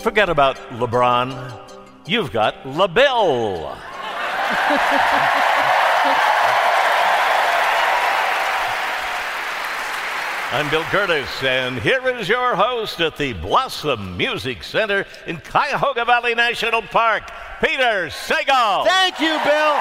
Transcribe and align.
Forget 0.00 0.28
about 0.28 0.56
LeBron. 0.70 1.60
You've 2.06 2.30
got 2.30 2.64
LaBelle. 2.64 3.76
I'm 10.50 10.70
Bill 10.70 10.84
Kurtis, 10.84 11.42
and 11.42 11.78
here 11.80 12.08
is 12.08 12.28
your 12.28 12.54
host 12.54 13.00
at 13.00 13.16
the 13.16 13.32
Blossom 13.34 14.16
Music 14.16 14.62
Center 14.62 15.04
in 15.26 15.38
Cuyahoga 15.38 16.04
Valley 16.04 16.34
National 16.34 16.80
Park, 16.80 17.24
Peter 17.60 18.06
Sagal. 18.06 18.86
Thank 18.86 19.20
you, 19.20 19.36
Bill. 19.44 19.76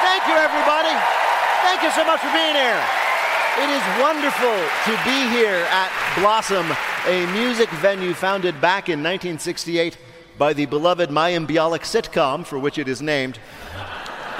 Thank 0.00 0.26
you, 0.26 0.34
everybody. 0.34 0.96
Thank 1.62 1.82
you 1.82 1.90
so 1.90 2.04
much 2.04 2.20
for 2.20 2.32
being 2.32 2.54
here. 2.54 3.09
It 3.58 3.68
is 3.68 3.82
wonderful 4.00 4.56
to 4.84 4.90
be 5.04 5.28
here 5.36 5.66
at 5.70 5.90
Blossom, 6.18 6.66
a 7.06 7.26
music 7.32 7.68
venue 7.70 8.14
founded 8.14 8.60
back 8.60 8.88
in 8.88 9.00
1968 9.00 9.98
by 10.38 10.52
the 10.52 10.66
beloved 10.66 11.10
Mayim 11.10 11.48
Bialik 11.48 11.80
sitcom, 11.80 12.46
for 12.46 12.60
which 12.60 12.78
it 12.78 12.86
is 12.86 13.02
named. 13.02 13.40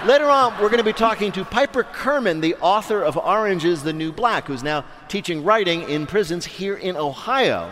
Later 0.07 0.31
on, 0.31 0.53
we're 0.55 0.69
going 0.69 0.79
to 0.79 0.85
be 0.85 0.93
talking 0.93 1.33
to 1.33 1.45
Piper 1.45 1.83
Kerman, 1.83 2.41
the 2.41 2.55
author 2.57 3.03
of 3.03 3.19
Orange 3.19 3.65
is 3.65 3.83
the 3.83 3.93
New 3.93 4.13
Black, 4.13 4.47
who's 4.47 4.63
now 4.63 4.85
teaching 5.09 5.43
writing 5.43 5.83
in 5.91 6.07
prisons 6.07 6.47
here 6.47 6.77
in 6.77 6.97
Ohio. 6.97 7.69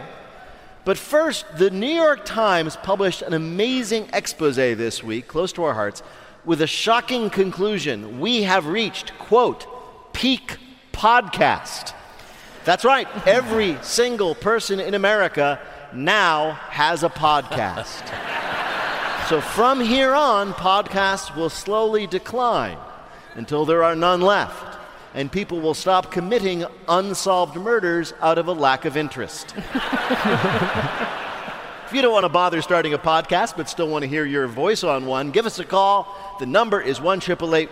But 0.85 0.99
first, 0.99 1.47
the 1.57 1.71
New 1.71 1.87
York 1.87 2.25
Times 2.25 2.77
published 2.77 3.23
an 3.23 3.33
amazing 3.33 4.09
expose 4.13 4.57
this 4.57 5.05
week, 5.05 5.29
close 5.29 5.53
to 5.53 5.63
our 5.63 5.75
hearts, 5.75 6.03
with 6.45 6.61
a 6.63 6.67
shocking 6.67 7.31
conclusion. 7.31 8.19
We 8.19 8.43
have 8.43 8.67
reached, 8.67 9.17
quote, 9.19 9.67
peak 10.13 10.59
podcast. 10.99 11.95
That's 12.65 12.85
right, 12.85 13.07
every 13.25 13.79
single 13.83 14.35
person 14.35 14.81
in 14.81 14.95
America 14.95 15.61
now 15.93 16.53
has 16.71 17.05
a 17.05 17.09
podcast. 17.09 18.03
So 19.29 19.41
from 19.41 19.81
here 19.81 20.13
on, 20.13 20.55
podcasts 20.55 21.37
will 21.37 21.51
slowly 21.51 22.09
decline 22.09 22.79
until 23.37 23.65
there 23.65 23.85
are 23.85 23.95
none 23.95 24.21
left, 24.21 24.77
and 25.15 25.31
people 25.31 25.61
will 25.61 25.75
stop 25.75 26.11
committing 26.11 26.65
unsolved 26.89 27.55
murders 27.55 28.13
out 28.21 28.39
of 28.39 28.49
a 28.49 28.53
lack 28.53 28.85
of 28.85 28.97
interest. 28.97 29.55
if 31.89 31.95
you 31.95 32.03
don't 32.03 32.13
want 32.13 32.25
to 32.25 32.29
bother 32.29 32.61
starting 32.61 32.93
a 32.93 32.99
podcast 32.99 33.57
but 33.57 33.67
still 33.67 33.89
want 33.89 34.03
to 34.03 34.09
hear 34.09 34.27
your 34.27 34.47
voice 34.47 34.85
on 34.85 35.07
one, 35.07 35.31
give 35.31 35.47
us 35.47 35.59
a 35.59 35.65
call. 35.65 36.15
The 36.39 36.45
number 36.45 36.83
is 36.83 37.01
1 37.01 37.23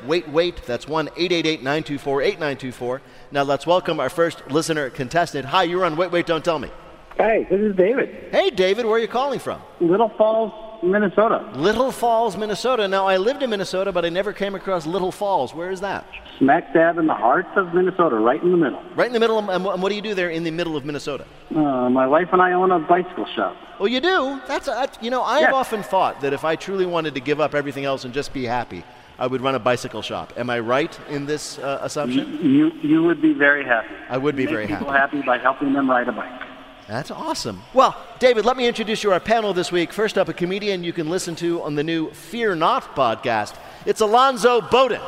Wait 0.06 0.28
Wait. 0.30 0.62
That's 0.64 0.88
1 0.88 1.08
888 1.08 1.62
924 1.62 2.22
8924. 2.22 3.02
Now 3.30 3.42
let's 3.42 3.66
welcome 3.66 4.00
our 4.00 4.08
first 4.08 4.50
listener 4.50 4.88
contestant. 4.88 5.44
Hi, 5.44 5.64
you're 5.64 5.84
on 5.84 5.96
Wait 5.96 6.10
Wait 6.12 6.24
Don't 6.24 6.42
Tell 6.42 6.58
Me. 6.58 6.70
Hey, 7.18 7.46
this 7.50 7.60
is 7.60 7.76
David. 7.76 8.32
Hey, 8.32 8.48
David, 8.48 8.86
where 8.86 8.94
are 8.94 8.98
you 8.98 9.06
calling 9.06 9.38
from? 9.38 9.60
Little 9.80 10.08
Falls, 10.16 10.50
Minnesota. 10.82 11.48
Little 11.54 11.90
Falls, 11.92 12.36
Minnesota. 12.36 12.86
Now, 12.88 13.06
I 13.06 13.16
lived 13.16 13.42
in 13.42 13.50
Minnesota, 13.50 13.92
but 13.92 14.04
I 14.04 14.08
never 14.08 14.32
came 14.32 14.54
across 14.54 14.86
Little 14.86 15.12
Falls. 15.12 15.54
Where 15.54 15.70
is 15.70 15.80
that? 15.80 16.04
Smack 16.38 16.72
dab 16.74 16.98
in 16.98 17.06
the 17.06 17.14
heart 17.14 17.46
of 17.56 17.72
Minnesota, 17.74 18.16
right 18.16 18.42
in 18.42 18.50
the 18.50 18.56
middle. 18.56 18.82
Right 18.94 19.06
in 19.06 19.12
the 19.12 19.20
middle. 19.20 19.38
Of, 19.38 19.48
and 19.48 19.64
what 19.82 19.88
do 19.88 19.94
you 19.94 20.02
do 20.02 20.14
there 20.14 20.30
in 20.30 20.44
the 20.44 20.50
middle 20.50 20.76
of 20.76 20.84
Minnesota? 20.84 21.24
Uh, 21.54 21.88
my 21.90 22.06
wife 22.06 22.28
and 22.32 22.42
I 22.42 22.52
own 22.52 22.70
a 22.70 22.78
bicycle 22.78 23.26
shop. 23.26 23.56
Oh, 23.78 23.86
you 23.86 24.00
do? 24.00 24.40
That's 24.48 24.68
a, 24.68 24.88
you 25.00 25.10
know, 25.10 25.22
I've 25.22 25.42
Yes. 25.42 25.52
often 25.54 25.82
thought 25.82 26.20
that 26.22 26.32
if 26.32 26.44
I 26.44 26.56
truly 26.56 26.86
wanted 26.86 27.14
to 27.14 27.20
give 27.20 27.40
up 27.40 27.54
everything 27.54 27.84
else 27.84 28.04
and 28.04 28.12
just 28.12 28.32
be 28.32 28.44
happy, 28.44 28.84
I 29.18 29.26
would 29.26 29.40
run 29.40 29.54
a 29.54 29.58
bicycle 29.58 30.02
shop. 30.02 30.32
Am 30.36 30.50
I 30.50 30.58
right 30.60 30.98
in 31.08 31.24
this 31.26 31.58
uh, 31.58 31.78
assumption? 31.82 32.38
you, 32.42 32.70
you 32.82 33.02
would 33.02 33.22
be 33.22 33.32
very 33.32 33.64
happy. 33.64 33.94
I 34.10 34.18
would 34.18 34.36
be 34.36 34.44
Make 34.44 34.52
very 34.54 34.66
people 34.66 34.90
happy. 34.92 35.16
happy 35.18 35.26
by 35.26 35.38
helping 35.38 35.72
them 35.72 35.88
ride 35.88 36.08
a 36.08 36.12
bike. 36.12 36.42
That's 36.88 37.10
awesome. 37.10 37.62
Well, 37.74 37.96
David, 38.20 38.44
let 38.44 38.56
me 38.56 38.66
introduce 38.68 39.02
you 39.02 39.10
to 39.10 39.14
our 39.14 39.20
panel 39.20 39.52
this 39.52 39.72
week. 39.72 39.92
First 39.92 40.16
up, 40.16 40.28
a 40.28 40.32
comedian 40.32 40.84
you 40.84 40.92
can 40.92 41.10
listen 41.10 41.34
to 41.36 41.60
on 41.62 41.74
the 41.74 41.82
new 41.82 42.10
Fear 42.12 42.54
Not 42.54 42.94
podcast. 42.94 43.56
It's 43.84 44.00
Alonzo 44.00 44.60
Bodden. 44.60 45.00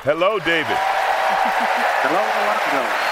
Hello, 0.00 0.38
David. 0.38 0.76
Hello, 2.00 2.20
Alonzo. 2.20 3.04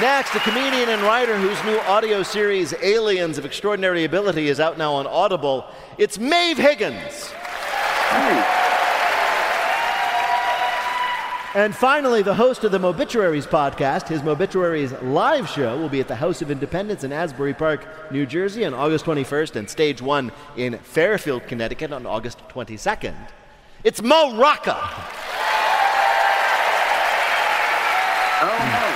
Next, 0.00 0.34
a 0.34 0.40
comedian 0.40 0.90
and 0.90 1.02
writer 1.02 1.36
whose 1.36 1.62
new 1.64 1.78
audio 1.80 2.22
series, 2.22 2.72
Aliens 2.82 3.36
of 3.36 3.44
Extraordinary 3.44 4.04
Ability, 4.04 4.48
is 4.48 4.60
out 4.60 4.78
now 4.78 4.94
on 4.94 5.06
Audible. 5.06 5.66
It's 5.98 6.18
Maeve 6.18 6.58
Higgins. 6.58 7.30
Hey, 7.30 8.61
And 11.54 11.76
finally, 11.76 12.22
the 12.22 12.32
host 12.34 12.64
of 12.64 12.72
the 12.72 12.78
Mobituaries 12.78 13.46
podcast, 13.46 14.08
his 14.08 14.22
Mobituaries 14.22 15.02
live 15.02 15.46
show, 15.46 15.76
will 15.76 15.90
be 15.90 16.00
at 16.00 16.08
the 16.08 16.16
House 16.16 16.40
of 16.40 16.50
Independents 16.50 17.04
in 17.04 17.12
Asbury 17.12 17.52
Park, 17.52 17.86
New 18.10 18.24
Jersey 18.24 18.64
on 18.64 18.72
August 18.72 19.04
21st 19.04 19.56
and 19.56 19.68
Stage 19.68 20.00
1 20.00 20.32
in 20.56 20.78
Fairfield, 20.78 21.46
Connecticut 21.46 21.92
on 21.92 22.06
August 22.06 22.38
22nd. 22.48 23.14
It's 23.84 24.00
Mo 24.00 24.34
Rocca. 24.38 24.78
oh, 28.40 28.91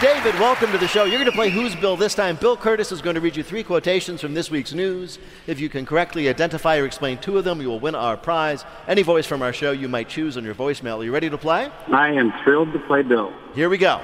David, 0.00 0.34
welcome 0.34 0.70
to 0.70 0.78
the 0.78 0.86
show. 0.86 1.02
You're 1.06 1.18
going 1.18 1.26
to 1.26 1.32
play 1.32 1.50
Who's 1.50 1.74
Bill 1.74 1.96
this 1.96 2.14
time. 2.14 2.36
Bill 2.36 2.56
Kurtis 2.56 2.92
is 2.92 3.02
going 3.02 3.16
to 3.16 3.20
read 3.20 3.34
you 3.34 3.42
three 3.42 3.64
quotations 3.64 4.20
from 4.20 4.32
this 4.32 4.48
week's 4.48 4.72
news. 4.72 5.18
If 5.48 5.58
you 5.58 5.68
can 5.68 5.84
correctly 5.84 6.28
identify 6.28 6.78
or 6.78 6.86
explain 6.86 7.18
two 7.18 7.36
of 7.36 7.42
them, 7.42 7.60
you 7.60 7.66
will 7.66 7.80
win 7.80 7.96
our 7.96 8.16
prize. 8.16 8.64
Any 8.86 9.02
voice 9.02 9.26
from 9.26 9.42
our 9.42 9.52
show 9.52 9.72
you 9.72 9.88
might 9.88 10.08
choose 10.08 10.36
on 10.36 10.44
your 10.44 10.54
voicemail. 10.54 10.98
Are 10.98 11.04
you 11.04 11.12
ready 11.12 11.28
to 11.28 11.36
play? 11.36 11.68
I 11.88 12.12
am 12.12 12.32
thrilled 12.44 12.72
to 12.74 12.78
play 12.78 13.02
Bill. 13.02 13.32
Here 13.56 13.68
we 13.68 13.76
go. 13.76 14.00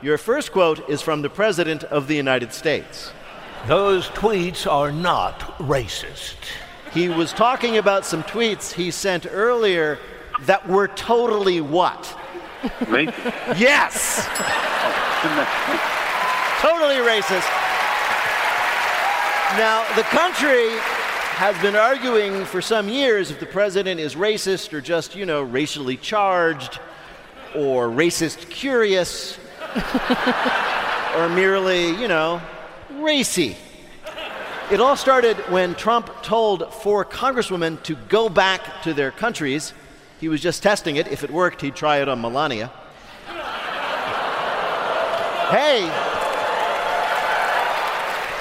Your 0.00 0.16
first 0.16 0.50
quote 0.50 0.88
is 0.88 1.02
from 1.02 1.20
the 1.20 1.28
President 1.28 1.84
of 1.84 2.08
the 2.08 2.16
United 2.16 2.54
States. 2.54 3.12
Those 3.66 4.08
tweets 4.08 4.66
are 4.66 4.90
not 4.90 5.40
racist. 5.58 6.36
He 6.94 7.10
was 7.10 7.34
talking 7.34 7.76
about 7.76 8.06
some 8.06 8.22
tweets 8.22 8.72
he 8.72 8.90
sent 8.90 9.26
earlier 9.30 9.98
that 10.46 10.66
were 10.66 10.88
totally 10.88 11.60
what? 11.60 12.18
Racist. 12.62 13.60
Yes! 13.60 14.26
Totally 16.60 16.96
racist. 16.96 17.48
Now, 19.56 19.84
the 19.96 20.02
country 20.04 20.70
has 21.36 21.60
been 21.62 21.76
arguing 21.76 22.44
for 22.44 22.60
some 22.60 22.88
years 22.88 23.30
if 23.30 23.40
the 23.40 23.46
president 23.46 24.00
is 24.00 24.14
racist 24.14 24.72
or 24.72 24.80
just, 24.80 25.14
you 25.14 25.26
know, 25.26 25.42
racially 25.42 25.96
charged 25.96 26.78
or 27.54 27.88
racist 27.88 28.50
curious 28.50 29.38
or 31.16 31.28
merely, 31.28 31.88
you 32.00 32.08
know, 32.08 32.40
racy. 32.98 33.56
It 34.70 34.80
all 34.80 34.96
started 34.96 35.36
when 35.50 35.74
Trump 35.74 36.22
told 36.22 36.72
four 36.72 37.04
congresswomen 37.04 37.82
to 37.84 37.96
go 38.08 38.28
back 38.28 38.82
to 38.82 38.94
their 38.94 39.10
countries. 39.10 39.72
He 40.20 40.28
was 40.28 40.40
just 40.40 40.62
testing 40.62 40.96
it. 40.96 41.08
If 41.08 41.22
it 41.22 41.30
worked, 41.30 41.60
he'd 41.60 41.74
try 41.76 41.98
it 41.98 42.08
on 42.08 42.20
Melania. 42.20 42.72
Hey, 45.50 45.82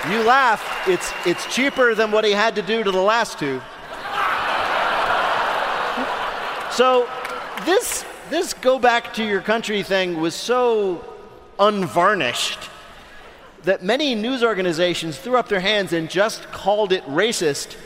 you 0.09 0.23
laugh. 0.23 0.87
It's, 0.87 1.13
it's 1.25 1.53
cheaper 1.53 1.95
than 1.95 2.11
what 2.11 2.23
he 2.23 2.31
had 2.31 2.55
to 2.55 2.61
do 2.61 2.83
to 2.83 2.91
the 2.91 3.01
last 3.01 3.39
two. 3.39 3.61
So, 6.71 7.09
this, 7.65 8.05
this 8.29 8.53
go 8.53 8.79
back 8.79 9.13
to 9.15 9.23
your 9.23 9.41
country 9.41 9.83
thing 9.83 10.19
was 10.19 10.33
so 10.33 11.03
unvarnished 11.59 12.69
that 13.63 13.83
many 13.83 14.15
news 14.15 14.43
organizations 14.43 15.17
threw 15.17 15.37
up 15.37 15.49
their 15.49 15.59
hands 15.59 15.93
and 15.93 16.09
just 16.09 16.51
called 16.51 16.91
it 16.93 17.03
racist. 17.05 17.77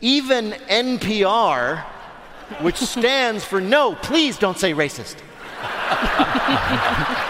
Even 0.00 0.52
NPR, 0.68 1.84
which 2.60 2.76
stands 2.96 3.44
for 3.44 3.60
no, 3.60 3.94
please 3.96 4.38
don't 4.38 4.58
say 4.58 4.72
racist. 4.72 5.16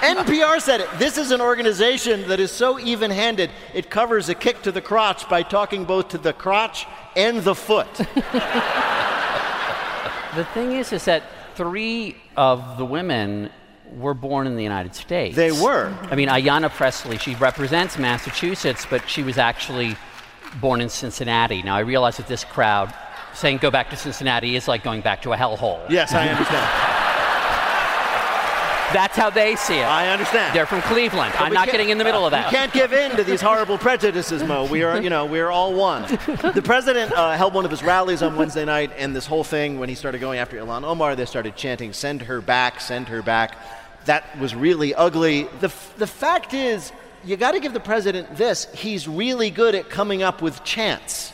NPR 0.00 0.60
said 0.60 0.80
it. 0.80 0.88
This 0.98 1.18
is 1.18 1.30
an 1.30 1.40
organization 1.40 2.28
that 2.28 2.40
is 2.40 2.50
so 2.50 2.78
even 2.78 3.10
handed, 3.10 3.50
it 3.74 3.90
covers 3.90 4.28
a 4.28 4.34
kick 4.34 4.62
to 4.62 4.72
the 4.72 4.80
crotch 4.80 5.28
by 5.28 5.42
talking 5.42 5.84
both 5.84 6.08
to 6.10 6.18
the 6.18 6.32
crotch 6.32 6.86
and 7.16 7.42
the 7.42 7.54
foot. 7.54 7.88
The 10.34 10.44
thing 10.44 10.72
is, 10.72 10.92
is 10.92 11.06
that 11.06 11.22
three 11.54 12.14
of 12.36 12.76
the 12.76 12.84
women 12.84 13.50
were 13.96 14.14
born 14.14 14.46
in 14.46 14.56
the 14.56 14.62
United 14.62 14.94
States. 14.94 15.34
They 15.34 15.50
were. 15.50 15.92
I 16.10 16.14
mean, 16.14 16.28
Ayanna 16.28 16.70
Pressley, 16.70 17.16
she 17.16 17.34
represents 17.36 17.98
Massachusetts, 17.98 18.86
but 18.88 19.08
she 19.08 19.22
was 19.22 19.38
actually 19.38 19.96
born 20.60 20.80
in 20.80 20.90
Cincinnati. 20.90 21.62
Now, 21.62 21.76
I 21.76 21.80
realize 21.80 22.18
that 22.18 22.28
this 22.28 22.44
crowd 22.44 22.92
saying 23.34 23.58
go 23.58 23.70
back 23.70 23.90
to 23.90 23.96
Cincinnati 23.96 24.54
is 24.54 24.68
like 24.68 24.84
going 24.84 25.00
back 25.00 25.22
to 25.22 25.32
a 25.32 25.36
hellhole. 25.36 25.80
Yes, 25.88 26.12
I 26.12 26.28
understand. 26.28 26.97
That's 28.92 29.16
how 29.16 29.28
they 29.28 29.54
see 29.56 29.78
it. 29.78 29.84
I 29.84 30.08
understand. 30.08 30.56
They're 30.56 30.64
from 30.64 30.80
Cleveland. 30.82 31.34
But 31.34 31.44
I'm 31.44 31.52
not 31.52 31.66
getting 31.70 31.90
in 31.90 31.98
the 31.98 32.04
middle 32.04 32.24
of 32.24 32.30
that. 32.30 32.50
We 32.50 32.56
can't 32.56 32.72
give 32.72 32.94
in 32.94 33.16
to 33.16 33.24
these 33.24 33.40
horrible 33.40 33.76
prejudices, 33.76 34.42
Mo. 34.42 34.64
We 34.64 34.82
are, 34.82 35.00
you 35.00 35.10
know, 35.10 35.26
we 35.26 35.40
are 35.40 35.50
all 35.50 35.74
one. 35.74 36.02
The 36.02 36.62
president 36.64 37.12
uh, 37.12 37.32
held 37.32 37.52
one 37.52 37.66
of 37.66 37.70
his 37.70 37.82
rallies 37.82 38.22
on 38.22 38.36
Wednesday 38.36 38.64
night, 38.64 38.90
and 38.96 39.14
this 39.14 39.26
whole 39.26 39.44
thing, 39.44 39.78
when 39.78 39.90
he 39.90 39.94
started 39.94 40.20
going 40.22 40.38
after 40.38 40.56
Ilhan 40.56 40.84
Omar, 40.84 41.16
they 41.16 41.26
started 41.26 41.54
chanting, 41.54 41.92
"Send 41.92 42.22
her 42.22 42.40
back, 42.40 42.80
send 42.80 43.08
her 43.08 43.20
back." 43.20 43.56
That 44.06 44.38
was 44.38 44.54
really 44.54 44.94
ugly. 44.94 45.42
The 45.60 45.66
f- 45.66 45.94
the 45.98 46.06
fact 46.06 46.54
is, 46.54 46.90
you 47.24 47.36
got 47.36 47.52
to 47.52 47.60
give 47.60 47.74
the 47.74 47.80
president 47.80 48.36
this: 48.36 48.68
he's 48.74 49.06
really 49.06 49.50
good 49.50 49.74
at 49.74 49.90
coming 49.90 50.22
up 50.22 50.40
with 50.40 50.64
chants, 50.64 51.32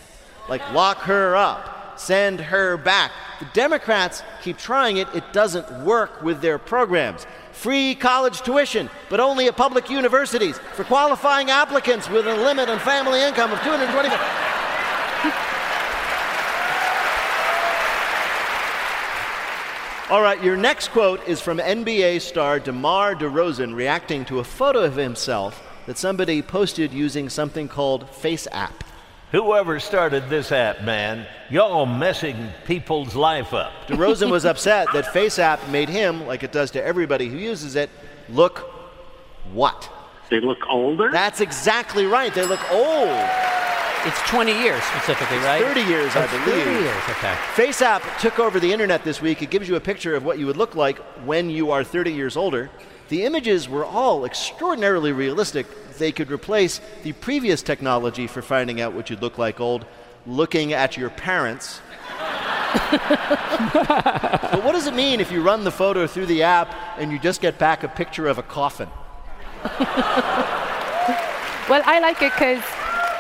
like 0.49 0.61
"lock 0.73 0.99
her 1.03 1.37
up," 1.37 2.01
"send 2.01 2.41
her 2.41 2.77
back." 2.77 3.13
The 3.39 3.47
Democrats 3.53 4.25
keep 4.43 4.59
trying 4.59 4.97
it; 4.97 5.07
it 5.15 5.33
doesn't 5.33 5.85
work 5.85 6.21
with 6.21 6.41
their 6.41 6.59
programs 6.59 7.27
free 7.65 7.95
college 7.95 8.43
tuition, 8.43 8.91
but 9.09 9.21
only 9.21 9.47
at 9.47 9.57
public 9.57 9.89
universities 9.89 10.59
for 10.75 10.85
qualifying 10.85 11.49
applicants 11.49 12.11
with 12.11 12.27
a 12.27 12.37
limit 12.37 12.69
on 12.69 12.79
family 12.79 13.23
income 13.23 13.51
of 13.51 13.59
225. 13.63 14.21
All 20.11 20.21
right, 20.21 20.45
your 20.45 20.59
next 20.59 20.89
quote 20.89 21.27
is 21.27 21.41
from 21.41 21.57
NBA 21.57 22.21
star 22.21 22.61
DeMar 22.61 23.15
DeRozan 23.15 23.75
reacting 23.75 24.27
to 24.27 24.41
a 24.41 24.45
photo 24.45 24.83
of 24.85 24.97
himself 24.97 25.63
that 25.87 25.97
somebody 25.97 26.43
posted 26.43 26.93
using 26.93 27.31
something 27.31 27.67
called 27.67 28.11
Face 28.11 28.47
App. 28.53 28.85
Whoever 29.35 29.81
started 29.81 30.31
this 30.31 30.53
app, 30.53 30.83
man, 30.83 31.27
y'all 31.51 31.87
messing 31.87 32.51
people's 32.67 33.17
life 33.17 33.53
up. 33.53 33.73
DeRozan 33.89 34.31
was 34.31 34.45
upset 34.45 34.87
that 34.93 35.13
Face 35.13 35.41
App 35.41 35.69
made 35.71 35.89
him, 35.89 36.25
like 36.29 36.45
it 36.45 36.53
does 36.53 36.71
to 36.71 36.85
everybody 36.85 37.27
who 37.27 37.37
uses 37.37 37.75
it, 37.75 37.91
look 38.29 38.59
what? 39.53 39.91
They 40.31 40.39
look 40.39 40.65
older. 40.69 41.11
That's 41.11 41.41
exactly 41.41 42.07
right. 42.07 42.33
They 42.33 42.47
look 42.47 42.61
old. 42.71 43.09
It's 44.07 44.23
20 44.29 44.53
years 44.53 44.81
specifically, 44.85 45.39
right? 45.39 45.61
30 45.65 45.81
years, 45.81 46.15
I 46.15 46.29
believe. 46.29 46.65
30 46.65 46.71
years, 46.71 47.03
okay. 47.11 47.35
FaceApp 47.57 48.21
took 48.21 48.39
over 48.39 48.61
the 48.61 48.73
internet 48.73 49.03
this 49.03 49.21
week. 49.21 49.43
It 49.43 49.51
gives 49.51 49.69
you 49.69 49.75
a 49.75 49.81
picture 49.81 50.15
of 50.15 50.25
what 50.25 50.39
you 50.39 50.47
would 50.47 50.57
look 50.57 50.77
like 50.77 50.99
when 51.25 51.51
you 51.51 51.73
are 51.73 51.83
30 51.83 52.13
years 52.13 52.37
older. 52.37 52.71
The 53.09 53.25
images 53.25 53.69
were 53.69 53.85
all 53.85 54.25
extraordinarily 54.25 55.13
realistic. 55.13 55.67
They 55.99 56.13
could 56.13 56.31
replace 56.31 56.81
the 57.03 57.13
previous 57.13 57.63
technology 57.63 58.27
for 58.27 58.43
finding 58.43 58.81
out 58.81 58.95
what 58.95 59.11
you'd 59.11 59.23
look 59.23 59.39
like 59.39 59.61
old, 59.61 59.87
looking 60.27 60.73
at 60.73 60.97
your 60.97 61.11
parents. 61.11 61.81
but 62.91 64.65
what 64.65 64.73
does 64.73 64.87
it 64.87 64.95
mean 64.95 65.21
if 65.21 65.31
you 65.31 65.43
run 65.43 65.65
the 65.65 65.71
photo 65.71 66.07
through 66.07 66.27
the 66.27 66.43
app 66.43 66.75
and 66.99 67.13
you 67.13 67.19
just 67.19 67.41
get 67.41 67.59
back 67.59 67.83
a 67.83 67.89
picture 67.89 68.27
of 68.27 68.39
a 68.39 68.43
coffin? 68.43 68.89
Well, 71.67 71.83
I 71.87 71.99
like 71.99 72.21
it 72.21 72.31
because 72.33 72.63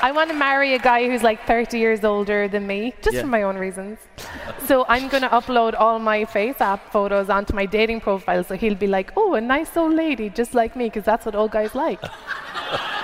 I 0.04 0.12
want 0.12 0.28
to 0.28 0.36
marry 0.36 0.74
a 0.74 0.78
guy 0.78 1.08
who's 1.08 1.22
like 1.22 1.46
30 1.46 1.78
years 1.78 2.04
older 2.04 2.46
than 2.46 2.66
me, 2.66 2.92
just 3.00 3.14
Yeah. 3.14 3.22
for 3.22 3.26
my 3.38 3.42
own 3.42 3.56
reasons. 3.56 3.98
so 4.66 4.84
I'm 4.86 5.08
going 5.08 5.22
to 5.22 5.30
upload 5.30 5.72
all 5.82 5.98
my 5.98 6.26
face 6.26 6.60
app 6.60 6.92
photos 6.92 7.30
onto 7.30 7.54
my 7.54 7.64
dating 7.64 8.00
profile 8.02 8.44
so 8.44 8.54
he'll 8.54 8.74
be 8.74 8.86
like, 8.86 9.12
oh, 9.16 9.32
a 9.32 9.40
nice 9.40 9.74
old 9.78 9.94
lady, 9.94 10.28
just 10.28 10.52
like 10.52 10.76
me, 10.76 10.84
because 10.90 11.04
that's 11.04 11.24
what 11.24 11.34
old 11.34 11.52
guys 11.52 11.74
like. 11.74 12.00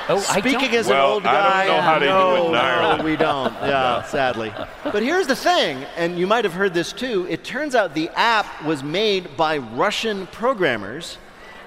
Oh, 0.09 0.19
Speaking 0.19 0.75
as 0.75 0.89
Well, 0.89 1.07
an 1.07 1.13
old 1.13 1.23
guy, 1.23 1.31
I 1.63 1.67
don't 1.67 1.77
guy, 1.77 1.77
know 1.77 1.83
how 1.83 1.99
they 2.01 2.07
do 2.07 2.11
no, 2.11 2.35
it 2.35 2.47
in 2.47 2.99
no, 2.99 3.05
we 3.05 3.17
don't. 3.17 3.53
Yeah, 3.63 4.03
sadly. 4.03 4.53
But 4.83 5.05
here's 5.05 5.29
the 5.29 5.37
thing, 5.37 5.85
and 5.97 6.19
you 6.19 6.27
might 6.27 6.45
have 6.45 6.53
heard 6.55 6.75
this 6.75 6.93
too. 6.93 7.29
It 7.31 7.45
turns 7.45 7.77
out 7.77 7.95
the 7.95 8.09
app 8.17 8.47
was 8.65 8.83
made 8.83 9.37
by 9.37 9.59
Russian 9.59 10.27
programmers. 10.29 11.17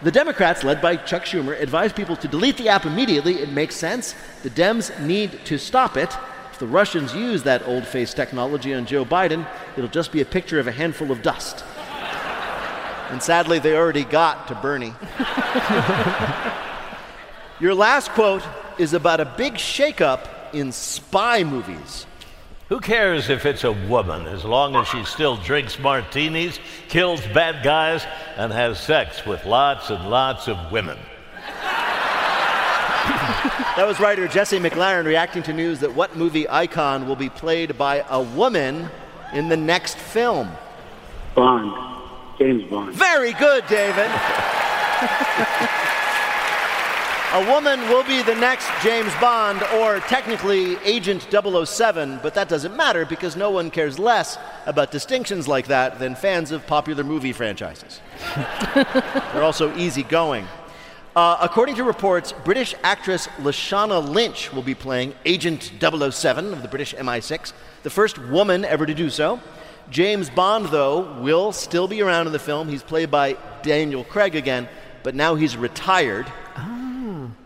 The 0.03 0.11
Democrats, 0.11 0.65
led 0.65 0.81
by 0.81 0.97
Chuck 0.97 1.23
Schumer, 1.23 1.57
advised 1.61 1.95
people 1.95 2.17
to 2.17 2.27
delete 2.27 2.57
the 2.57 2.67
app 2.67 2.85
immediately. 2.85 3.35
It 3.35 3.53
makes 3.53 3.77
sense. 3.77 4.15
The 4.41 4.49
Dems 4.49 4.99
need 4.99 5.45
to 5.45 5.57
stop 5.57 5.95
it. 5.95 6.13
If 6.51 6.59
the 6.59 6.67
Russians 6.67 7.15
use 7.15 7.43
that 7.43 7.65
old 7.65 7.87
face 7.87 8.13
technology 8.13 8.73
on 8.73 8.85
Joe 8.85 9.05
Biden, 9.05 9.47
it'll 9.77 9.89
just 9.89 10.11
be 10.11 10.19
a 10.19 10.25
picture 10.25 10.59
of 10.59 10.67
a 10.67 10.73
handful 10.73 11.09
of 11.09 11.21
dust. 11.21 11.63
And 13.11 13.23
sadly, 13.23 13.59
they 13.59 13.77
already 13.77 14.03
got 14.03 14.49
to 14.49 14.55
Bernie. 14.55 14.93
Your 17.61 17.73
last 17.73 18.11
quote 18.11 18.43
is 18.77 18.93
about 18.93 19.21
a 19.21 19.33
big 19.37 19.53
shakeup 19.53 20.53
in 20.53 20.73
spy 20.73 21.45
movies. 21.45 22.07
Who 22.69 22.79
cares 22.79 23.29
if 23.29 23.45
it's 23.45 23.65
a 23.65 23.73
woman 23.73 24.25
as 24.25 24.45
long 24.45 24.75
as 24.75 24.87
she 24.87 25.03
still 25.03 25.35
drinks 25.37 25.77
martinis, 25.77 26.59
kills 26.87 27.21
bad 27.27 27.63
guys, 27.63 28.05
and 28.37 28.53
has 28.53 28.79
sex 28.79 29.25
with 29.25 29.45
lots 29.45 29.89
and 29.89 30.09
lots 30.09 30.47
of 30.47 30.71
women? 30.71 30.97
That 33.75 33.85
was 33.85 33.99
writer 33.99 34.27
Jesse 34.27 34.59
McLaren 34.59 35.05
reacting 35.05 35.43
to 35.43 35.53
news 35.53 35.79
that 35.79 35.93
what 35.93 36.15
movie 36.15 36.47
icon 36.47 37.07
will 37.07 37.17
be 37.17 37.29
played 37.29 37.77
by 37.77 38.05
a 38.09 38.21
woman 38.21 38.89
in 39.33 39.49
the 39.49 39.57
next 39.57 39.97
film. 39.97 40.49
Bond. 41.35 41.73
James 42.39 42.63
Bond. 42.69 42.93
Very 42.93 43.33
good, 43.33 43.65
David. 43.67 44.09
a 47.33 47.51
woman 47.51 47.79
will 47.89 48.03
be 48.03 48.21
the 48.21 48.35
next 48.35 48.69
James 48.83 49.11
Bond, 49.19 49.63
or 49.79 49.99
technically 50.01 50.77
Agent 50.83 51.27
007, 51.31 52.19
but 52.21 52.35
that 52.35 52.47
doesn't 52.47 52.75
matter 52.77 53.07
because 53.07 53.35
no 53.35 53.49
one 53.49 53.71
cares 53.71 53.97
less 53.97 54.37
about 54.67 54.91
distinctions 54.91 55.47
like 55.47 55.65
that 55.65 55.97
than 55.97 56.13
fans 56.13 56.51
of 56.51 56.67
popular 56.67 57.03
movie 57.03 57.33
franchises. 57.33 58.01
They're 58.75 59.41
also 59.41 59.75
easygoing. 59.75 60.47
Uh, 61.15 61.37
according 61.41 61.73
to 61.77 61.83
reports, 61.83 62.33
British 62.45 62.75
actress 62.83 63.25
Lashana 63.39 64.07
Lynch 64.07 64.53
will 64.53 64.61
be 64.61 64.75
playing 64.75 65.15
Agent 65.25 65.71
007 65.79 66.53
of 66.53 66.61
the 66.61 66.67
British 66.67 66.93
MI6, 66.93 67.51
the 67.81 67.89
first 67.89 68.19
woman 68.19 68.63
ever 68.63 68.85
to 68.85 68.93
do 68.93 69.09
so. 69.09 69.39
James 69.89 70.29
Bond, 70.29 70.67
though, 70.67 71.19
will 71.19 71.51
still 71.51 71.87
be 71.87 72.03
around 72.03 72.27
in 72.27 72.33
the 72.33 72.37
film. 72.37 72.69
He's 72.69 72.83
played 72.83 73.09
by 73.09 73.37
Daniel 73.63 74.03
Craig 74.03 74.35
again, 74.35 74.69
but 75.01 75.15
now 75.15 75.33
he's 75.33 75.57
retired. 75.57 76.27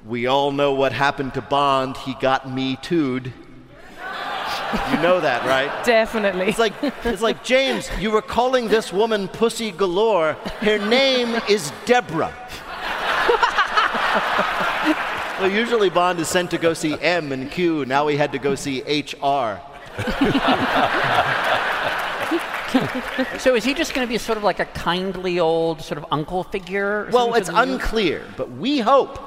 We 0.07 0.25
all 0.25 0.54
know 0.54 0.71
what 0.71 0.94
happened 0.94 1.33
to 1.33 1.42
Bond. 1.42 1.98
He 1.98 2.13
got 2.13 2.50
me 2.50 2.77
too'd. 2.81 3.25
You 3.25 5.01
know 5.01 5.19
that, 5.19 5.45
right? 5.45 5.85
Definitely. 5.85 6.47
It's 6.47 6.57
like 6.57 6.71
it's 6.81 7.21
like 7.21 7.44
James, 7.44 7.90
you 7.99 8.11
were 8.11 8.21
calling 8.21 8.69
this 8.69 8.94
woman 8.94 9.28
Pussy 9.28 9.71
Galore. 9.71 10.33
Her 10.61 10.78
name 10.78 11.35
is 11.49 11.73
Deborah. 11.85 12.28
well, 15.42 15.52
usually 15.52 15.90
Bond 15.90 16.19
is 16.19 16.30
sent 16.30 16.52
to 16.52 16.57
go 16.57 16.73
see 16.73 16.94
M 17.02 17.33
and 17.33 17.52
Q. 17.52 17.83
Now 17.83 18.07
he 18.07 18.16
had 18.16 18.31
to 18.31 18.40
go 18.40 18.56
see 18.56 18.81
HR. 18.83 19.59
so 23.40 23.56
is 23.56 23.66
he 23.66 23.73
just 23.73 23.94
going 23.94 24.07
to 24.07 24.09
be 24.09 24.18
sort 24.18 24.37
of 24.37 24.45
like 24.45 24.59
a 24.59 24.66
kindly 24.66 25.40
old 25.40 25.81
sort 25.81 25.97
of 25.97 26.06
uncle 26.11 26.45
figure? 26.45 27.09
Well, 27.11 27.33
it's 27.33 27.49
to 27.49 27.56
the 27.56 27.59
youth? 27.59 27.69
unclear, 27.69 28.26
but 28.37 28.52
we 28.52 28.80
hope 28.80 29.27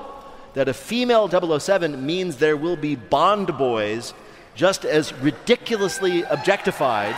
that 0.54 0.68
a 0.68 0.74
female 0.74 1.28
007 1.28 2.04
means 2.04 2.36
there 2.36 2.56
will 2.56 2.76
be 2.76 2.96
Bond 2.96 3.56
boys 3.56 4.14
just 4.54 4.84
as 4.84 5.12
ridiculously 5.14 6.22
objectified 6.24 7.14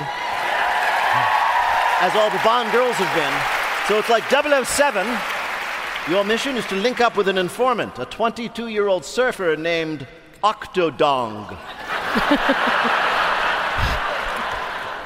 as 2.00 2.14
all 2.16 2.30
the 2.30 2.40
Bond 2.44 2.70
girls 2.72 2.96
have 2.96 3.14
been. 3.14 3.32
So 3.88 3.98
it's 3.98 4.08
like 4.08 4.24
007. 4.30 5.06
Your 6.10 6.24
mission 6.24 6.56
is 6.56 6.66
to 6.66 6.74
link 6.76 7.00
up 7.00 7.16
with 7.16 7.28
an 7.28 7.38
informant, 7.38 7.98
a 7.98 8.04
22 8.06 8.68
year 8.68 8.88
old 8.88 9.04
surfer 9.04 9.56
named 9.56 10.06
Octodong. 10.42 11.56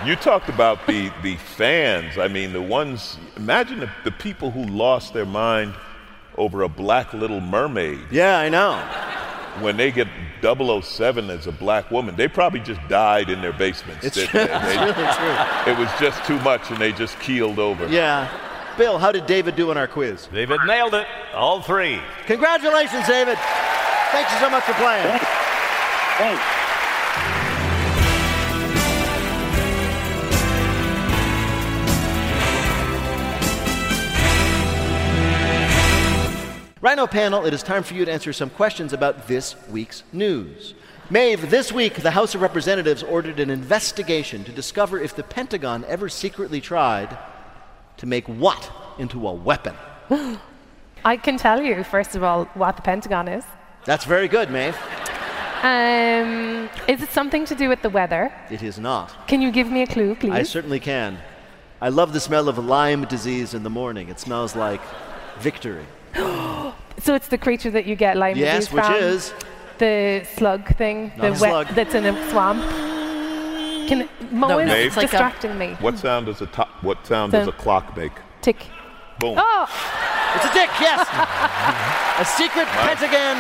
You 0.04 0.14
talked 0.14 0.48
about 0.48 0.86
the, 0.86 1.10
the 1.22 1.36
fans. 1.36 2.16
I 2.16 2.28
mean, 2.28 2.52
the 2.52 2.62
ones, 2.62 3.18
imagine 3.36 3.80
the, 3.80 3.90
the 4.04 4.12
people 4.12 4.52
who 4.52 4.62
lost 4.64 5.12
their 5.12 5.26
mind 5.26 5.74
over 6.38 6.62
a 6.62 6.68
black 6.68 7.12
little 7.12 7.40
mermaid. 7.40 8.00
Yeah, 8.10 8.38
I 8.38 8.48
know. 8.48 8.76
When 9.62 9.76
they 9.76 9.90
get 9.90 10.06
007 10.42 11.30
as 11.30 11.46
a 11.46 11.52
black 11.52 11.90
woman, 11.90 12.14
they 12.16 12.28
probably 12.28 12.60
just 12.60 12.80
died 12.88 13.30
in 13.30 13.40
their 13.40 13.52
basements. 13.54 14.04
It's, 14.04 14.16
They- 14.16 14.26
true. 14.26 14.40
they- 14.44 14.48
it's 14.48 14.76
really 14.76 14.92
true. 14.92 15.72
it 15.72 15.78
was 15.78 15.88
just 15.98 16.24
too 16.26 16.38
much 16.40 16.70
and 16.70 16.78
they 16.78 16.92
just 16.92 17.18
keeled 17.20 17.58
over. 17.58 17.86
Yeah. 17.88 18.28
Bill, 18.76 18.98
how 18.98 19.10
did 19.12 19.26
David 19.26 19.56
do 19.56 19.70
in 19.70 19.78
our 19.78 19.86
quiz? 19.88 20.28
David 20.30 20.60
nailed 20.66 20.92
it, 20.92 21.06
all 21.34 21.62
three. 21.62 21.98
Congratulations, 22.26 23.06
David. 23.06 23.38
Thank 24.12 24.30
you 24.30 24.36
so 24.38 24.50
much 24.50 24.64
for 24.64 24.74
playing. 24.74 25.18
Thanks. 26.18 26.42
Rhino 36.86 37.08
panel, 37.08 37.44
it 37.44 37.52
is 37.52 37.64
time 37.64 37.82
for 37.82 37.94
you 37.94 38.04
to 38.04 38.12
answer 38.12 38.32
some 38.32 38.48
questions 38.48 38.92
about 38.92 39.26
this 39.26 39.56
week's 39.68 40.04
news. 40.12 40.72
Maeve, 41.10 41.50
this 41.50 41.72
week 41.72 41.94
the 41.94 42.12
House 42.12 42.36
of 42.36 42.42
Representatives 42.42 43.02
ordered 43.02 43.40
an 43.40 43.50
investigation 43.50 44.44
to 44.44 44.52
discover 44.52 44.96
if 44.96 45.16
the 45.16 45.24
Pentagon 45.24 45.84
ever 45.88 46.08
secretly 46.08 46.60
tried 46.60 47.18
to 47.96 48.06
make 48.06 48.28
what 48.28 48.70
into 48.98 49.26
a 49.26 49.32
weapon. 49.32 49.74
I 51.04 51.16
can 51.16 51.36
tell 51.38 51.60
you, 51.60 51.82
first 51.82 52.14
of 52.14 52.22
all, 52.22 52.44
what 52.54 52.76
the 52.76 52.82
Pentagon 52.82 53.26
is. 53.26 53.42
That's 53.84 54.04
very 54.04 54.28
good, 54.28 54.52
Maeve. 54.52 54.78
Um, 55.64 56.70
is 56.86 57.02
it 57.02 57.10
something 57.10 57.46
to 57.46 57.56
do 57.56 57.68
with 57.68 57.82
the 57.82 57.90
weather? 57.90 58.32
It 58.48 58.62
is 58.62 58.78
not. 58.78 59.26
Can 59.26 59.42
you 59.42 59.50
give 59.50 59.72
me 59.72 59.82
a 59.82 59.88
clue, 59.88 60.14
please? 60.14 60.30
I 60.30 60.44
certainly 60.44 60.78
can. 60.78 61.18
I 61.80 61.88
love 61.88 62.12
the 62.12 62.20
smell 62.20 62.48
of 62.48 62.64
Lyme 62.64 63.06
disease 63.06 63.54
in 63.54 63.64
the 63.64 63.70
morning. 63.70 64.08
It 64.08 64.20
smells 64.20 64.54
like 64.54 64.82
victory. 65.40 65.86
so 66.98 67.14
it's 67.14 67.28
the 67.28 67.38
creature 67.38 67.70
that 67.70 67.86
you 67.86 67.96
get 67.96 68.16
Lyme 68.16 68.36
Yes, 68.36 68.56
disease 68.66 68.72
which 68.74 68.84
from? 68.84 68.94
is 68.94 69.34
the 69.78 70.26
slug 70.34 70.66
thing, 70.76 71.12
Not 71.16 71.18
the 71.18 71.26
a 71.26 71.30
wet 71.32 71.38
slug. 71.38 71.66
that's 71.74 71.94
in 71.94 72.04
a 72.06 72.30
swamp. 72.30 72.62
Can 73.88 74.08
Mo 74.32 74.58
is 74.58 74.68
Maeve. 74.68 74.86
It's 74.86 74.96
like 74.96 75.06
a- 75.06 75.10
distracting 75.10 75.56
me. 75.58 75.76
What 75.80 75.98
sound 75.98 76.26
does 76.26 76.40
a 76.40 76.46
to- 76.46 76.68
what 76.80 77.06
sound 77.06 77.32
So- 77.32 77.38
does 77.40 77.48
a 77.48 77.52
clock 77.52 77.96
make? 77.96 78.12
Tick. 78.42 78.56
Boom. 79.18 79.36
Oh, 79.38 79.64
it's 80.34 80.44
a 80.44 80.52
dick. 80.52 80.68
Yes, 80.80 81.06
a 82.18 82.24
secret 82.24 82.66
Pentagon. 82.66 83.36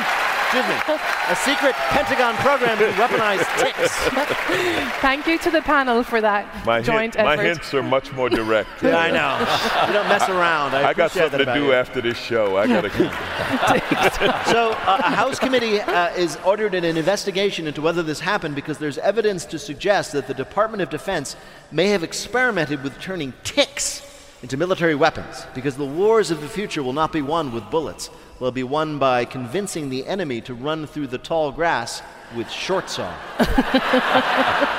Excuse 0.56 0.88
me. 0.88 0.96
A 1.28 1.36
secret 1.36 1.74
Pentagon 1.74 2.34
program 2.36 2.78
to 2.78 2.86
weaponize 2.92 3.44
ticks. 3.60 3.92
thank 5.00 5.26
you 5.26 5.36
to 5.38 5.50
the 5.50 5.60
panel 5.60 6.02
for 6.02 6.20
that 6.22 6.64
My, 6.64 6.80
joint 6.80 7.14
hint- 7.14 7.26
my 7.26 7.36
hints 7.36 7.74
are 7.74 7.82
much 7.82 8.12
more 8.12 8.30
direct. 8.30 8.68
Yeah, 8.86 8.98
I 8.98 9.10
know. 9.10 9.86
You 9.86 9.92
don't 9.92 10.08
mess 10.08 10.28
around. 10.28 10.74
I, 10.74 10.90
I 10.90 10.94
got 10.94 11.10
something 11.10 11.38
that 11.38 11.44
to 11.46 11.54
do 11.54 11.66
you. 11.66 11.72
after 11.72 12.00
this 12.00 12.16
show. 12.16 12.56
I 12.56 12.66
got 12.68 12.80
to. 14.44 14.50
So, 14.50 14.70
uh, 14.70 15.02
a 15.04 15.10
House 15.10 15.38
committee 15.38 15.80
uh, 15.80 16.14
is 16.14 16.36
ordered 16.44 16.72
in 16.74 16.84
an 16.84 16.96
investigation 16.96 17.66
into 17.66 17.82
whether 17.82 18.02
this 18.02 18.20
happened 18.20 18.54
because 18.54 18.78
there's 18.78 18.98
evidence 18.98 19.44
to 19.46 19.58
suggest 19.58 20.12
that 20.12 20.28
the 20.28 20.34
Department 20.34 20.82
of 20.82 20.90
Defense 20.90 21.36
may 21.72 21.88
have 21.88 22.04
experimented 22.04 22.82
with 22.84 22.98
turning 23.00 23.32
ticks 23.42 24.02
into 24.42 24.56
military 24.56 24.94
weapons 24.94 25.44
because 25.54 25.76
the 25.76 25.84
wars 25.84 26.30
of 26.30 26.40
the 26.40 26.48
future 26.48 26.82
will 26.82 26.92
not 26.92 27.12
be 27.12 27.22
won 27.22 27.52
with 27.52 27.68
bullets. 27.70 28.08
They'll 28.38 28.50
be 28.50 28.62
won 28.62 28.98
by 28.98 29.24
convincing 29.24 29.88
the 29.88 30.06
enemy 30.06 30.40
to 30.42 30.54
run 30.54 30.86
through 30.86 31.06
the 31.08 31.18
tall 31.18 31.52
grass 31.52 32.02
with 32.36 32.50
short 32.50 32.90
saw. 32.90 33.12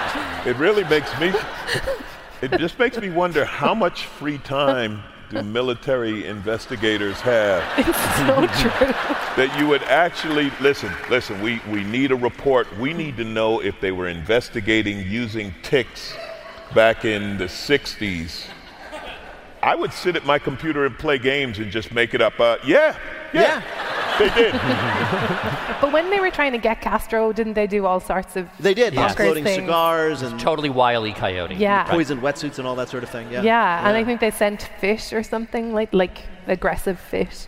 It 0.46 0.56
really 0.58 0.86
makes 0.86 1.12
me. 1.20 1.34
It 2.42 2.58
just 2.58 2.80
makes 2.80 2.98
me 2.98 3.10
wonder 3.10 3.44
how 3.44 3.74
much 3.74 4.06
free 4.06 4.38
time 4.38 5.04
do 5.30 5.44
military 5.44 6.26
investigators 6.26 7.20
have 7.20 7.62
It's 7.78 8.16
so 8.16 8.48
true. 8.62 8.94
that 9.36 9.54
you 9.60 9.68
would 9.68 9.84
actually 9.84 10.52
listen. 10.62 10.90
Listen, 11.10 11.42
we 11.42 11.60
we 11.70 11.84
need 11.84 12.12
a 12.12 12.16
report. 12.16 12.66
We 12.78 12.94
need 12.94 13.18
to 13.18 13.26
know 13.26 13.60
if 13.62 13.82
they 13.82 13.92
were 13.92 14.08
investigating 14.08 15.00
using 15.06 15.54
ticks 15.64 16.16
back 16.74 17.04
in 17.04 17.38
the 17.38 17.46
'60s. 17.50 18.46
I 19.68 19.76
would 19.76 19.92
sit 19.92 20.16
at 20.16 20.26
my 20.26 20.40
computer 20.40 20.86
and 20.86 20.98
play 20.98 21.18
games 21.18 21.60
and 21.60 21.70
just 21.70 21.92
make 21.92 22.14
it 22.14 22.22
up. 22.22 22.40
Uh, 22.40 22.56
yeah, 22.66 22.98
yeah, 23.34 23.62
they 24.18 24.30
did. 24.42 24.54
But 25.82 25.92
when 25.94 26.10
they 26.10 26.20
were 26.20 26.32
trying 26.32 26.54
to 26.54 26.58
get 26.58 26.82
Castro, 26.82 27.32
didn't 27.32 27.54
they 27.54 27.68
do 27.68 27.86
all 27.86 28.00
sorts 28.00 28.36
of 28.36 28.50
They 28.60 28.74
did 28.74 28.94
bonkers 28.94 29.06
exploding 29.12 29.44
things? 29.44 29.64
cigars 29.64 30.22
and 30.24 30.40
Totally 30.40 30.70
wily 30.70 31.14
coyote. 31.14 31.56
Yeah. 31.56 31.84
poisoned 31.84 32.22
wetsuits 32.22 32.58
and 32.60 32.68
all 32.68 32.76
that 32.76 32.90
sort 32.90 33.04
of 33.04 33.10
thing. 33.10 33.30
Yeah, 33.32 33.44
Yeah, 33.44 33.88
and 33.88 33.96
I 33.96 34.04
think 34.04 34.20
they 34.20 34.32
sent 34.32 34.64
fish 34.80 35.14
or 35.14 35.22
something 35.22 35.74
like 35.74 35.94
like 35.94 36.18
aggressive 36.48 37.00
fish 37.00 37.48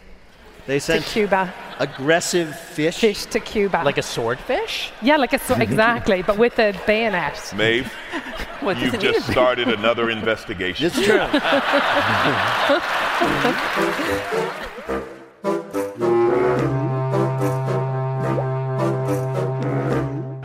they 0.70 0.76
to 0.76 0.82
sent 0.82 1.06
Cuba. 1.06 1.52
aggressive 1.80 2.56
fish. 2.58 3.00
Fish 3.00 3.26
to 3.26 3.40
Cuba. 3.40 3.82
Like 3.84 3.98
a 3.98 4.04
swordfish? 4.04 4.92
yeah, 5.02 5.18
like 5.18 5.34
a 5.34 5.40
so- 5.40 5.56
exactly, 5.60 6.22
but 6.22 6.38
with 6.38 6.60
a 6.60 6.80
bayonet. 6.86 7.52
Maeve, 7.56 7.88
What 8.62 8.78
you've 8.80 9.00
just 9.00 9.22
to 9.22 9.28
be? 9.28 9.32
started 9.34 9.68
another 9.70 10.12
investigation. 10.12 10.86
It's 10.86 11.02
true. 11.02 11.20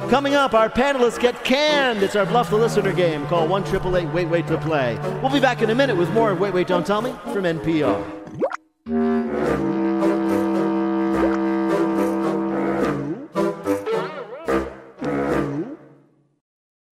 Coming 0.09 0.35
up, 0.37 0.55
our 0.55 0.71
panelists 0.71 1.19
get 1.21 1.43
canned. 1.45 2.03
It's 2.03 2.15
our 2.15 2.25
Bluff 2.25 2.51
the 2.51 2.57
Listener 2.57 2.93
game. 2.93 3.27
Call 3.27 3.49
1 3.49 4.13
Wait 4.13 4.29
Wait 4.29 4.47
to 4.47 4.57
play. 4.59 4.97
We'll 5.21 5.33
be 5.33 5.41
back 5.41 5.61
in 5.61 5.71
a 5.71 5.75
minute 5.75 5.97
with 5.97 6.09
more 6.11 6.31
of 6.31 6.39
Wait 6.39 6.55
Wait 6.55 6.69
Don't 6.69 6.87
Tell 6.87 7.03
Me 7.03 7.13
from 7.33 7.43
NPR. 7.45 9.74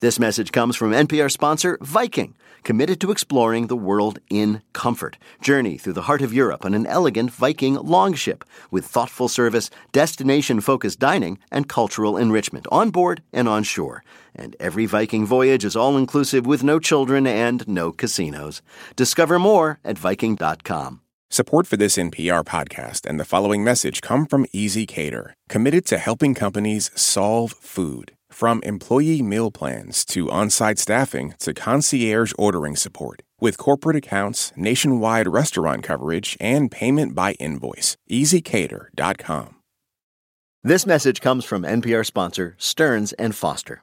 This 0.00 0.20
message 0.20 0.52
comes 0.52 0.76
from 0.76 0.92
NPR 0.92 1.28
sponsor 1.28 1.76
Viking, 1.80 2.36
committed 2.62 3.00
to 3.00 3.10
exploring 3.10 3.66
the 3.66 3.76
world 3.76 4.20
in 4.30 4.62
comfort. 4.72 5.18
Journey 5.42 5.76
through 5.76 5.94
the 5.94 6.02
heart 6.02 6.22
of 6.22 6.32
Europe 6.32 6.64
on 6.64 6.72
an 6.72 6.86
elegant 6.86 7.32
Viking 7.32 7.74
longship 7.74 8.44
with 8.70 8.86
thoughtful 8.86 9.26
service, 9.26 9.70
destination 9.90 10.60
focused 10.60 11.00
dining, 11.00 11.40
and 11.50 11.68
cultural 11.68 12.16
enrichment 12.16 12.68
on 12.70 12.90
board 12.90 13.24
and 13.32 13.48
on 13.48 13.64
shore. 13.64 14.04
And 14.36 14.54
every 14.60 14.86
Viking 14.86 15.26
voyage 15.26 15.64
is 15.64 15.74
all 15.74 15.96
inclusive 15.96 16.46
with 16.46 16.62
no 16.62 16.78
children 16.78 17.26
and 17.26 17.66
no 17.66 17.90
casinos. 17.90 18.62
Discover 18.94 19.40
more 19.40 19.80
at 19.84 19.98
Viking.com. 19.98 21.00
Support 21.28 21.66
for 21.66 21.76
this 21.76 21.96
NPR 21.96 22.44
podcast 22.44 23.04
and 23.04 23.18
the 23.18 23.24
following 23.24 23.64
message 23.64 24.00
come 24.00 24.26
from 24.26 24.46
ezCater, 24.54 25.32
committed 25.48 25.84
to 25.86 25.98
helping 25.98 26.34
companies 26.34 26.92
solve 26.94 27.50
food. 27.50 28.12
From 28.38 28.60
employee 28.62 29.20
meal 29.20 29.50
plans 29.50 30.04
to 30.04 30.30
on 30.30 30.48
site 30.48 30.78
staffing 30.78 31.34
to 31.40 31.52
concierge 31.52 32.32
ordering 32.38 32.76
support. 32.76 33.24
With 33.40 33.58
corporate 33.58 33.96
accounts, 33.96 34.52
nationwide 34.54 35.26
restaurant 35.26 35.82
coverage, 35.82 36.36
and 36.40 36.70
payment 36.70 37.16
by 37.16 37.32
invoice. 37.40 37.96
ezCater.com. 38.08 39.56
This 40.62 40.86
message 40.86 41.20
comes 41.20 41.44
from 41.44 41.62
NPR 41.64 42.06
sponsor 42.06 42.54
Stearns 42.58 43.12
and 43.14 43.34
Foster. 43.34 43.82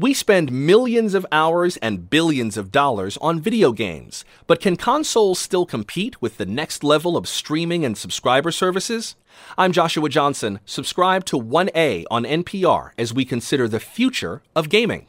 We 0.00 0.14
spend 0.14 0.52
millions 0.52 1.12
of 1.14 1.26
hours 1.32 1.76
and 1.78 2.08
billions 2.08 2.56
of 2.56 2.70
dollars 2.70 3.18
on 3.20 3.40
video 3.40 3.72
games, 3.72 4.24
but 4.46 4.60
can 4.60 4.76
consoles 4.76 5.40
still 5.40 5.66
compete 5.66 6.22
with 6.22 6.36
the 6.36 6.46
next 6.46 6.84
level 6.84 7.16
of 7.16 7.26
streaming 7.26 7.84
and 7.84 7.98
subscriber 7.98 8.52
services? 8.52 9.16
I'm 9.56 9.72
Joshua 9.72 10.08
Johnson. 10.08 10.60
Subscribe 10.64 11.24
to 11.24 11.36
1A 11.36 12.04
on 12.12 12.22
NPR 12.22 12.92
as 12.96 13.12
we 13.12 13.24
consider 13.24 13.66
the 13.66 13.80
future 13.80 14.40
of 14.54 14.68
gaming. 14.68 15.08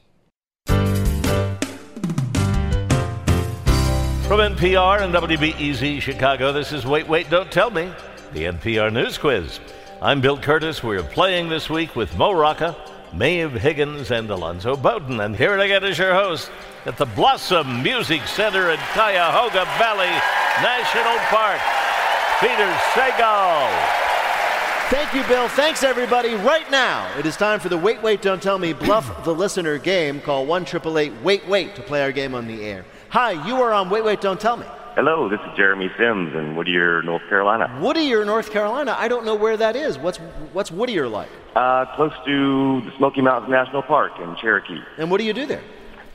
From 0.65 0.79
NPR 4.39 5.03
and 5.03 5.13
WBEZ 5.13 6.01
Chicago, 6.01 6.51
this 6.51 6.71
is 6.71 6.87
Wait, 6.87 7.07
Wait, 7.07 7.29
Don't 7.29 7.51
Tell 7.51 7.69
Me, 7.69 7.93
the 8.33 8.45
NPR 8.45 8.91
News 8.91 9.19
Quiz. 9.19 9.59
I'm 10.01 10.19
Bill 10.19 10.39
Kurtis. 10.39 10.81
We're 10.81 11.03
playing 11.03 11.47
this 11.47 11.69
week 11.69 11.95
with 11.95 12.17
Mo 12.17 12.31
Rocca, 12.31 12.75
Maeve 13.13 13.53
Higgins, 13.53 14.11
and 14.11 14.29
Alonzo 14.29 14.75
Bodden. 14.75 15.19
And 15.23 15.35
here 15.35 15.57
again 15.57 15.83
is 15.83 15.97
your 15.97 16.13
host 16.13 16.51
at 16.85 16.97
the 16.97 17.05
Blossom 17.05 17.81
Music 17.83 18.21
Center 18.27 18.71
in 18.71 18.79
Cuyahoga 18.93 19.65
Valley 19.77 20.13
National 20.61 21.17
Park, 21.29 21.59
Peter 22.39 22.69
Sagal. 22.93 23.69
Thank 24.89 25.13
you, 25.13 25.23
Bill. 25.27 25.47
Thanks, 25.49 25.83
everybody. 25.83 26.33
Right 26.33 26.69
now, 26.71 27.07
it 27.17 27.25
is 27.25 27.37
time 27.37 27.59
for 27.59 27.69
the 27.69 27.77
Wait, 27.77 28.01
Wait, 28.01 28.21
Don't 28.21 28.41
Tell 28.41 28.57
Me 28.57 28.73
Bluff 28.73 29.23
the 29.23 29.33
Listener 29.33 29.77
game. 29.77 30.19
Call 30.19 30.45
1 30.45 30.63
888 30.63 31.21
Wait, 31.21 31.47
Wait 31.47 31.75
to 31.75 31.81
play 31.83 32.01
our 32.01 32.11
game 32.11 32.33
on 32.33 32.47
the 32.47 32.63
air. 32.63 32.85
Hi, 33.09 33.31
you 33.47 33.61
are 33.61 33.71
on 33.71 33.89
Wait, 33.89 34.03
Wait, 34.03 34.19
Don't 34.19 34.39
Tell 34.39 34.57
Me. 34.57 34.65
Hello, 35.01 35.29
this 35.29 35.39
is 35.39 35.55
Jeremy 35.55 35.89
Sims 35.97 36.35
in 36.35 36.57
Whittier, 36.57 37.01
North 37.03 37.21
Carolina. 37.29 37.69
Whittier, 37.79 38.25
North 38.25 38.51
Carolina. 38.51 38.93
I 38.97 39.07
don't 39.07 39.23
know 39.23 39.33
where 39.33 39.55
that 39.55 39.77
is. 39.77 39.97
What's 39.97 40.17
what's 40.51 40.71
Whittier 40.71 41.07
like? 41.07 41.29
Uh, 41.55 41.85
close 41.95 42.11
to 42.25 42.81
the 42.81 42.91
Smoky 42.97 43.21
Mountains 43.21 43.49
National 43.49 43.81
Park 43.81 44.11
in 44.19 44.35
Cherokee. 44.41 44.81
And 44.97 45.09
what 45.09 45.19
do 45.19 45.23
you 45.23 45.31
do 45.31 45.45
there? 45.45 45.63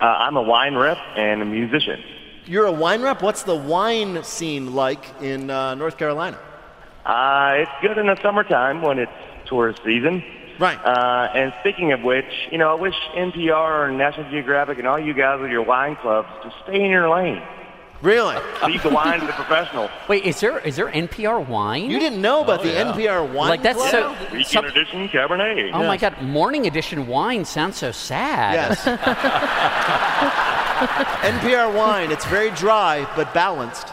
Uh, 0.03 0.05
I'm 0.05 0.37
a 0.37 0.43
wine 0.43 0.75
rep 0.75 0.99
and 1.17 1.41
a 1.41 1.47
musician. 1.47 1.99
You're 2.45 2.67
a 2.67 2.73
wine 2.73 3.01
rep. 3.01 3.23
What's 3.23 3.45
the 3.45 3.57
wine 3.57 4.23
scene 4.23 4.75
like 4.75 5.03
in 5.23 5.49
uh, 5.49 5.75
North 5.77 5.97
Carolina? 5.97 6.39
Uh, 7.07 7.55
it's 7.61 7.71
good 7.81 7.97
in 7.97 8.05
the 8.09 8.21
summertime 8.21 8.83
when 8.83 8.99
it's 8.99 9.13
tourist 9.47 9.81
season. 9.83 10.23
Right. 10.61 10.77
Uh, 10.77 11.31
and 11.35 11.55
speaking 11.61 11.93
of 11.93 12.03
which, 12.03 12.31
you 12.53 12.59
know, 12.59 12.71
I 12.71 12.79
wish 12.79 12.95
NPR 13.15 13.89
and 13.89 13.97
National 13.97 14.31
Geographic 14.31 14.77
and 14.77 14.87
all 14.87 14.99
you 14.99 15.15
guys 15.15 15.41
with 15.41 15.51
your 15.51 15.63
wine 15.63 15.97
clubs 15.97 16.29
to 16.43 16.53
stay 16.65 16.85
in 16.85 16.91
your 16.91 17.09
lane. 17.09 17.41
Really? 18.05 18.37
Leave 18.67 18.83
the 18.83 18.91
wine 18.91 19.21
to 19.21 19.27
the 19.27 19.33
professional. 19.33 19.89
Wait, 20.09 20.25
is 20.25 20.39
there 20.39 20.59
is 20.61 20.77
there 20.77 20.89
NPR 20.91 21.45
wine? 21.49 21.91
You 21.91 21.99
didn't 21.99 22.21
know 22.21 22.43
about 22.45 22.61
Oh, 22.61 22.65
the 22.65 22.73
yeah. 22.73 22.93
NPR 22.93 23.33
wine 23.33 23.49
Like, 23.49 23.63
that's 23.63 23.79
club? 23.79 23.91
so- 23.91 24.15
Weekend 24.27 24.47
Some- 24.47 24.65
edition 24.67 25.09
Cabernet. 25.09 25.71
Oh 25.73 25.87
my 25.87 25.97
God! 25.97 26.21
Morning 26.23 26.67
edition 26.67 27.07
wine 27.07 27.45
sounds 27.47 27.79
so 27.79 27.91
sad. 27.93 28.55
Yes. 28.55 28.85
NPR 31.25 31.75
wine. 31.75 32.11
It's 32.13 32.27
very 32.27 32.51
dry 32.51 33.11
but 33.17 33.33
balanced. 33.33 33.89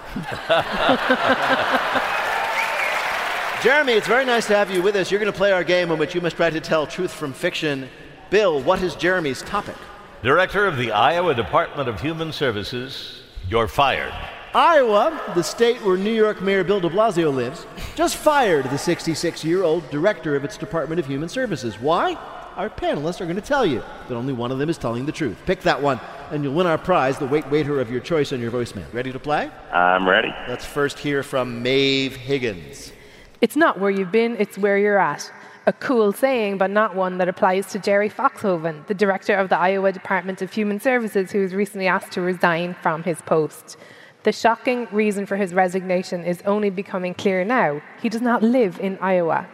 Jeremy, 3.63 3.93
it's 3.93 4.07
very 4.07 4.25
nice 4.25 4.47
to 4.47 4.55
have 4.55 4.71
you 4.71 4.81
with 4.81 4.95
us. 4.95 5.11
You're 5.11 5.19
going 5.19 5.31
to 5.31 5.37
play 5.37 5.51
our 5.51 5.63
game 5.63 5.91
in 5.91 5.99
which 5.99 6.15
you 6.15 6.21
must 6.21 6.35
try 6.35 6.49
to 6.49 6.59
tell 6.59 6.87
truth 6.87 7.13
from 7.13 7.31
fiction. 7.31 7.87
Bill, 8.31 8.59
what 8.59 8.81
is 8.81 8.95
Jeremy's 8.95 9.43
topic? 9.43 9.75
Director 10.23 10.65
of 10.65 10.77
the 10.77 10.91
Iowa 10.91 11.35
Department 11.35 11.87
of 11.87 12.01
Human 12.01 12.31
Services, 12.33 13.20
you're 13.51 13.67
fired. 13.67 14.13
Iowa, 14.55 15.33
the 15.35 15.43
state 15.43 15.81
where 15.81 15.97
New 15.97 16.13
York 16.13 16.41
Mayor 16.41 16.63
Bill 16.63 16.79
de 16.79 16.89
Blasio 16.89 17.33
lives, 17.33 17.65
just 17.95 18.15
fired 18.15 18.63
the 18.65 18.77
66 18.77 19.43
year 19.43 19.63
old 19.63 19.89
director 19.89 20.37
of 20.37 20.45
its 20.45 20.55
Department 20.55 20.99
of 20.99 21.05
Human 21.05 21.27
Services. 21.27 21.77
Why? 21.77 22.13
Our 22.55 22.69
panelists 22.69 23.19
are 23.19 23.25
going 23.25 23.35
to 23.35 23.41
tell 23.41 23.65
you, 23.65 23.83
but 24.07 24.15
only 24.15 24.31
one 24.31 24.51
of 24.51 24.57
them 24.57 24.69
is 24.69 24.77
telling 24.77 25.05
the 25.05 25.11
truth. 25.11 25.37
Pick 25.45 25.61
that 25.61 25.81
one, 25.81 25.99
and 26.31 26.43
you'll 26.43 26.53
win 26.53 26.65
our 26.65 26.77
prize, 26.77 27.17
the 27.17 27.27
wait 27.27 27.45
waiter 27.49 27.81
of 27.81 27.91
your 27.91 27.99
choice 27.99 28.31
on 28.31 28.39
your 28.39 28.51
voicemail. 28.51 28.91
Ready 28.93 29.11
to 29.11 29.19
play? 29.19 29.49
I'm 29.73 30.07
ready. 30.07 30.33
Let's 30.47 30.65
first 30.65 30.99
hear 30.99 31.21
from 31.21 31.61
Maeve 31.61 32.15
Higgins. 32.15 32.93
It's 33.41 33.55
not 33.57 33.79
where 33.79 33.91
you've 33.91 34.11
been, 34.11 34.37
it's 34.37 34.57
where 34.57 34.77
you're 34.77 34.99
at. 34.99 35.29
A 35.67 35.73
cool 35.73 36.11
saying, 36.11 36.57
but 36.57 36.71
not 36.71 36.95
one 36.95 37.19
that 37.19 37.29
applies 37.29 37.67
to 37.67 37.77
Jerry 37.77 38.09
Foxhoven, 38.09 38.83
the 38.87 38.95
director 38.95 39.35
of 39.35 39.49
the 39.49 39.59
Iowa 39.59 39.91
Department 39.91 40.41
of 40.41 40.51
Human 40.51 40.79
Services, 40.79 41.31
who 41.31 41.41
was 41.41 41.53
recently 41.53 41.85
asked 41.87 42.11
to 42.13 42.21
resign 42.21 42.75
from 42.81 43.03
his 43.03 43.21
post. 43.21 43.77
The 44.23 44.31
shocking 44.31 44.87
reason 44.91 45.27
for 45.27 45.35
his 45.35 45.53
resignation 45.53 46.23
is 46.23 46.41
only 46.47 46.71
becoming 46.71 47.13
clear 47.13 47.43
now. 47.43 47.79
He 48.01 48.09
does 48.09 48.21
not 48.21 48.41
live 48.41 48.79
in 48.79 48.97
Iowa. 48.99 49.47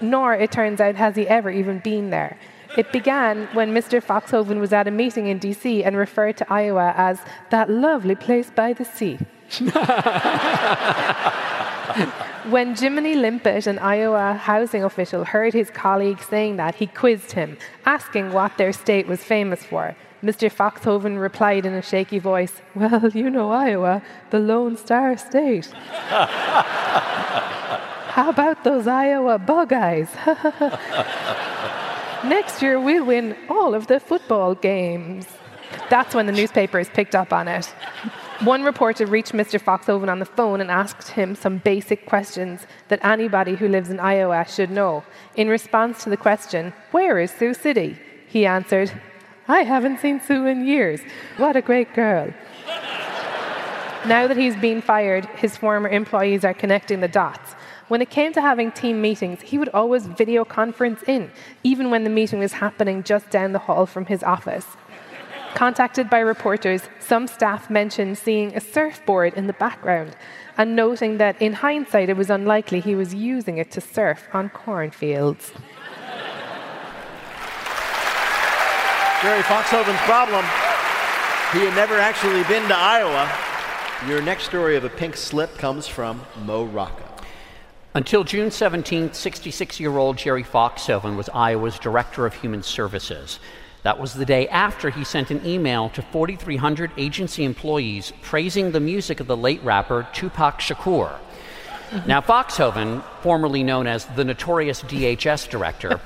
Nor, 0.00 0.34
it 0.34 0.52
turns 0.52 0.80
out, 0.80 0.94
has 0.94 1.16
he 1.16 1.26
ever 1.26 1.50
even 1.50 1.80
been 1.80 2.10
there. 2.10 2.38
It 2.76 2.92
began 2.92 3.48
when 3.54 3.74
Mr. 3.74 4.00
Foxhoven 4.00 4.60
was 4.60 4.72
at 4.72 4.86
a 4.86 4.92
meeting 4.92 5.26
in 5.26 5.40
DC 5.40 5.84
and 5.84 5.96
referred 5.96 6.36
to 6.36 6.52
Iowa 6.52 6.94
as 6.96 7.20
that 7.50 7.68
lovely 7.68 8.14
place 8.14 8.50
by 8.50 8.72
the 8.72 8.84
sea. 8.84 9.18
When 12.50 12.74
Jiminy 12.74 13.14
Limpet, 13.14 13.68
an 13.68 13.78
Iowa 13.78 14.32
housing 14.34 14.82
official, 14.82 15.24
heard 15.24 15.54
his 15.54 15.70
colleague 15.70 16.20
saying 16.20 16.56
that, 16.56 16.74
he 16.74 16.88
quizzed 16.88 17.32
him, 17.32 17.56
asking 17.86 18.32
what 18.32 18.58
their 18.58 18.72
state 18.72 19.06
was 19.06 19.22
famous 19.22 19.62
for. 19.62 19.94
Mr. 20.24 20.50
Foxhoven 20.50 21.20
replied 21.20 21.64
in 21.64 21.72
a 21.72 21.82
shaky 21.82 22.18
voice, 22.18 22.60
Well, 22.74 23.10
you 23.10 23.30
know 23.30 23.52
Iowa, 23.52 24.02
the 24.30 24.40
Lone 24.40 24.76
Star 24.76 25.16
State. 25.16 25.66
How 28.10 28.28
about 28.28 28.64
those 28.64 28.88
Iowa 28.88 29.38
bug 29.38 29.72
eyes? 29.72 30.08
Next 32.24 32.60
year 32.60 32.80
we'll 32.80 33.04
win 33.04 33.36
all 33.48 33.72
of 33.72 33.86
the 33.86 34.00
football 34.00 34.56
games. 34.56 35.26
That's 35.90 36.12
when 36.14 36.26
the 36.26 36.32
newspapers 36.32 36.88
picked 36.88 37.14
up 37.14 37.32
on 37.32 37.46
it. 37.46 37.72
One 38.44 38.64
reporter 38.64 39.06
reached 39.06 39.34
Mr. 39.34 39.60
Foxhoven 39.60 40.08
on 40.08 40.18
the 40.18 40.24
phone 40.24 40.60
and 40.60 40.68
asked 40.68 41.10
him 41.10 41.36
some 41.36 41.58
basic 41.58 42.06
questions 42.06 42.66
that 42.88 42.98
anybody 43.04 43.54
who 43.54 43.68
lives 43.68 43.88
in 43.88 44.00
Iowa 44.00 44.44
should 44.48 44.68
know. 44.68 45.04
In 45.36 45.46
response 45.46 46.02
to 46.02 46.10
the 46.10 46.16
question, 46.16 46.72
Where 46.90 47.20
is 47.20 47.30
Sioux 47.30 47.54
City? 47.54 48.00
he 48.26 48.44
answered, 48.44 48.90
I 49.46 49.60
haven't 49.60 50.00
seen 50.00 50.20
Sue 50.20 50.46
in 50.46 50.66
years. 50.66 51.02
What 51.36 51.54
a 51.54 51.62
great 51.62 51.94
girl. 51.94 52.34
Now 54.06 54.26
that 54.26 54.36
he's 54.36 54.56
been 54.56 54.82
fired, 54.82 55.26
his 55.36 55.56
former 55.56 55.88
employees 55.88 56.44
are 56.44 56.54
connecting 56.54 56.98
the 56.98 57.06
dots. 57.06 57.52
When 57.86 58.02
it 58.02 58.10
came 58.10 58.32
to 58.32 58.40
having 58.40 58.72
team 58.72 59.00
meetings, 59.00 59.42
he 59.42 59.56
would 59.56 59.68
always 59.68 60.06
video 60.06 60.44
conference 60.44 61.04
in, 61.06 61.30
even 61.62 61.90
when 61.90 62.02
the 62.02 62.10
meeting 62.10 62.40
was 62.40 62.54
happening 62.54 63.04
just 63.04 63.30
down 63.30 63.52
the 63.52 63.60
hall 63.60 63.86
from 63.86 64.06
his 64.06 64.24
office. 64.24 64.66
Contacted 65.54 66.08
by 66.08 66.20
reporters, 66.20 66.82
some 66.98 67.26
staff 67.26 67.68
mentioned 67.68 68.16
seeing 68.18 68.56
a 68.56 68.60
surfboard 68.60 69.34
in 69.34 69.46
the 69.46 69.52
background 69.52 70.16
and 70.56 70.74
noting 70.74 71.18
that 71.18 71.40
in 71.40 71.52
hindsight 71.52 72.08
it 72.08 72.16
was 72.16 72.30
unlikely 72.30 72.80
he 72.80 72.94
was 72.94 73.14
using 73.14 73.58
it 73.58 73.70
to 73.70 73.80
surf 73.80 74.28
on 74.32 74.48
cornfields. 74.50 75.52
Jerry 79.22 79.42
Foxhoven's 79.42 80.00
problem. 80.00 80.44
He 81.52 81.60
had 81.60 81.76
never 81.76 81.96
actually 81.96 82.42
been 82.44 82.66
to 82.68 82.74
Iowa. 82.74 83.30
Your 84.08 84.20
next 84.20 84.44
story 84.44 84.74
of 84.74 84.84
a 84.84 84.88
pink 84.88 85.16
slip 85.16 85.56
comes 85.58 85.86
from 85.86 86.22
Mo 86.44 86.64
Rocca. 86.64 87.04
Until 87.94 88.24
June 88.24 88.48
17th, 88.48 89.14
66 89.14 89.78
year 89.78 89.96
old 89.96 90.16
Jerry 90.16 90.42
Foxhoven 90.42 91.16
was 91.16 91.28
Iowa's 91.28 91.78
Director 91.78 92.26
of 92.26 92.34
Human 92.34 92.62
Services. 92.62 93.38
That 93.82 93.98
was 93.98 94.14
the 94.14 94.24
day 94.24 94.46
after 94.48 94.90
he 94.90 95.02
sent 95.02 95.30
an 95.30 95.44
email 95.44 95.88
to 95.90 96.02
4,300 96.02 96.92
agency 96.96 97.44
employees 97.44 98.12
praising 98.22 98.70
the 98.70 98.80
music 98.80 99.18
of 99.18 99.26
the 99.26 99.36
late 99.36 99.62
rapper 99.64 100.06
Tupac 100.12 100.60
Shakur. 100.60 101.18
Now, 102.06 102.20
Foxhoven, 102.20 103.02
formerly 103.20 103.62
known 103.62 103.86
as 103.86 104.06
the 104.06 104.24
notorious 104.24 104.82
DHS 104.82 105.50
director, 105.50 106.00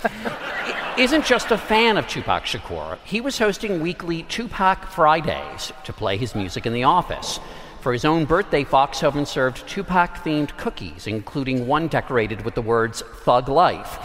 isn't 0.98 1.26
just 1.26 1.50
a 1.50 1.58
fan 1.58 1.96
of 1.98 2.08
Tupac 2.08 2.44
Shakur. 2.44 2.98
He 3.04 3.20
was 3.20 3.38
hosting 3.38 3.80
weekly 3.80 4.22
Tupac 4.24 4.86
Fridays 4.86 5.72
to 5.84 5.92
play 5.92 6.16
his 6.16 6.34
music 6.34 6.66
in 6.66 6.72
the 6.72 6.84
office. 6.84 7.38
For 7.82 7.92
his 7.92 8.04
own 8.04 8.24
birthday, 8.24 8.64
Foxhoven 8.64 9.26
served 9.26 9.68
Tupac 9.68 10.24
themed 10.24 10.56
cookies, 10.56 11.06
including 11.06 11.68
one 11.68 11.86
decorated 11.86 12.44
with 12.44 12.54
the 12.54 12.62
words 12.62 13.02
Thug 13.24 13.48
Life. 13.48 13.98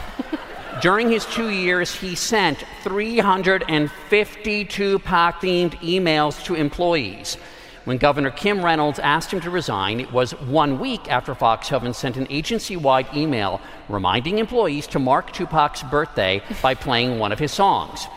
During 0.79 1.11
his 1.11 1.25
two 1.25 1.49
years, 1.49 1.93
he 1.93 2.15
sent 2.15 2.63
350 2.83 4.65
Tupac 4.65 5.41
themed 5.41 5.73
emails 5.81 6.43
to 6.45 6.55
employees. 6.55 7.37
When 7.83 7.97
Governor 7.97 8.31
Kim 8.31 8.63
Reynolds 8.63 8.99
asked 8.99 9.31
him 9.31 9.41
to 9.41 9.49
resign, 9.49 9.99
it 9.99 10.13
was 10.13 10.31
one 10.31 10.79
week 10.79 11.11
after 11.11 11.35
Foxhoven 11.35 11.93
sent 11.93 12.15
an 12.15 12.27
agency 12.29 12.77
wide 12.77 13.07
email 13.13 13.59
reminding 13.89 14.37
employees 14.37 14.87
to 14.87 14.99
mark 14.99 15.33
Tupac's 15.33 15.83
birthday 15.83 16.41
by 16.61 16.73
playing 16.73 17.19
one 17.19 17.31
of 17.31 17.39
his 17.39 17.51
songs. 17.51 18.07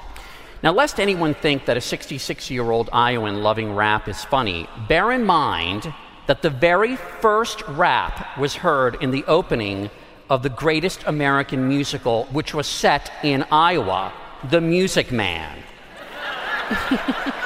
Now, 0.62 0.72
lest 0.72 1.00
anyone 1.00 1.34
think 1.34 1.64
that 1.64 1.76
a 1.76 1.80
66 1.80 2.50
year 2.50 2.70
old 2.70 2.88
Iowan 2.92 3.42
loving 3.42 3.74
rap 3.74 4.06
is 4.08 4.24
funny, 4.24 4.68
bear 4.88 5.12
in 5.12 5.24
mind 5.24 5.92
that 6.26 6.42
the 6.42 6.50
very 6.50 6.96
first 6.96 7.62
rap 7.68 8.38
was 8.38 8.54
heard 8.54 9.02
in 9.02 9.10
the 9.10 9.24
opening 9.24 9.90
of 10.30 10.42
the 10.42 10.48
greatest 10.48 11.02
American 11.06 11.68
musical, 11.68 12.24
which 12.32 12.54
was 12.54 12.66
set 12.66 13.12
in 13.22 13.44
Iowa, 13.50 14.12
The 14.50 14.60
Music 14.60 15.12
Man. 15.12 15.62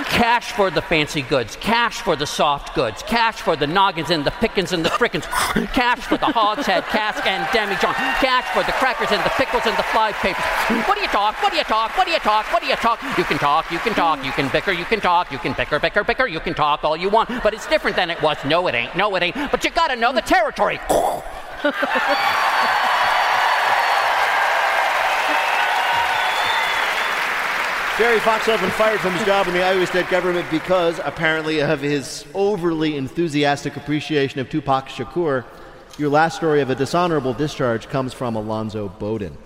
cash 0.09 0.53
for 0.53 0.71
the 0.71 0.81
fancy 0.81 1.23
goods, 1.23 1.57
cash 1.57 2.01
for 2.01 2.17
the 2.17 2.27
soft 2.27 2.75
goods, 2.75 3.03
cash 3.03 3.41
for 3.41 3.57
the 3.57 3.67
noggins 3.67 4.11
and 4.11 4.25
the 4.25 4.31
pickins 4.31 4.73
and 4.73 4.85
the 4.85 4.88
frickins, 4.88 5.25
cash 5.73 6.01
for 6.01 6.17
the 6.17 6.27
hogshead, 6.27 6.85
cask 6.85 7.27
and 7.27 7.45
demijohn, 7.47 7.95
cash 8.21 8.45
for 8.55 8.62
the 8.64 8.73
crackers 8.73 9.11
and 9.11 9.23
the 9.25 9.31
pickles 9.31 9.62
and 9.67 9.77
the 9.77 9.83
fly 9.85 10.12
papers. 10.12 10.43
What 10.87 10.95
do 10.97 11.03
you 11.03 11.09
talk? 11.09 11.41
What 11.43 11.53
do 11.53 11.59
you 11.59 11.64
talk? 11.64 11.97
What 11.97 12.07
do 12.07 12.12
you 12.12 12.19
talk? 12.21 12.53
What 12.53 12.62
do 12.62 12.69
you 12.69 12.77
talk? 12.77 13.03
You 13.19 13.25
can 13.25 13.38
talk, 13.38 13.71
you 13.71 13.79
can 13.79 13.95
talk, 13.95 14.25
you 14.25 14.31
can 14.33 14.49
bicker, 14.51 14.73
you 14.73 14.85
can 14.85 15.01
talk, 15.01 15.33
you 15.33 15.38
can 15.38 15.53
bicker, 15.53 15.79
bicker, 15.79 16.05
bicker, 16.05 16.27
you 16.27 16.41
can 16.41 16.55
talk 16.55 16.85
all 16.85 16.97
you 16.97 17.09
want, 17.09 17.29
but 17.43 17.55
it's 17.55 17.67
different 17.67 17.97
than 17.97 18.11
it 18.11 18.23
was. 18.23 18.37
No, 18.45 18.67
it 18.69 18.75
ain't. 18.75 18.97
No, 18.97 19.14
it 19.17 19.23
ain't. 19.23 19.37
But 19.51 19.64
you 19.64 19.71
gotta 19.71 19.97
know 19.97 20.12
the 20.12 20.23
territory. 20.23 20.79
Jerry 27.99 28.21
Foxhoven 28.21 28.71
fired 28.71 29.01
from 29.01 29.12
his 29.14 29.27
job 29.27 29.49
in 29.49 29.55
the 29.55 29.64
Iowa 29.64 29.85
state 29.87 30.09
government 30.09 30.49
because, 30.53 31.01
apparently, 31.05 31.61
of 31.61 31.81
his 31.81 32.25
overly 32.33 32.97
enthusiastic 32.97 33.77
appreciation 33.77 34.38
of 34.38 34.49
Tupac 34.49 34.88
Shakur. 34.88 35.44
Your 35.99 36.09
last 36.09 36.37
story 36.37 36.61
of 36.61 36.71
a 36.71 36.77
dishonorable 36.77 37.35
discharge 37.35 37.88
comes 37.88 38.14
from 38.14 38.37
Alonzo 38.37 38.88
Bodden. 39.01 39.37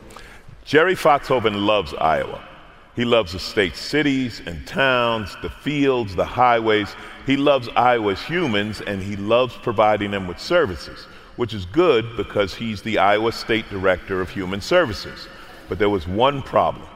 Jerry 0.66 0.94
Foxhoven 0.94 1.64
loves 1.64 1.94
Iowa. 1.94 2.46
He 2.94 3.06
loves 3.06 3.32
the 3.32 3.38
state's 3.38 3.80
cities 3.80 4.42
and 4.44 4.66
towns, 4.66 5.34
the 5.40 5.48
fields, 5.48 6.14
the 6.14 6.26
highways. 6.26 6.94
He 7.24 7.38
loves 7.38 7.70
Iowa's 7.74 8.20
humans 8.20 8.82
and 8.82 9.02
he 9.02 9.16
loves 9.16 9.54
providing 9.54 10.10
them 10.10 10.26
with 10.26 10.38
services, 10.38 11.06
which 11.36 11.54
is 11.54 11.64
good 11.66 12.16
because 12.16 12.54
he's 12.54 12.82
the 12.82 12.98
Iowa 12.98 13.32
State 13.32 13.68
Director 13.70 14.20
of 14.20 14.30
Human 14.30 14.60
Services. 14.60 15.28
But 15.68 15.78
there 15.78 15.90
was 15.90 16.06
one 16.06 16.42
problem 16.42 16.86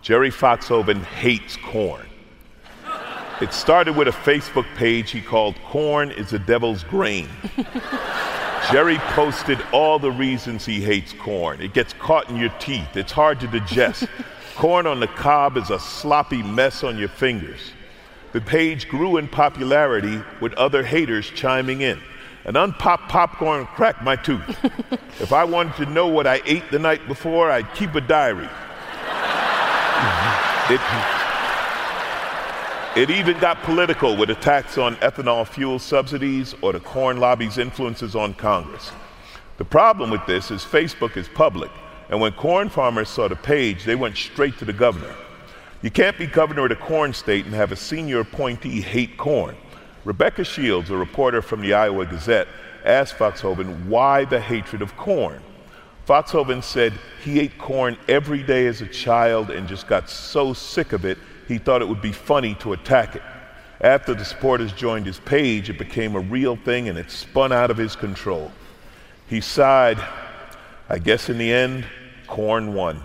Jerry 0.00 0.30
Foxhoven 0.30 1.02
hates 1.02 1.56
corn. 1.56 2.06
It 3.40 3.52
started 3.52 3.96
with 3.96 4.08
a 4.08 4.12
Facebook 4.12 4.66
page 4.76 5.10
he 5.10 5.20
called 5.20 5.56
Corn 5.64 6.10
is 6.12 6.30
the 6.30 6.38
Devil's 6.38 6.84
Grain. 6.84 7.28
Jerry 8.70 8.98
posted 8.98 9.60
all 9.72 9.98
the 9.98 10.12
reasons 10.12 10.64
he 10.64 10.80
hates 10.80 11.12
corn. 11.12 11.60
It 11.60 11.74
gets 11.74 11.92
caught 11.94 12.30
in 12.30 12.36
your 12.36 12.52
teeth. 12.60 12.96
It's 12.96 13.10
hard 13.10 13.40
to 13.40 13.48
digest. 13.48 14.06
corn 14.54 14.86
on 14.86 15.00
the 15.00 15.08
cob 15.08 15.56
is 15.56 15.70
a 15.70 15.80
sloppy 15.80 16.42
mess 16.42 16.84
on 16.84 16.96
your 16.96 17.08
fingers. 17.08 17.72
The 18.32 18.40
page 18.40 18.88
grew 18.88 19.16
in 19.16 19.28
popularity 19.28 20.22
with 20.40 20.54
other 20.54 20.84
haters 20.84 21.28
chiming 21.30 21.80
in. 21.80 22.00
An 22.44 22.56
unpopped 22.56 23.08
popcorn 23.08 23.66
cracked 23.66 24.02
my 24.02 24.16
tooth. 24.16 24.64
if 25.20 25.32
I 25.32 25.44
wanted 25.44 25.76
to 25.76 25.86
know 25.86 26.08
what 26.08 26.26
I 26.26 26.42
ate 26.44 26.70
the 26.70 26.78
night 26.78 27.06
before, 27.06 27.50
I'd 27.50 27.72
keep 27.74 27.94
a 27.94 28.00
diary. 28.00 28.48
it, 30.68 30.80
it 33.00 33.10
even 33.10 33.38
got 33.38 33.62
political 33.62 34.16
with 34.16 34.30
attacks 34.30 34.76
on 34.76 34.96
ethanol 34.96 35.46
fuel 35.46 35.78
subsidies 35.78 36.54
or 36.62 36.72
the 36.72 36.80
corn 36.80 37.18
lobby's 37.18 37.58
influences 37.58 38.16
on 38.16 38.34
Congress. 38.34 38.90
The 39.58 39.64
problem 39.64 40.10
with 40.10 40.26
this 40.26 40.50
is 40.50 40.62
Facebook 40.62 41.16
is 41.16 41.28
public, 41.28 41.70
and 42.10 42.20
when 42.20 42.32
corn 42.32 42.68
farmers 42.68 43.08
saw 43.08 43.28
the 43.28 43.36
page, 43.36 43.84
they 43.84 43.94
went 43.94 44.16
straight 44.16 44.58
to 44.58 44.64
the 44.64 44.72
governor. 44.72 45.14
You 45.82 45.90
can't 45.90 46.18
be 46.18 46.26
governor 46.26 46.64
of 46.64 46.70
the 46.70 46.76
corn 46.76 47.12
state 47.12 47.44
and 47.44 47.54
have 47.54 47.70
a 47.70 47.76
senior 47.76 48.20
appointee 48.20 48.80
hate 48.80 49.16
corn. 49.16 49.56
Rebecca 50.04 50.44
Shields, 50.44 50.90
a 50.90 50.96
reporter 50.96 51.42
from 51.42 51.60
the 51.60 51.74
Iowa 51.74 52.06
Gazette, 52.06 52.48
asked 52.84 53.14
Foxhoven 53.14 53.86
why 53.86 54.24
the 54.24 54.40
hatred 54.40 54.82
of 54.82 54.96
corn. 54.96 55.40
Foxhoven 56.06 56.62
said 56.62 56.92
he 57.22 57.38
ate 57.38 57.56
corn 57.58 57.96
every 58.08 58.42
day 58.42 58.66
as 58.66 58.80
a 58.80 58.86
child 58.86 59.50
and 59.50 59.68
just 59.68 59.86
got 59.86 60.10
so 60.10 60.52
sick 60.52 60.92
of 60.92 61.04
it 61.04 61.18
he 61.46 61.58
thought 61.58 61.82
it 61.82 61.88
would 61.88 62.02
be 62.02 62.12
funny 62.12 62.54
to 62.56 62.72
attack 62.72 63.14
it. 63.14 63.22
After 63.80 64.14
the 64.14 64.24
supporters 64.24 64.72
joined 64.72 65.06
his 65.06 65.20
page, 65.20 65.70
it 65.70 65.78
became 65.78 66.14
a 66.14 66.20
real 66.20 66.56
thing 66.56 66.88
and 66.88 66.98
it 66.98 67.10
spun 67.10 67.52
out 67.52 67.70
of 67.70 67.76
his 67.76 67.96
control. 67.96 68.50
He 69.28 69.40
sighed. 69.40 69.98
I 70.88 70.98
guess 70.98 71.28
in 71.28 71.38
the 71.38 71.52
end, 71.52 71.86
corn 72.26 72.74
won. 72.74 73.02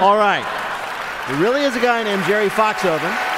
All 0.00 0.16
right. 0.16 0.44
There 1.28 1.40
really 1.40 1.62
is 1.62 1.74
a 1.76 1.80
guy 1.80 2.02
named 2.02 2.24
Jerry 2.24 2.48
Foxhoven. 2.48 3.35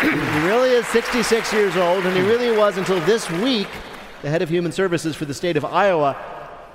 He 0.00 0.46
really 0.46 0.70
is 0.70 0.86
66 0.86 1.52
years 1.52 1.76
old, 1.76 2.04
and 2.04 2.16
he 2.16 2.22
really 2.22 2.56
was 2.56 2.78
until 2.78 3.00
this 3.00 3.30
week 3.30 3.68
the 4.22 4.30
head 4.30 4.42
of 4.42 4.48
human 4.48 4.72
services 4.72 5.14
for 5.14 5.26
the 5.26 5.34
state 5.34 5.56
of 5.56 5.64
Iowa. 5.64 6.14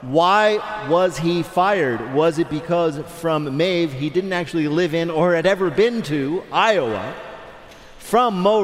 Why 0.01 0.88
was 0.88 1.17
he 1.17 1.41
fired? 1.41 2.13
Was 2.13 2.38
it 2.38 2.49
because 2.49 2.99
from 3.19 3.57
Maeve 3.57 3.93
he 3.93 4.09
didn't 4.09 4.33
actually 4.33 4.67
live 4.67 4.93
in 4.93 5.09
or 5.09 5.33
had 5.33 5.45
ever 5.45 5.71
been 5.71 6.03
to 6.03 6.43
Iowa? 6.51 7.13
From 7.97 8.39
Mo 8.41 8.61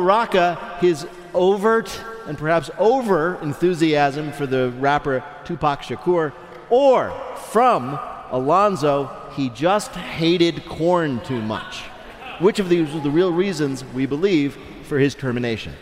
his 0.80 1.08
overt 1.34 2.00
and 2.28 2.38
perhaps 2.38 2.70
over 2.78 3.40
enthusiasm 3.42 4.32
for 4.32 4.46
the 4.46 4.70
rapper 4.78 5.24
Tupac 5.44 5.82
Shakur, 5.82 6.34
or 6.70 7.12
from 7.50 7.98
Alonzo, 8.30 9.10
he 9.36 9.50
just 9.50 9.92
hated 9.92 10.66
corn 10.66 11.20
too 11.22 11.42
much. 11.42 11.91
Which 12.40 12.60
of 12.60 12.70
these 12.70 12.94
were 12.94 13.00
the 13.00 13.10
real 13.10 13.32
reasons, 13.32 13.84
we 13.94 14.06
believe, 14.06 14.58
for 14.84 14.98
his 14.98 15.16
termination? 15.16 15.74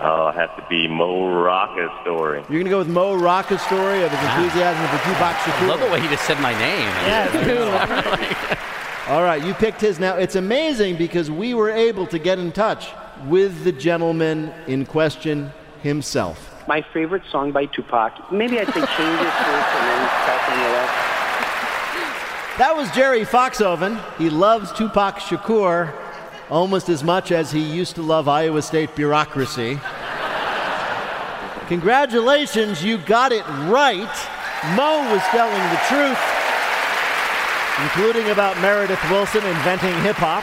Oh, 0.00 0.28
it 0.28 0.36
has 0.36 0.50
to 0.56 0.64
be 0.68 0.86
Mo 0.86 1.42
Rocca's 1.42 1.90
story. 2.02 2.38
You're 2.42 2.62
going 2.62 2.64
to 2.64 2.70
go 2.70 2.78
with 2.78 2.88
Mo 2.88 3.14
Rocca's 3.16 3.60
story 3.62 4.02
of 4.04 4.12
his 4.12 4.20
enthusiasm 4.20 4.86
for 4.86 5.04
Tupac 5.04 5.34
Shakur? 5.36 5.62
I 5.62 5.66
love 5.66 5.80
the 5.80 5.86
way 5.86 6.00
he 6.00 6.06
just 6.08 6.24
said 6.24 6.38
my 6.40 6.52
name. 6.52 6.88
Yeah, 7.06 8.64
All 9.08 9.22
right, 9.22 9.42
you 9.42 9.54
picked 9.54 9.80
his. 9.80 9.98
Now, 9.98 10.16
it's 10.16 10.36
amazing 10.36 10.96
because 10.96 11.30
we 11.30 11.54
were 11.54 11.70
able 11.70 12.06
to 12.08 12.18
get 12.18 12.38
in 12.38 12.52
touch 12.52 12.90
with 13.26 13.64
the 13.64 13.72
gentleman 13.72 14.52
in 14.66 14.86
question 14.86 15.50
himself. 15.82 16.54
My 16.68 16.84
favorite 16.92 17.22
song 17.30 17.50
by 17.50 17.66
Tupac. 17.66 18.30
Maybe 18.30 18.60
I'd 18.60 18.66
say 18.66 18.74
change 18.74 18.84
it 18.84 19.32
first 19.32 19.68
and 19.74 19.84
then 19.88 20.08
passing 20.08 20.60
it 20.60 20.74
up. 20.76 21.17
That 22.58 22.74
was 22.74 22.90
Jerry 22.90 23.24
Foxhoven. 23.24 24.02
He 24.18 24.28
loves 24.28 24.72
Tupac 24.72 25.20
Shakur 25.20 25.94
almost 26.50 26.88
as 26.88 27.04
much 27.04 27.30
as 27.30 27.52
he 27.52 27.60
used 27.60 27.94
to 27.94 28.02
love 28.02 28.26
Iowa 28.26 28.62
State 28.62 28.96
bureaucracy. 28.96 29.78
Congratulations, 31.68 32.82
you 32.82 32.98
got 32.98 33.30
it 33.30 33.46
right. 33.70 34.10
Mo 34.74 35.12
was 35.12 35.22
telling 35.30 35.62
the 35.70 35.80
truth, 35.86 36.18
including 37.84 38.30
about 38.32 38.60
Meredith 38.60 38.98
Willson 39.08 39.44
inventing 39.44 39.94
hip 40.02 40.16
hop. 40.16 40.42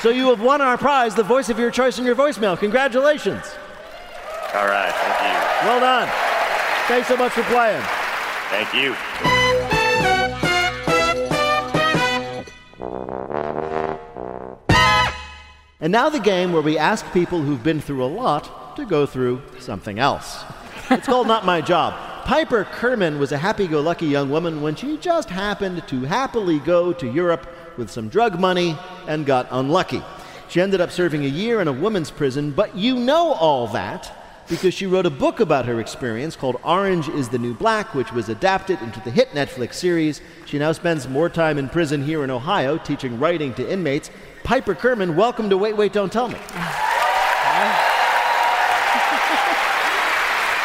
so 0.00 0.08
you 0.08 0.28
have 0.30 0.40
won 0.40 0.60
our 0.60 0.76
prize, 0.76 1.14
the 1.14 1.22
voice 1.22 1.48
of 1.48 1.60
your 1.60 1.70
choice 1.70 1.98
in 1.98 2.04
your 2.04 2.16
voicemail. 2.16 2.58
Congratulations. 2.58 3.54
All 4.54 4.66
right, 4.66 4.92
thank 4.92 5.62
you. 5.62 5.68
Well 5.68 5.80
done. 5.80 6.08
Thanks 6.88 7.06
so 7.06 7.16
much 7.16 7.32
for 7.32 7.42
playing. 7.44 7.82
Thank 8.50 8.74
you. 8.74 9.33
And 15.84 15.92
now 15.92 16.08
the 16.08 16.18
game 16.18 16.54
where 16.54 16.62
we 16.62 16.78
ask 16.78 17.04
people 17.12 17.42
who've 17.42 17.62
been 17.62 17.78
through 17.78 18.02
a 18.02 18.06
lot 18.06 18.74
to 18.76 18.86
go 18.86 19.04
through 19.04 19.42
something 19.58 19.98
else. 19.98 20.42
It's 20.90 21.06
called 21.06 21.26
Not 21.26 21.44
My 21.44 21.60
Job. 21.60 21.92
Piper 22.24 22.64
Kerman 22.64 23.18
was 23.18 23.32
a 23.32 23.36
happy 23.36 23.66
go 23.66 23.82
lucky 23.82 24.06
young 24.06 24.30
woman 24.30 24.62
when 24.62 24.76
she 24.76 24.96
just 24.96 25.28
happened 25.28 25.86
to 25.88 26.00
happily 26.06 26.58
go 26.58 26.94
to 26.94 27.06
Europe 27.06 27.46
with 27.76 27.90
some 27.90 28.08
drug 28.08 28.40
money 28.40 28.78
and 29.06 29.26
got 29.26 29.46
unlucky. 29.50 30.02
She 30.48 30.62
ended 30.62 30.80
up 30.80 30.90
serving 30.90 31.26
a 31.26 31.28
year 31.28 31.60
in 31.60 31.68
a 31.68 31.72
women's 31.72 32.10
prison, 32.10 32.52
but 32.52 32.74
you 32.74 32.96
know 32.96 33.34
all 33.34 33.66
that 33.66 34.23
because 34.48 34.74
she 34.74 34.86
wrote 34.86 35.06
a 35.06 35.10
book 35.10 35.40
about 35.40 35.66
her 35.66 35.80
experience 35.80 36.36
called 36.36 36.56
Orange 36.62 37.08
is 37.08 37.28
the 37.28 37.38
New 37.38 37.54
Black, 37.54 37.94
which 37.94 38.12
was 38.12 38.28
adapted 38.28 38.80
into 38.82 39.00
the 39.00 39.10
hit 39.10 39.30
Netflix 39.30 39.74
series. 39.74 40.20
She 40.46 40.58
now 40.58 40.72
spends 40.72 41.08
more 41.08 41.28
time 41.28 41.58
in 41.58 41.68
prison 41.68 42.02
here 42.02 42.24
in 42.24 42.30
Ohio 42.30 42.76
teaching 42.78 43.18
writing 43.18 43.54
to 43.54 43.70
inmates. 43.70 44.10
Piper 44.42 44.74
Kerman, 44.74 45.16
welcome 45.16 45.48
to 45.50 45.56
Wait, 45.56 45.76
Wait, 45.76 45.92
Don't 45.92 46.12
Tell 46.12 46.28
Me. 46.28 46.34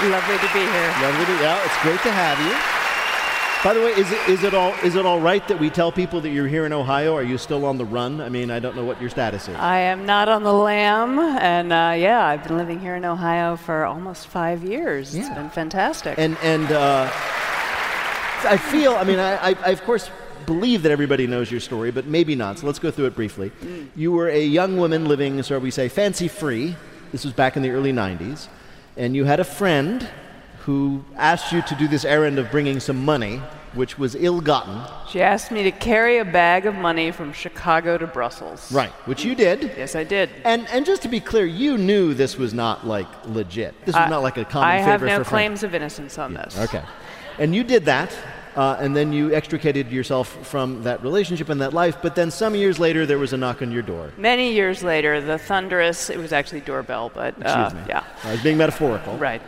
Lovely 0.02 0.38
to 0.38 0.54
be 0.54 0.60
here. 0.60 0.94
Lovely 1.02 1.26
to, 1.26 1.34
yeah, 1.42 1.66
it's 1.66 1.78
great 1.82 2.02
to 2.02 2.12
have 2.12 2.40
you. 2.40 2.79
By 3.62 3.74
the 3.74 3.82
way, 3.82 3.92
is 3.92 4.10
it, 4.10 4.30
is, 4.30 4.44
it 4.46 4.54
all, 4.54 4.74
is 4.86 4.96
it 4.96 5.06
all 5.06 5.20
right 5.20 5.46
that 5.50 5.60
we 5.60 5.70
tell 5.70 5.92
people 5.92 6.22
that 6.22 6.30
you're 6.30 6.48
here 6.48 6.66
in 6.66 6.72
Ohio? 6.72 7.14
Are 7.14 7.24
you 7.24 7.38
still 7.38 7.66
on 7.66 7.78
the 7.78 7.84
run? 7.84 8.22
I 8.22 8.30
mean, 8.30 8.52
I 8.52 8.60
don't 8.60 8.74
know 8.74 8.86
what 8.86 9.02
your 9.02 9.10
status 9.10 9.50
is. 9.50 9.56
I 9.56 9.80
am 9.80 10.06
not 10.06 10.30
on 10.30 10.44
the 10.44 10.54
lam, 10.54 11.20
and 11.20 11.74
uh, 11.74 11.94
yeah, 11.98 12.26
I've 12.26 12.42
been 12.42 12.56
living 12.56 12.80
here 12.80 12.96
in 12.96 13.04
Ohio 13.04 13.58
for 13.58 13.84
almost 13.84 14.28
five 14.28 14.64
years. 14.64 15.14
It's 15.14 15.28
been 15.28 15.50
fantastic. 15.50 16.18
And, 16.18 16.38
and 16.42 16.72
uh, 16.72 17.10
I 17.12 18.56
feel, 18.56 18.94
I 18.94 19.04
mean, 19.04 19.20
I, 19.20 19.50
I, 19.50 19.56
I 19.66 19.70
of 19.72 19.84
course 19.84 20.10
believe 20.46 20.84
that 20.84 20.94
everybody 20.94 21.28
knows 21.28 21.52
your 21.52 21.60
story, 21.60 21.92
but 21.92 22.06
maybe 22.06 22.36
not. 22.36 22.60
So 22.60 22.66
let's 22.66 22.80
go 22.80 22.92
through 22.92 23.08
it 23.08 23.16
briefly. 23.16 23.52
You 23.94 24.14
were 24.14 24.30
a 24.30 24.42
young 24.42 24.78
woman 24.78 25.04
living, 25.04 25.44
so 25.44 25.60
we 25.60 25.70
say, 25.70 25.90
fancy 25.90 26.30
free. 26.30 26.78
This 27.12 27.26
was 27.26 27.34
back 27.34 27.58
in 27.58 27.62
the 27.62 27.72
early 27.72 27.92
90s. 27.92 28.48
And 28.96 29.18
you 29.18 29.26
had 29.26 29.42
a 29.42 29.44
friend 29.44 30.10
who 30.70 31.04
asked 31.16 31.52
you 31.52 31.64
to 31.64 31.74
do 31.74 31.88
this 31.88 32.06
errand 32.06 32.38
of 32.38 32.52
bringing 32.52 32.80
some 32.80 33.04
money, 33.04 33.38
which 33.74 33.98
was 33.98 34.14
ill 34.14 34.40
gotten. 34.40 34.80
she 35.10 35.20
asked 35.20 35.50
me 35.50 35.64
to 35.64 35.72
carry 35.72 36.20
a 36.20 36.26
bag 36.26 36.68
of 36.68 36.76
money 36.76 37.10
from 37.10 37.34
Chicago 37.34 37.98
to 37.98 38.06
Brussels. 38.06 38.72
Right, 38.72 38.92
which 39.10 39.26
you 39.26 39.34
did. 39.34 39.64
Yes, 39.76 39.96
I 39.96 40.04
did. 40.04 40.30
And, 40.46 40.68
and 40.68 40.86
just 40.86 41.02
to 41.02 41.08
be 41.08 41.20
clear, 41.20 41.44
you 41.48 41.76
knew 41.76 42.14
this 42.14 42.38
was 42.38 42.54
not 42.54 42.86
like 42.86 43.08
legit. 43.26 43.74
This 43.88 43.96
was 43.96 44.06
I- 44.06 44.10
not 44.10 44.22
like 44.22 44.38
a 44.38 44.46
common 44.46 44.70
I 44.70 44.78
favor 44.78 44.90
have 44.92 45.02
no 45.02 45.08
for 45.08 45.14
friends. 45.16 45.30
claims 45.30 45.64
of 45.64 45.74
innocence 45.74 46.20
on 46.20 46.36
this. 46.36 46.56
Okay. 46.60 46.84
And 47.40 47.56
you 47.56 47.64
did 47.64 47.86
that, 47.86 48.16
uh, 48.56 48.78
and 48.80 48.96
then 48.96 49.14
you 49.14 49.34
extricated 49.34 49.92
yourself 49.92 50.46
from 50.48 50.84
that 50.84 51.02
relationship 51.04 51.50
and 51.50 51.62
that 51.62 51.74
life, 51.74 51.98
but 52.02 52.16
then 52.16 52.32
some 52.32 52.56
years 52.56 52.80
later 52.80 53.06
there 53.06 53.20
was 53.20 53.34
a 53.34 53.38
knock 53.38 53.62
on 53.62 53.72
your 53.72 53.82
door. 53.82 54.12
Many 54.18 54.54
years 54.54 54.84
later, 54.84 55.22
the 55.22 55.38
thunderous, 55.38 56.10
it 56.10 56.18
was 56.18 56.34
actually 56.34 56.62
doorbell, 56.62 57.12
but 57.14 57.36
uh, 57.46 57.68
Excuse 57.68 57.74
me. 57.74 57.90
yeah. 57.90 58.04
I 58.24 58.32
was 58.32 58.42
being 58.42 58.58
metaphorical. 58.58 59.18
Right. 59.18 59.42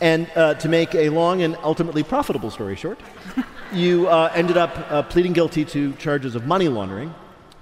And 0.00 0.30
uh, 0.36 0.54
to 0.54 0.68
make 0.68 0.94
a 0.94 1.08
long 1.10 1.42
and 1.42 1.56
ultimately 1.62 2.02
profitable 2.02 2.50
story 2.50 2.76
short, 2.76 3.00
you 3.72 4.06
uh, 4.08 4.30
ended 4.34 4.56
up 4.56 4.76
uh, 4.90 5.02
pleading 5.02 5.32
guilty 5.32 5.64
to 5.66 5.92
charges 5.94 6.34
of 6.34 6.46
money 6.46 6.68
laundering 6.68 7.14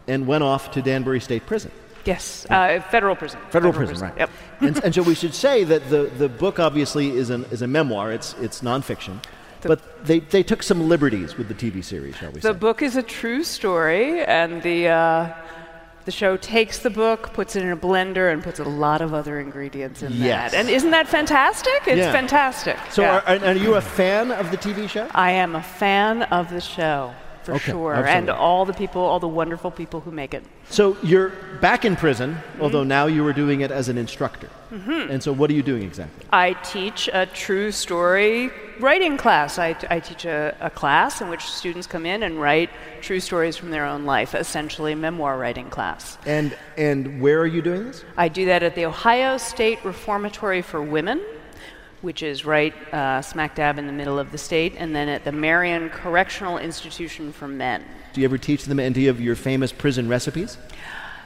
and 0.08 0.26
went 0.26 0.44
off 0.44 0.70
to 0.72 0.82
Danbury 0.82 1.20
State 1.20 1.46
Prison. 1.46 1.70
Yes, 2.04 2.46
uh, 2.50 2.80
federal 2.90 3.14
prison. 3.14 3.38
Federal, 3.50 3.72
prison, 3.72 3.98
right. 3.98 4.16
Yep. 4.18 4.30
and, 4.60 4.84
and 4.84 4.94
so 4.94 5.02
we 5.02 5.14
should 5.14 5.34
say 5.34 5.62
that 5.62 5.88
the, 5.88 6.10
the 6.18 6.28
book 6.28 6.58
obviously 6.58 7.10
is, 7.10 7.30
an, 7.30 7.44
is 7.52 7.62
a 7.62 7.68
memoir, 7.68 8.10
it's, 8.10 8.34
it's 8.40 8.60
nonfiction, 8.60 9.22
but 9.68 10.04
they, 10.06 10.20
they 10.20 10.42
took 10.42 10.62
some 10.62 10.88
liberties 10.88 11.36
with 11.38 11.48
the 11.48 11.54
TV 11.54 11.84
series, 11.84 12.16
shall 12.16 12.30
we 12.30 12.36
The 12.36 12.40
say. 12.40 12.48
The 12.48 12.58
book 12.58 12.82
is 12.82 12.96
a 12.96 13.02
true 13.02 13.42
story, 13.44 14.24
and 14.24 14.62
the 14.62 14.88
uh, 14.88 15.34
the 16.04 16.10
show 16.10 16.36
takes 16.36 16.80
the 16.80 16.90
book, 16.90 17.32
puts 17.32 17.54
it 17.54 17.62
in 17.62 17.70
a 17.70 17.76
blender, 17.76 18.32
and 18.32 18.42
puts 18.42 18.58
a 18.58 18.64
lot 18.64 19.00
of 19.00 19.14
other 19.14 19.38
ingredients 19.38 20.02
in 20.02 20.12
Yes. 20.12 20.50
that. 20.50 20.58
And 20.58 20.68
isn't 20.68 20.90
that 20.90 21.06
fantastic? 21.06 21.72
It's 21.86 21.98
Yeah. 21.98 22.12
fantastic. 22.12 22.76
So 22.90 23.02
Yeah. 23.02 23.18
are, 23.18 23.22
are, 23.38 23.44
are 23.50 23.54
you 23.54 23.74
a 23.74 23.80
fan 23.80 24.32
of 24.32 24.50
the 24.50 24.56
TV 24.56 24.88
show? 24.88 25.06
I 25.14 25.30
am 25.30 25.54
a 25.54 25.62
fan 25.62 26.22
of 26.24 26.50
the 26.50 26.60
show. 26.60 27.12
For 27.44 27.54
Okay, 27.54 27.72
sure. 27.72 27.94
absolutely. 27.94 28.18
And 28.18 28.30
all 28.30 28.64
the 28.64 28.72
people, 28.72 29.02
all 29.02 29.20
the 29.20 29.28
wonderful 29.28 29.70
people 29.70 30.00
who 30.00 30.10
make 30.10 30.32
it. 30.34 30.42
So 30.68 30.96
you're 31.02 31.30
back 31.60 31.84
in 31.84 31.96
prison, 31.96 32.34
Mm-hmm. 32.34 32.62
although 32.62 32.84
now 32.84 33.06
you 33.06 33.26
are 33.26 33.32
doing 33.32 33.60
it 33.62 33.70
as 33.70 33.88
an 33.88 33.98
instructor. 33.98 34.48
And 34.72 35.22
so 35.22 35.34
what 35.34 35.50
are 35.50 35.52
you 35.52 35.62
doing 35.62 35.82
exactly? 35.82 36.24
I 36.32 36.54
teach 36.54 37.06
a 37.12 37.26
true 37.26 37.72
story 37.72 38.50
writing 38.80 39.18
class. 39.18 39.58
I, 39.58 39.76
I 39.90 40.00
teach 40.00 40.24
a, 40.24 40.56
a 40.60 40.70
class 40.70 41.20
in 41.20 41.28
which 41.28 41.42
students 41.42 41.86
come 41.86 42.06
in 42.06 42.22
and 42.22 42.40
write 42.40 42.70
true 43.02 43.20
stories 43.20 43.54
from 43.54 43.70
their 43.70 43.84
own 43.84 44.06
life, 44.06 44.34
essentially 44.34 44.92
a 44.92 44.96
memoir 44.96 45.36
writing 45.38 45.68
class. 45.68 46.16
And 46.24 46.56
and 46.78 47.20
where 47.20 47.38
are 47.38 47.46
you 47.46 47.60
doing 47.60 47.84
this? 47.84 48.02
I 48.16 48.28
do 48.28 48.46
that 48.46 48.62
at 48.62 48.74
the 48.74 48.86
Ohio 48.86 49.36
State 49.36 49.84
Reformatory 49.84 50.62
for 50.62 50.80
Women, 50.80 51.20
which 52.02 52.22
is 52.22 52.44
right 52.44 52.74
uh, 52.92 53.22
smack 53.22 53.54
dab 53.54 53.78
in 53.78 53.86
the 53.86 53.92
middle 53.92 54.18
of 54.18 54.30
the 54.32 54.38
state, 54.38 54.74
and 54.76 54.94
then 54.94 55.08
at 55.08 55.24
the 55.24 55.32
Marion 55.32 55.88
Correctional 55.88 56.58
Institution 56.58 57.32
for 57.32 57.48
Men. 57.48 57.84
Do 58.12 58.20
you 58.20 58.26
ever 58.26 58.38
teach 58.38 58.66
them 58.66 58.78
any 58.78 59.06
of 59.06 59.20
your 59.20 59.36
famous 59.36 59.72
prison 59.72 60.08
recipes? 60.08 60.58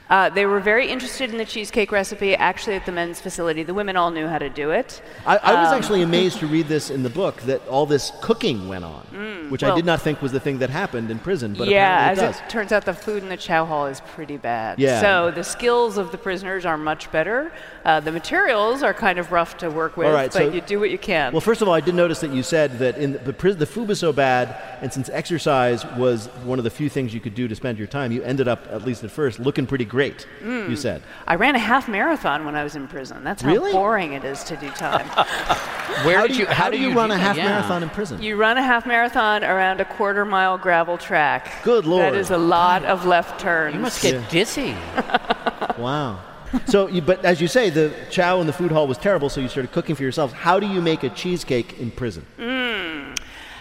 Uh, 0.08 0.28
they 0.30 0.46
were 0.46 0.60
very 0.60 0.88
interested 0.88 1.30
in 1.30 1.36
the 1.36 1.44
cheesecake 1.44 1.90
recipe, 1.90 2.34
actually, 2.36 2.76
at 2.76 2.86
the 2.86 2.92
men's 2.92 3.20
facility. 3.20 3.64
The 3.64 3.74
women 3.74 3.96
all 3.96 4.12
knew 4.12 4.28
how 4.28 4.38
to 4.38 4.48
do 4.48 4.70
it. 4.70 5.02
I, 5.26 5.36
I 5.38 5.60
was 5.60 5.72
Um, 5.72 5.78
actually 5.78 6.02
amazed 6.10 6.38
to 6.38 6.46
read 6.46 6.68
this 6.68 6.90
in 6.90 7.02
the 7.02 7.10
book 7.10 7.40
that 7.42 7.66
all 7.66 7.86
this 7.86 8.12
cooking 8.20 8.68
went 8.68 8.84
on, 8.84 9.48
which 9.50 9.64
I 9.64 9.70
Mm, 9.70 9.74
did 9.76 9.84
not 9.84 10.00
think 10.00 10.22
was 10.22 10.30
the 10.30 10.38
thing 10.38 10.58
that 10.58 10.70
happened 10.70 11.10
in 11.10 11.18
prison, 11.18 11.54
but 11.58 11.66
yeah, 11.66 12.08
as 12.12 12.18
apparently 12.18 12.22
it 12.22 12.26
does. 12.32 12.40
it 12.40 12.48
turns 12.50 12.70
out, 12.72 12.84
the 12.84 12.94
food 12.94 13.24
in 13.24 13.28
the 13.28 13.36
chow 13.36 13.64
hall 13.64 13.86
is 13.86 14.00
pretty 14.00 14.36
bad. 14.36 14.78
Yeah. 14.78 15.00
So 15.00 15.32
the 15.32 15.42
skills 15.42 15.98
of 15.98 16.12
the 16.12 16.18
prisoners 16.18 16.64
are 16.64 16.78
much 16.78 17.10
better. 17.10 17.50
Uh, 17.84 17.98
the 17.98 18.12
materials 18.12 18.84
are 18.84 18.94
kind 18.94 19.18
of 19.18 19.32
rough 19.32 19.56
to 19.58 19.70
work 19.70 19.96
with, 19.96 20.06
All 20.06 20.12
right, 20.12 20.32
but 20.32 20.38
so- 20.38 20.50
you 20.52 20.60
do 20.60 20.78
what 20.78 20.90
you 20.90 20.98
can. 20.98 21.32
Well, 21.32 21.40
first 21.40 21.62
of 21.62 21.68
all, 21.68 21.74
I 21.74 21.80
did 21.80 21.96
notice 21.96 22.20
that 22.20 22.30
you 22.32 22.44
said 22.44 22.78
that 22.78 22.96
in 22.96 23.14
the, 23.24 23.32
prison, 23.32 23.58
the 23.58 23.66
food 23.66 23.88
was 23.88 23.98
so 23.98 24.12
bad, 24.12 24.54
and 24.82 24.92
since 24.92 25.08
exercise 25.08 25.84
was 25.96 26.26
one 26.44 26.58
of 26.60 26.64
the 26.64 26.70
few 26.70 26.88
things 26.88 27.12
you 27.12 27.18
could 27.20 27.34
do 27.34 27.48
to 27.48 27.56
spend 27.56 27.76
your 27.76 27.88
time, 27.88 28.12
you 28.12 28.22
ended 28.22 28.46
up, 28.46 28.68
at 28.70 28.84
least 28.84 29.02
at 29.02 29.10
first, 29.10 29.40
looking 29.40 29.66
pretty 29.66 29.84
great. 29.84 29.95
Mm. 29.96 30.70
You 30.70 30.76
said. 30.76 31.02
I 31.26 31.34
ran 31.34 31.54
a 31.56 31.58
half 31.58 31.88
marathon 31.88 32.44
when 32.44 32.54
I 32.54 32.62
was 32.62 32.76
in 32.76 32.86
prison. 32.86 33.24
That's 33.24 33.42
how 33.42 33.50
Really? 33.52 33.72
boring 33.72 34.12
it 34.12 34.24
is 34.24 34.44
to 34.44 34.56
do 34.56 34.68
time. 34.70 35.06
Where 36.04 36.18
How 36.18 36.26
did 36.26 36.34
do 36.34 36.38
you, 36.40 36.46
how 36.46 36.70
do 36.70 36.78
you 36.78 36.92
run 36.92 37.10
a 37.10 37.16
half 37.16 37.36
marathon 37.36 37.82
in 37.82 37.88
prison? 37.88 38.22
you 38.22 38.36
run 38.36 38.58
a 38.58 38.62
half 38.62 38.86
marathon 38.86 39.42
around 39.42 39.80
a 39.80 39.84
quarter 39.84 40.24
mile 40.24 40.58
gravel 40.58 40.98
track. 40.98 41.62
Good 41.62 41.86
lord. 41.86 42.02
That 42.12 42.14
is 42.14 42.30
a 42.30 42.36
lot 42.38 42.84
of 42.84 43.06
left 43.06 43.40
turns. 43.40 43.74
You 43.74 43.80
must 43.80 44.02
get 44.02 44.28
dizzy. 44.30 44.76
Wow. 45.78 46.20
So, 46.66 46.86
you, 46.88 47.02
but 47.02 47.22
as 47.24 47.40
you 47.40 47.48
say, 47.48 47.68
the 47.68 47.92
chow 48.10 48.40
in 48.40 48.46
the 48.46 48.52
food 48.52 48.72
hall 48.72 48.86
was 48.86 48.96
terrible, 48.96 49.28
so 49.28 49.40
you 49.42 49.48
started 49.48 49.72
cooking 49.72 49.94
for 49.94 50.02
yourselves. 50.02 50.32
How 50.32 50.58
do 50.58 50.66
you 50.66 50.80
make 50.80 51.02
a 51.02 51.10
cheesecake 51.10 51.78
in 51.78 51.90
prison? 51.90 52.24
Mm. 52.38 53.18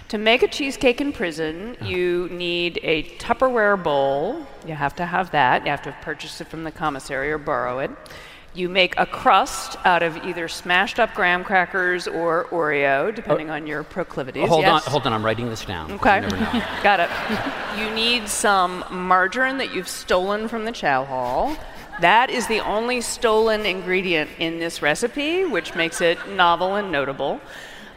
To 0.09 0.19
make 0.19 0.43
a 0.43 0.47
cheesecake 0.47 1.01
in 1.01 1.11
prison, 1.11 1.77
you 1.81 2.29
need 2.29 2.79
a 2.83 3.03
Tupperware 3.17 3.81
bowl. 3.81 4.45
You 4.67 4.75
have 4.75 4.95
to 4.97 5.05
have 5.05 5.31
that. 5.31 5.63
You 5.65 5.71
have 5.71 5.81
to 5.81 5.95
purchase 6.03 6.39
it 6.41 6.47
from 6.47 6.63
the 6.63 6.71
commissary 6.71 7.31
or 7.31 7.39
borrow 7.39 7.79
it. 7.79 7.89
You 8.53 8.69
make 8.69 8.93
a 8.97 9.05
crust 9.05 9.77
out 9.83 10.03
of 10.03 10.15
either 10.23 10.47
smashed 10.47 10.99
up 10.99 11.13
graham 11.13 11.43
crackers 11.43 12.07
or 12.07 12.45
Oreo, 12.51 13.13
depending 13.13 13.49
oh. 13.49 13.53
on 13.53 13.67
your 13.67 13.83
proclivities. 13.83 14.47
hold 14.47 14.61
Yes? 14.61 14.85
on, 14.85 14.91
hold 14.91 15.07
on. 15.07 15.11
I'm 15.11 15.25
writing 15.25 15.49
this 15.49 15.65
down. 15.65 15.91
Okay. 15.93 16.21
Got 16.83 16.99
it. 16.99 17.09
You 17.79 17.93
need 17.93 18.29
some 18.29 18.85
margarine 18.91 19.57
that 19.57 19.73
you've 19.73 19.89
stolen 19.89 20.47
from 20.47 20.65
the 20.65 20.71
chow 20.71 21.03
hall. 21.03 21.57
That 21.99 22.29
is 22.29 22.47
the 22.47 22.59
only 22.59 23.01
stolen 23.01 23.65
ingredient 23.65 24.29
in 24.37 24.59
this 24.59 24.81
recipe, 24.81 25.45
which 25.45 25.75
makes 25.75 25.99
it 25.99 26.17
novel 26.29 26.75
and 26.75 26.91
notable. 26.91 27.41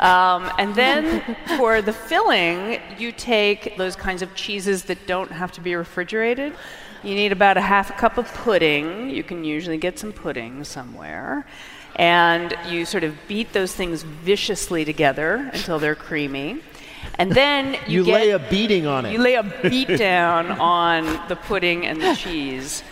Um, 0.01 0.51
and 0.59 0.75
then 0.75 1.37
for 1.57 1.83
the 1.83 1.93
filling, 1.93 2.81
you 2.99 3.11
take 3.13 3.77
those 3.77 3.97
kinds 3.97 4.23
of 4.23 4.35
cheeses 4.35 4.85
that 4.85 5.07
don't 5.07 5.31
have 5.33 5.51
to 5.53 5.61
be 5.61 5.75
refrigerated. 5.75 6.55
You 7.03 7.15
need 7.15 7.33
about 7.33 7.57
a 7.57 7.61
half 7.61 7.91
a 7.91 7.93
cup 7.95 8.19
of 8.19 8.33
pudding. 8.33 9.11
You 9.11 9.23
can 9.23 9.45
usually 9.45 9.79
get 9.79 9.99
some 9.99 10.13
pudding 10.13 10.65
somewhere. 10.65 11.47
And 11.97 12.55
you 12.69 12.85
sort 12.85 13.03
of 13.03 13.17
beat 13.27 13.53
those 13.53 13.75
things 13.75 14.03
viciously 14.03 14.85
together 14.85 15.51
until 15.53 15.79
they're 15.81 15.97
creamy. 15.97 16.61
And 17.17 17.33
then 17.33 17.75
you, 17.87 18.01
You, 18.01 18.05
get, 18.05 18.15
lay 18.15 18.31
a 18.31 18.39
beating 18.39 18.87
on 18.87 19.07
it. 19.07 19.13
you 19.13 19.19
lay 19.19 19.35
a 19.35 19.43
beat 19.69 19.89
down 19.99 20.51
on 20.53 21.05
the 21.29 21.37
pudding 21.37 21.87
and 21.87 22.01
the 22.01 22.15
cheese. 22.15 22.83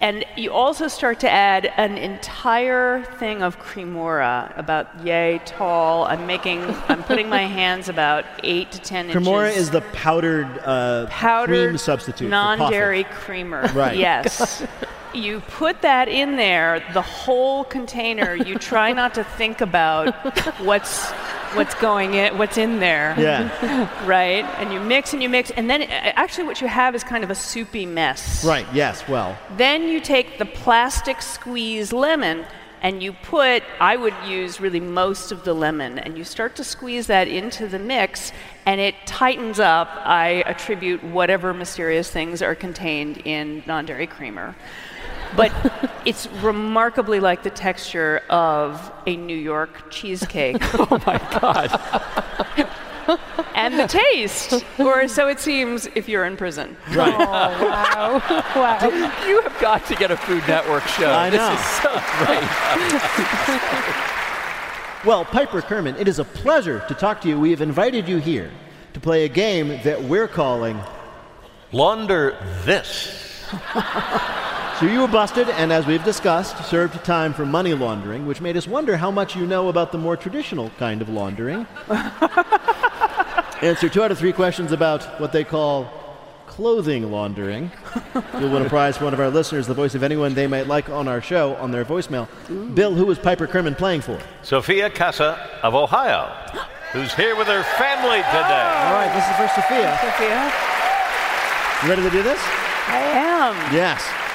And 0.00 0.24
you 0.36 0.52
also 0.52 0.86
start 0.86 1.18
to 1.20 1.30
add 1.30 1.72
an 1.76 1.98
entire 1.98 3.02
thing 3.18 3.42
of 3.42 3.58
cremora, 3.58 4.56
about 4.56 5.04
yay 5.04 5.40
tall. 5.44 6.04
I'm 6.04 6.24
making, 6.26 6.62
I'm 6.88 7.02
putting 7.02 7.28
my 7.28 7.42
hands 7.42 7.88
about 7.88 8.24
eight 8.44 8.70
to 8.72 8.78
ten 8.80 9.08
Cremora 9.10 9.48
inches. 9.48 9.64
is 9.64 9.70
the 9.70 9.80
powdered, 9.80 10.46
uh, 10.64 11.06
powdered 11.10 11.68
cream 11.70 11.78
substitute. 11.78 12.30
non-dairy 12.30 13.04
creamer. 13.04 13.62
Right. 13.74 13.96
Yes. 13.96 14.64
you 15.14 15.40
put 15.40 15.82
that 15.82 16.08
in 16.08 16.36
there, 16.36 16.84
the 16.92 17.02
whole 17.02 17.64
container. 17.64 18.34
You 18.34 18.58
try 18.58 18.92
not 18.92 19.14
to 19.14 19.24
think 19.24 19.60
about 19.60 20.14
what's 20.60 21.10
what's 21.54 21.74
going 21.76 22.14
in, 22.14 22.36
what's 22.36 22.58
in 22.58 22.80
there. 22.80 23.14
Yeah. 23.18 23.88
Right. 24.04 24.44
And 24.58 24.72
you 24.72 24.80
mix 24.80 25.12
and 25.12 25.22
you 25.22 25.28
mix, 25.28 25.50
and 25.50 25.68
then 25.68 25.82
uh, 25.82 25.86
actually 25.86 26.44
what 26.44 26.60
you 26.60 26.68
have 26.68 26.94
is 26.94 27.04
kind 27.04 27.24
of 27.24 27.30
a 27.30 27.34
soupy 27.34 27.84
mess. 27.84 28.44
Right, 28.44 28.66
yes, 28.72 29.06
well. 29.08 29.36
Then 29.56 29.88
you 29.88 30.00
take 30.00 30.38
the 30.38 30.46
plastic 30.46 31.20
squeeze 31.20 31.92
lemon 31.92 32.44
and 32.82 33.02
you 33.02 33.12
put, 33.12 33.62
I 33.80 33.96
would 33.96 34.14
use 34.26 34.60
really 34.60 34.80
most 34.80 35.32
of 35.32 35.44
the 35.44 35.52
lemon, 35.52 35.98
and 35.98 36.16
you 36.16 36.24
start 36.24 36.56
to 36.56 36.64
squeeze 36.64 37.08
that 37.08 37.26
into 37.26 37.66
the 37.66 37.78
mix, 37.78 38.32
and 38.66 38.80
it 38.80 38.94
tightens 39.04 39.58
up. 39.58 39.88
I 40.04 40.44
attribute 40.46 41.02
whatever 41.02 41.52
mysterious 41.52 42.10
things 42.10 42.40
are 42.40 42.54
contained 42.54 43.18
in 43.24 43.64
non 43.66 43.86
dairy 43.86 44.06
creamer. 44.06 44.54
But 45.36 45.52
it's 46.04 46.26
remarkably 46.42 47.20
like 47.20 47.42
the 47.42 47.50
texture 47.50 48.22
of 48.28 48.92
a 49.06 49.16
New 49.16 49.36
York 49.36 49.90
cheesecake. 49.90 50.56
oh 50.74 51.02
my 51.06 51.18
God. 51.40 51.70
and 53.54 53.78
the 53.78 53.86
taste, 53.86 54.64
or 54.78 55.08
so 55.08 55.28
it 55.28 55.40
seems 55.40 55.86
if 55.94 56.08
you're 56.08 56.24
in 56.24 56.36
prison. 56.36 56.76
Right. 56.92 57.14
Oh, 57.14 57.18
wow. 57.18 58.22
wow. 58.56 59.26
You 59.26 59.40
have 59.42 59.60
got 59.60 59.86
to 59.86 59.94
get 59.94 60.10
a 60.10 60.16
Food 60.16 60.42
Network 60.46 60.86
show. 60.86 61.10
I 61.10 61.30
this 61.30 61.38
know. 61.38 61.52
is 61.52 61.64
so 61.82 61.90
great. 62.18 64.04
Well, 65.04 65.24
Piper 65.24 65.62
Kerman, 65.62 65.94
it 65.96 66.08
is 66.08 66.18
a 66.18 66.24
pleasure 66.24 66.84
to 66.88 66.94
talk 66.94 67.20
to 67.20 67.28
you. 67.28 67.38
We 67.38 67.50
have 67.50 67.60
invited 67.60 68.08
you 68.08 68.16
here 68.18 68.50
to 68.94 69.00
play 69.00 69.24
a 69.24 69.28
game 69.28 69.68
that 69.84 70.02
we're 70.02 70.26
calling. 70.26 70.80
Launder 71.70 72.36
this. 72.64 73.44
So 74.78 74.86
you 74.86 75.00
were 75.00 75.08
busted, 75.08 75.48
and 75.48 75.72
as 75.72 75.86
we've 75.86 76.04
discussed, 76.04 76.64
served 76.64 77.04
time 77.04 77.34
for 77.34 77.44
money 77.44 77.74
laundering, 77.74 78.26
which 78.26 78.40
made 78.40 78.56
us 78.56 78.68
wonder 78.68 78.96
how 78.96 79.10
much 79.10 79.34
you 79.34 79.44
know 79.44 79.70
about 79.70 79.90
the 79.90 79.98
more 79.98 80.16
traditional 80.16 80.70
kind 80.78 81.02
of 81.02 81.08
laundering. 81.08 81.66
Answer 83.60 83.88
two 83.88 84.04
out 84.04 84.12
of 84.12 84.18
three 84.20 84.32
questions 84.32 84.70
about 84.70 85.02
what 85.18 85.32
they 85.32 85.42
call 85.42 85.90
clothing 86.46 87.10
laundering. 87.10 87.72
You'll 88.38 88.52
win 88.52 88.64
a 88.64 88.68
prize 88.68 88.96
for 88.96 89.06
one 89.06 89.14
of 89.14 89.18
our 89.18 89.30
listeners, 89.30 89.66
the 89.66 89.74
voice 89.74 89.96
of 89.96 90.04
anyone 90.04 90.34
they 90.34 90.46
might 90.46 90.68
like 90.68 90.88
on 90.88 91.08
our 91.08 91.20
show, 91.20 91.56
on 91.56 91.72
their 91.72 91.84
voicemail. 91.84 92.28
Bill, 92.76 92.94
who 92.94 93.04
was 93.04 93.18
Piper 93.18 93.48
Kerman 93.48 93.74
playing 93.74 94.02
for? 94.02 94.20
Sophia 94.42 94.90
Casa 94.90 95.44
of 95.64 95.74
Ohio, 95.74 96.26
who's 96.92 97.12
here 97.14 97.34
with 97.34 97.48
her 97.48 97.64
family 97.64 98.18
today. 98.18 98.62
Oh. 98.62 98.86
All 98.86 98.92
right, 98.92 99.12
this 99.12 99.26
is 99.26 99.34
for 99.34 99.60
Sophia. 99.60 99.98
Sophia? 100.00 100.52
You 101.82 101.88
ready 101.88 102.02
to 102.02 102.10
do 102.10 102.22
this? 102.22 102.38
I 102.86 103.00
am. 103.16 103.74
Yes. 103.74 104.27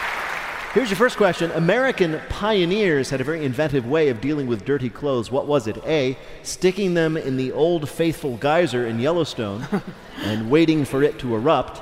Here's 0.74 0.90
your 0.90 0.98
first 0.98 1.18
question. 1.18 1.52
American 1.52 2.20
pioneers 2.30 3.12
had 3.12 3.22
a 3.22 3.24
very 3.24 3.46
inventive 3.46 3.86
way 3.86 4.10
of 4.10 4.20
dealing 4.20 4.48
with 4.48 4.66
dirty 4.66 4.90
clothes. 4.90 5.30
What 5.30 5.46
was 5.46 5.68
it? 5.68 5.78
A. 5.86 6.18
Sticking 6.42 6.96
them 6.96 7.16
in 7.16 7.38
the 7.38 7.52
old 7.52 7.88
faithful 7.88 8.38
geyser 8.38 8.88
in 8.88 9.00
Yellowstone 9.00 9.68
and 10.24 10.50
waiting 10.50 10.84
for 10.84 11.04
it 11.04 11.20
to 11.20 11.36
erupt. 11.36 11.80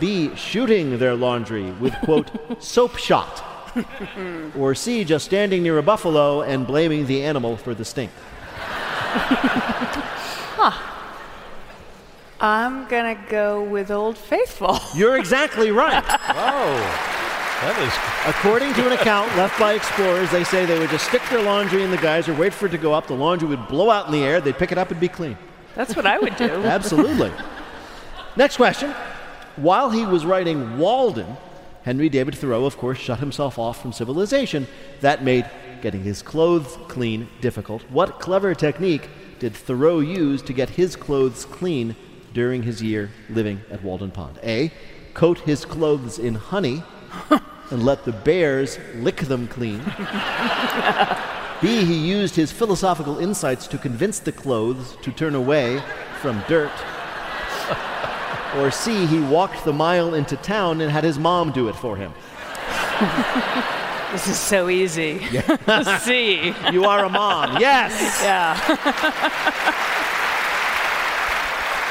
B. 0.00 0.34
Shooting 0.34 0.98
their 0.98 1.14
laundry 1.14 1.70
with, 1.72 1.92
quote, 2.04 2.30
soap 2.62 2.96
shot. 2.96 3.44
or 4.56 4.74
C. 4.74 5.04
Just 5.04 5.26
standing 5.26 5.62
near 5.62 5.76
a 5.76 5.82
buffalo 5.82 6.40
and 6.40 6.66
blaming 6.66 7.04
the 7.04 7.22
animal 7.22 7.58
for 7.58 7.74
the 7.74 7.84
stink. 7.84 8.10
I'm 12.40 12.86
gonna 12.88 13.22
go 13.28 13.62
with 13.62 13.90
Old 13.90 14.16
Faithful. 14.16 14.78
You're 14.94 15.18
exactly 15.18 15.70
right. 15.70 16.02
Whoa. 16.02 17.12
That 17.62 17.78
is 17.80 18.36
According 18.36 18.74
to 18.74 18.86
an 18.86 18.92
account 18.92 19.34
left 19.36 19.58
by 19.58 19.72
explorers, 19.72 20.30
they 20.30 20.44
say 20.44 20.66
they 20.66 20.78
would 20.78 20.90
just 20.90 21.08
stick 21.08 21.22
their 21.30 21.42
laundry 21.42 21.82
in 21.82 21.90
the 21.90 21.96
geyser, 21.96 22.34
wait 22.34 22.52
for 22.52 22.66
it 22.66 22.70
to 22.70 22.78
go 22.78 22.92
up, 22.92 23.06
the 23.06 23.14
laundry 23.14 23.48
would 23.48 23.66
blow 23.66 23.88
out 23.88 24.06
in 24.06 24.12
the 24.12 24.22
air, 24.22 24.40
they'd 24.40 24.58
pick 24.58 24.72
it 24.72 24.78
up 24.78 24.90
and 24.90 25.00
be 25.00 25.08
clean. 25.08 25.38
That's 25.74 25.96
what 25.96 26.04
I 26.04 26.18
would 26.18 26.36
do. 26.36 26.44
Absolutely. 26.64 27.32
Next 28.36 28.56
question. 28.56 28.90
While 29.56 29.90
he 29.90 30.04
was 30.04 30.26
writing 30.26 30.78
Walden, 30.78 31.36
Henry 31.82 32.10
David 32.10 32.34
Thoreau, 32.34 32.66
of 32.66 32.76
course, 32.76 32.98
shut 32.98 33.20
himself 33.20 33.58
off 33.58 33.80
from 33.80 33.92
civilization. 33.92 34.66
That 35.00 35.22
made 35.22 35.48
getting 35.80 36.02
his 36.02 36.20
clothes 36.20 36.76
clean 36.88 37.28
difficult. 37.40 37.82
What 37.90 38.20
clever 38.20 38.54
technique 38.54 39.08
did 39.38 39.54
Thoreau 39.54 40.00
use 40.00 40.42
to 40.42 40.52
get 40.52 40.70
his 40.70 40.96
clothes 40.96 41.46
clean 41.46 41.96
during 42.34 42.64
his 42.64 42.82
year 42.82 43.10
living 43.30 43.62
at 43.70 43.82
Walden 43.82 44.10
Pond? 44.10 44.38
A. 44.42 44.72
Coat 45.14 45.38
his 45.38 45.64
clothes 45.64 46.18
in 46.18 46.34
honey 46.34 46.82
and 47.70 47.84
let 47.84 48.04
the 48.04 48.12
bears 48.12 48.78
lick 48.96 49.16
them 49.16 49.48
clean. 49.48 49.78
B. 51.62 51.84
He 51.84 51.94
used 51.94 52.36
his 52.36 52.52
philosophical 52.52 53.18
insights 53.18 53.66
to 53.68 53.78
convince 53.78 54.18
the 54.18 54.32
clothes 54.32 54.96
to 55.02 55.10
turn 55.10 55.34
away 55.34 55.82
from 56.20 56.42
dirt. 56.48 56.72
Or 58.56 58.70
C. 58.70 59.04
He 59.04 59.20
walked 59.20 59.66
the 59.66 59.72
mile 59.72 60.14
into 60.14 60.36
town 60.36 60.80
and 60.80 60.90
had 60.90 61.04
his 61.04 61.18
mom 61.18 61.52
do 61.52 61.68
it 61.68 61.76
for 61.76 61.94
him. 61.94 62.14
This 64.12 64.28
is 64.28 64.38
so 64.38 64.70
easy. 64.70 65.18
C. 66.00 66.54
You 66.72 66.84
are 66.84 67.04
a 67.04 67.08
mom. 67.10 67.60
Yes. 67.60 68.22
Yeah. 68.22 70.02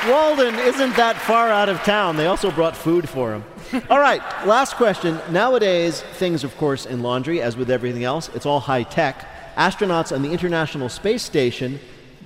Walden 0.07 0.55
isn't 0.55 0.95
that 0.97 1.17
far 1.17 1.49
out 1.49 1.67
of 1.67 1.81
town. 1.81 2.15
They 2.15 2.27
also 2.27 2.51
brought 2.51 2.77
food 2.77 3.09
for 3.09 3.33
him. 3.33 3.43
All 3.89 3.99
right, 3.99 4.21
last 4.45 4.75
question. 4.75 5.19
Nowadays, 5.31 6.01
things, 6.01 6.43
of 6.43 6.55
course, 6.57 6.85
in 6.85 7.01
laundry, 7.01 7.41
as 7.41 7.57
with 7.57 7.71
everything 7.71 8.03
else, 8.03 8.29
it's 8.35 8.45
all 8.45 8.59
high 8.59 8.83
tech. 8.83 9.25
Astronauts 9.55 10.13
on 10.13 10.21
the 10.21 10.31
International 10.31 10.89
Space 10.89 11.23
Station 11.23 11.79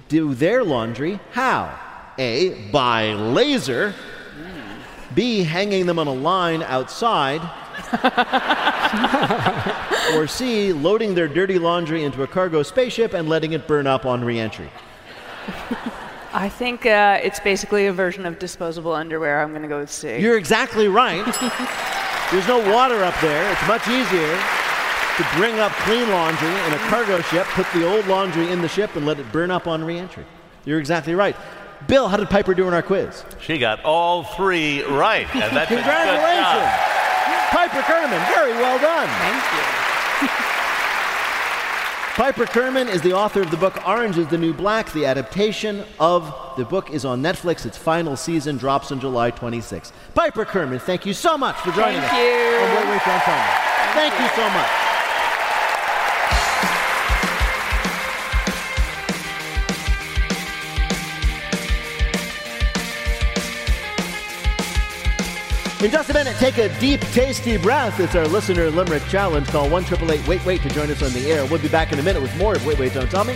do 0.10 0.34
their 0.34 0.64
laundry 0.64 1.20
how? 1.32 1.80
A. 2.18 2.70
By 2.72 3.14
laser. 3.14 3.94
B. 5.16 5.44
Hanging 5.44 5.86
them 5.86 6.00
on 6.00 6.08
a 6.08 6.14
line 6.14 6.64
outside. 6.64 7.42
or 10.16 10.28
C. 10.28 10.74
Loading 10.74 11.16
their 11.16 11.30
dirty 11.30 11.58
laundry 11.58 12.04
into 12.04 12.24
a 12.24 12.28
cargo 12.28 12.62
spaceship 12.62 13.14
and 13.14 13.30
letting 13.30 13.54
it 13.54 13.68
burn 13.68 13.88
up 13.88 14.06
on 14.06 14.26
reentry. 14.26 14.70
I 16.32 16.48
think 16.50 16.86
uh, 16.86 17.20
it's 17.24 17.40
basically 17.40 17.88
a 17.88 17.94
version 17.94 18.26
of 18.26 18.38
disposable 18.38 18.94
underwear. 18.94 19.42
I'm 19.42 19.50
going 19.50 19.64
to 19.64 19.68
go 19.68 19.80
with 19.80 19.92
C. 19.92 20.20
You're 20.20 20.38
exactly 20.38 20.88
right. 20.88 21.26
There's 22.32 22.48
no 22.48 22.60
water 22.72 23.04
up 23.04 23.20
there. 23.22 23.52
It's 23.52 23.68
much 23.68 23.88
easier 23.88 24.38
to 25.18 25.28
bring 25.36 25.60
up 25.60 25.72
clean 25.84 26.08
laundry 26.10 26.48
in 26.48 26.74
a 26.74 26.78
cargo 26.90 27.22
ship, 27.22 27.46
put 27.48 27.66
the 27.74 27.88
old 27.88 28.06
laundry 28.08 28.52
in 28.52 28.62
the 28.62 28.68
ship, 28.70 28.96
and 28.96 29.06
let 29.06 29.20
it 29.20 29.32
burn 29.32 29.50
up 29.50 29.68
on 29.68 29.84
reentry. 29.84 30.26
You're 30.66 30.80
exactly 30.80 31.16
right. 31.16 31.36
Bill, 31.88 32.08
how 32.08 32.18
did 32.18 32.30
Piper 32.30 32.54
do 32.54 32.68
in 32.68 32.74
our 32.74 32.84
quiz? 32.84 33.24
She 33.42 33.58
got 33.58 33.84
all 33.84 34.24
three 34.24 34.84
right. 34.84 35.28
And 35.36 35.56
that's 35.56 35.72
a 35.72 35.76
good 35.76 35.84
Congratulations! 35.84 36.72
Piper 37.50 37.82
Kerman, 37.82 38.26
very 38.28 38.52
well 38.54 38.78
done. 38.80 39.08
Thank 39.08 39.54
you. 39.54 39.79
Piper 42.20 42.46
Kerman 42.46 42.90
is 42.90 43.02
the 43.02 43.14
author 43.14 43.42
of 43.42 43.50
the 43.50 43.56
book 43.56 43.88
Orange 43.88 44.18
is 44.18 44.28
the 44.28 44.38
New 44.38 44.54
Black. 44.54 44.92
The 44.92 45.06
adaptation 45.06 45.86
of 46.02 46.36
the 46.58 46.66
book 46.66 46.92
is 46.92 47.06
on 47.06 47.22
Netflix. 47.24 47.66
Its 47.66 47.78
final 47.78 48.18
season 48.18 48.58
drops 48.58 48.92
on 48.92 49.00
July 49.00 49.32
26th. 49.32 49.94
Piper 50.16 50.44
Kerman, 50.44 50.80
thank 50.80 51.06
you 51.06 51.14
so 51.14 51.38
much 51.38 51.56
for 51.56 51.72
joining 51.72 52.02
us. 52.02 52.10
Thank 52.10 52.12
us. 52.12 52.52
you. 52.52 52.60
on 52.60 52.76
Wait, 52.76 52.92
Wait, 52.92 53.02
Don't 53.06 53.22
Tell 53.22 53.38
Me. 53.38 53.44
Thank 53.94 54.20
you 54.20 54.28
so 54.36 54.50
much. 54.50 54.89
In 65.82 65.92
just 65.92 66.10
a 66.10 66.14
minute, 66.14 66.36
take 66.36 66.58
a 66.58 66.68
deep, 66.80 67.00
tasty 67.14 67.56
breath. 67.56 68.02
It's 68.02 68.14
our 68.14 68.28
listener 68.28 68.70
limerick 68.70 69.04
challenge. 69.06 69.48
Call 69.48 69.70
1 69.70 69.86
Wait 70.28 70.46
Wait 70.46 70.62
to 70.62 70.70
join 70.70 70.92
us 70.92 71.02
on 71.02 71.14
the 71.14 71.32
air. 71.32 71.46
We'll 71.46 71.62
be 71.62 71.70
back 71.70 71.94
in 71.94 72.00
a 72.00 72.04
minute 72.04 72.22
with 72.22 72.36
more 72.36 72.54
of 72.54 72.66
Wait 72.66 72.78
Wait 72.78 72.94
Don't 72.94 73.10
Tell 73.10 73.24
Me 73.24 73.36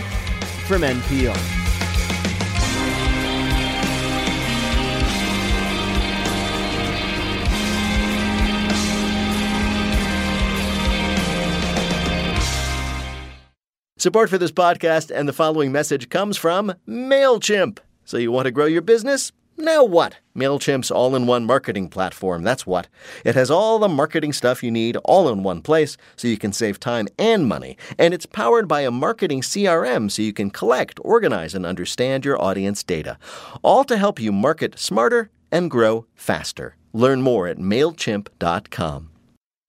from 0.66 0.82
NPR. 0.82 1.34
Support 13.96 14.28
for 14.28 14.36
this 14.36 14.52
podcast 14.52 15.10
and 15.10 15.26
the 15.26 15.32
following 15.32 15.72
message 15.72 16.10
comes 16.10 16.36
from 16.36 16.74
MailChimp. 16.86 17.78
So 18.04 18.18
you 18.18 18.30
want 18.30 18.44
to 18.44 18.50
grow 18.50 18.66
your 18.66 18.82
business? 18.82 19.32
Now 19.56 19.84
what? 19.84 20.16
MailChimp's 20.36 20.90
all 20.90 21.14
in 21.14 21.26
one 21.26 21.44
marketing 21.44 21.88
platform. 21.88 22.42
That's 22.42 22.66
what. 22.66 22.88
It 23.24 23.36
has 23.36 23.50
all 23.50 23.78
the 23.78 23.88
marketing 23.88 24.32
stuff 24.32 24.62
you 24.62 24.70
need 24.70 24.96
all 25.04 25.28
in 25.28 25.44
one 25.44 25.62
place 25.62 25.96
so 26.16 26.26
you 26.26 26.36
can 26.36 26.52
save 26.52 26.80
time 26.80 27.06
and 27.18 27.46
money. 27.46 27.76
And 27.96 28.12
it's 28.12 28.26
powered 28.26 28.66
by 28.66 28.80
a 28.80 28.90
marketing 28.90 29.42
CRM 29.42 30.10
so 30.10 30.22
you 30.22 30.32
can 30.32 30.50
collect, 30.50 30.98
organize, 31.02 31.54
and 31.54 31.64
understand 31.64 32.24
your 32.24 32.40
audience 32.42 32.82
data. 32.82 33.16
All 33.62 33.84
to 33.84 33.96
help 33.96 34.18
you 34.18 34.32
market 34.32 34.78
smarter 34.78 35.30
and 35.52 35.70
grow 35.70 36.06
faster. 36.14 36.76
Learn 36.92 37.22
more 37.22 37.46
at 37.46 37.58
MailChimp.com. 37.58 39.10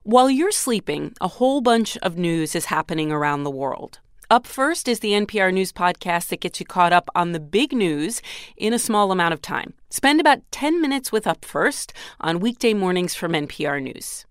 While 0.04 0.30
you're 0.30 0.52
sleeping, 0.52 1.14
a 1.20 1.28
whole 1.28 1.62
bunch 1.62 1.98
of 1.98 2.18
news 2.18 2.56
is 2.56 2.66
happening 2.66 3.12
around 3.12 3.44
the 3.44 3.52
world. 3.52 4.00
Up 4.32 4.48
first 4.48 4.88
is 4.88 5.02
the 5.02 5.12
NPR 5.12 5.54
News 5.54 5.72
podcast 5.72 6.30
that 6.30 6.42
gets 6.42 6.60
you 6.60 6.66
caught 6.66 6.92
up 6.92 7.12
on 7.14 7.32
the 7.32 7.40
big 7.40 7.72
news 7.72 8.24
in 8.58 8.74
a 8.74 8.80
small 8.80 9.12
amount 9.12 9.36
of 9.36 9.42
time. 9.42 9.76
Spend 9.92 10.20
about 10.20 10.40
10 10.50 10.82
minutes 10.82 11.12
with 11.12 11.28
Up 11.28 11.46
First 11.46 11.94
on 12.20 12.40
weekday 12.40 12.74
mornings 12.74 13.14
from 13.14 13.34
NPR 13.34 13.80
News. 13.84 14.26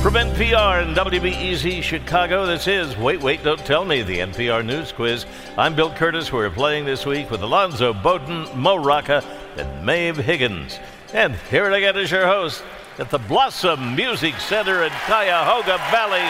From 0.00 0.14
NPR 0.14 0.84
and 0.84 0.96
WBEZ 0.96 1.82
Chicago, 1.82 2.46
this 2.46 2.68
is 2.68 2.96
Wait, 2.96 3.20
Wait, 3.20 3.42
Don't 3.42 3.66
Tell 3.66 3.84
Me, 3.84 4.02
the 4.02 4.18
NPR 4.18 4.64
News 4.64 4.92
Quiz. 4.92 5.26
I'm 5.58 5.74
Bill 5.74 5.90
Kurtis. 5.90 6.30
We're 6.30 6.50
playing 6.50 6.84
this 6.84 7.04
week 7.04 7.32
with 7.32 7.42
Alonzo 7.42 7.92
Bodden, 7.92 8.54
Mo 8.56 8.76
Rocca, 8.76 9.24
and 9.56 9.84
Maeve 9.84 10.18
Higgins. 10.18 10.78
And 11.12 11.34
here 11.50 11.66
it 11.66 11.76
again 11.76 11.96
is 11.96 12.12
your 12.12 12.28
host 12.28 12.62
at 12.98 13.10
the 13.10 13.18
Blossom 13.18 13.94
Music 13.94 14.34
Center 14.36 14.84
in 14.84 14.90
Cuyahoga 15.04 15.76
Valley 15.90 16.24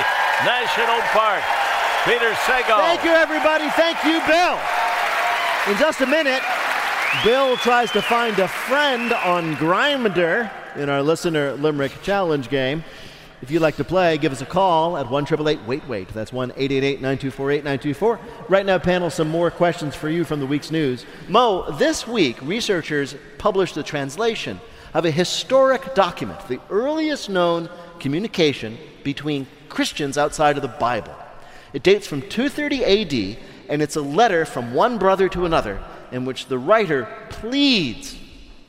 National 0.44 1.00
Park, 1.14 1.42
Peter 2.05 2.33
Sagal. 2.42 2.79
Thank 2.79 3.05
you, 3.05 3.11
everybody. 3.11 3.68
Thank 3.70 4.02
you, 4.05 4.20
Bill. 4.26 4.59
In 5.72 5.79
just 5.79 6.00
a 6.00 6.07
minute, 6.07 6.42
Bill 7.22 7.57
tries 7.59 7.92
to 7.92 8.02
find 8.02 8.38
a 8.40 8.48
friend 8.48 9.12
on 9.12 9.55
Grindr 9.57 10.50
in 10.76 10.88
our 10.88 11.02
listener 11.02 11.52
limerick 11.52 11.92
challenge 12.02 12.50
game. 12.50 12.83
If 13.42 13.50
you'd 13.50 13.62
like 13.62 13.76
to 13.76 13.85
play, 13.85 14.18
give 14.18 14.33
us 14.33 14.40
a 14.40 14.46
call 14.46 14.96
at 14.96 15.09
1 15.09 15.26
Wait 15.66 15.87
Wait. 15.87 16.09
That's 16.09 16.33
1 16.33 16.50
888 16.50 17.00
924 17.00 17.50
8924. 17.52 18.20
Right 18.48 18.66
now, 18.66 18.79
panel, 18.79 19.09
some 19.09 19.29
more 19.29 19.52
questions 19.52 19.94
for 19.94 20.09
you 20.09 20.24
from 20.24 20.40
the 20.40 20.46
week's 20.46 20.72
news. 20.72 21.07
Mo, 21.29 21.70
this 21.72 22.09
week, 22.09 22.40
researchers 22.42 23.14
published 23.38 23.76
a 23.76 23.85
translation 23.85 24.61
of 24.97 25.05
a 25.05 25.11
historic 25.11 25.95
document, 25.95 26.41
the 26.49 26.59
earliest 26.71 27.29
known 27.29 27.69
communication 28.01 28.79
between 29.05 29.47
Christians 29.69 30.17
outside 30.17 30.57
of 30.57 30.63
the 30.63 30.69
Bible. 30.69 31.15
It 31.75 31.83
dates 31.83 32.07
from 32.07 32.23
230 32.23 32.83
AD, 32.83 33.39
and 33.69 33.83
it's 33.83 33.97
a 33.97 34.01
letter 34.01 34.47
from 34.47 34.73
one 34.73 34.97
brother 34.97 35.29
to 35.29 35.45
another 35.45 35.85
in 36.13 36.25
which 36.25 36.47
the 36.47 36.59
writer 36.59 37.07
pleads 37.29 38.17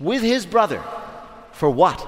with 0.01 0.21
his 0.21 0.45
brother 0.45 0.83
for 1.53 1.69
what? 1.69 2.05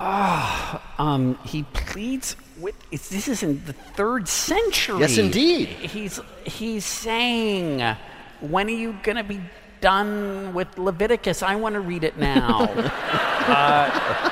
Um, 0.00 1.38
he 1.44 1.64
pleads 1.64 2.36
with. 2.58 2.74
This 2.90 3.28
is 3.28 3.42
in 3.42 3.62
the 3.66 3.74
third 3.74 4.28
century. 4.28 5.00
Yes, 5.00 5.18
indeed. 5.18 5.68
He's 5.68 6.20
he's 6.44 6.84
saying, 6.84 7.96
"When 8.40 8.68
are 8.68 8.70
you 8.70 8.96
gonna 9.02 9.24
be 9.24 9.40
done 9.80 10.54
with 10.54 10.78
Leviticus? 10.78 11.42
I 11.42 11.56
want 11.56 11.74
to 11.74 11.80
read 11.80 12.04
it 12.04 12.18
now." 12.18 12.64
uh, 13.48 14.28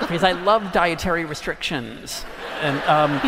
because 0.00 0.22
I 0.22 0.32
love 0.32 0.72
dietary 0.72 1.24
restrictions. 1.24 2.24
And 2.60 2.80
um, 2.82 3.20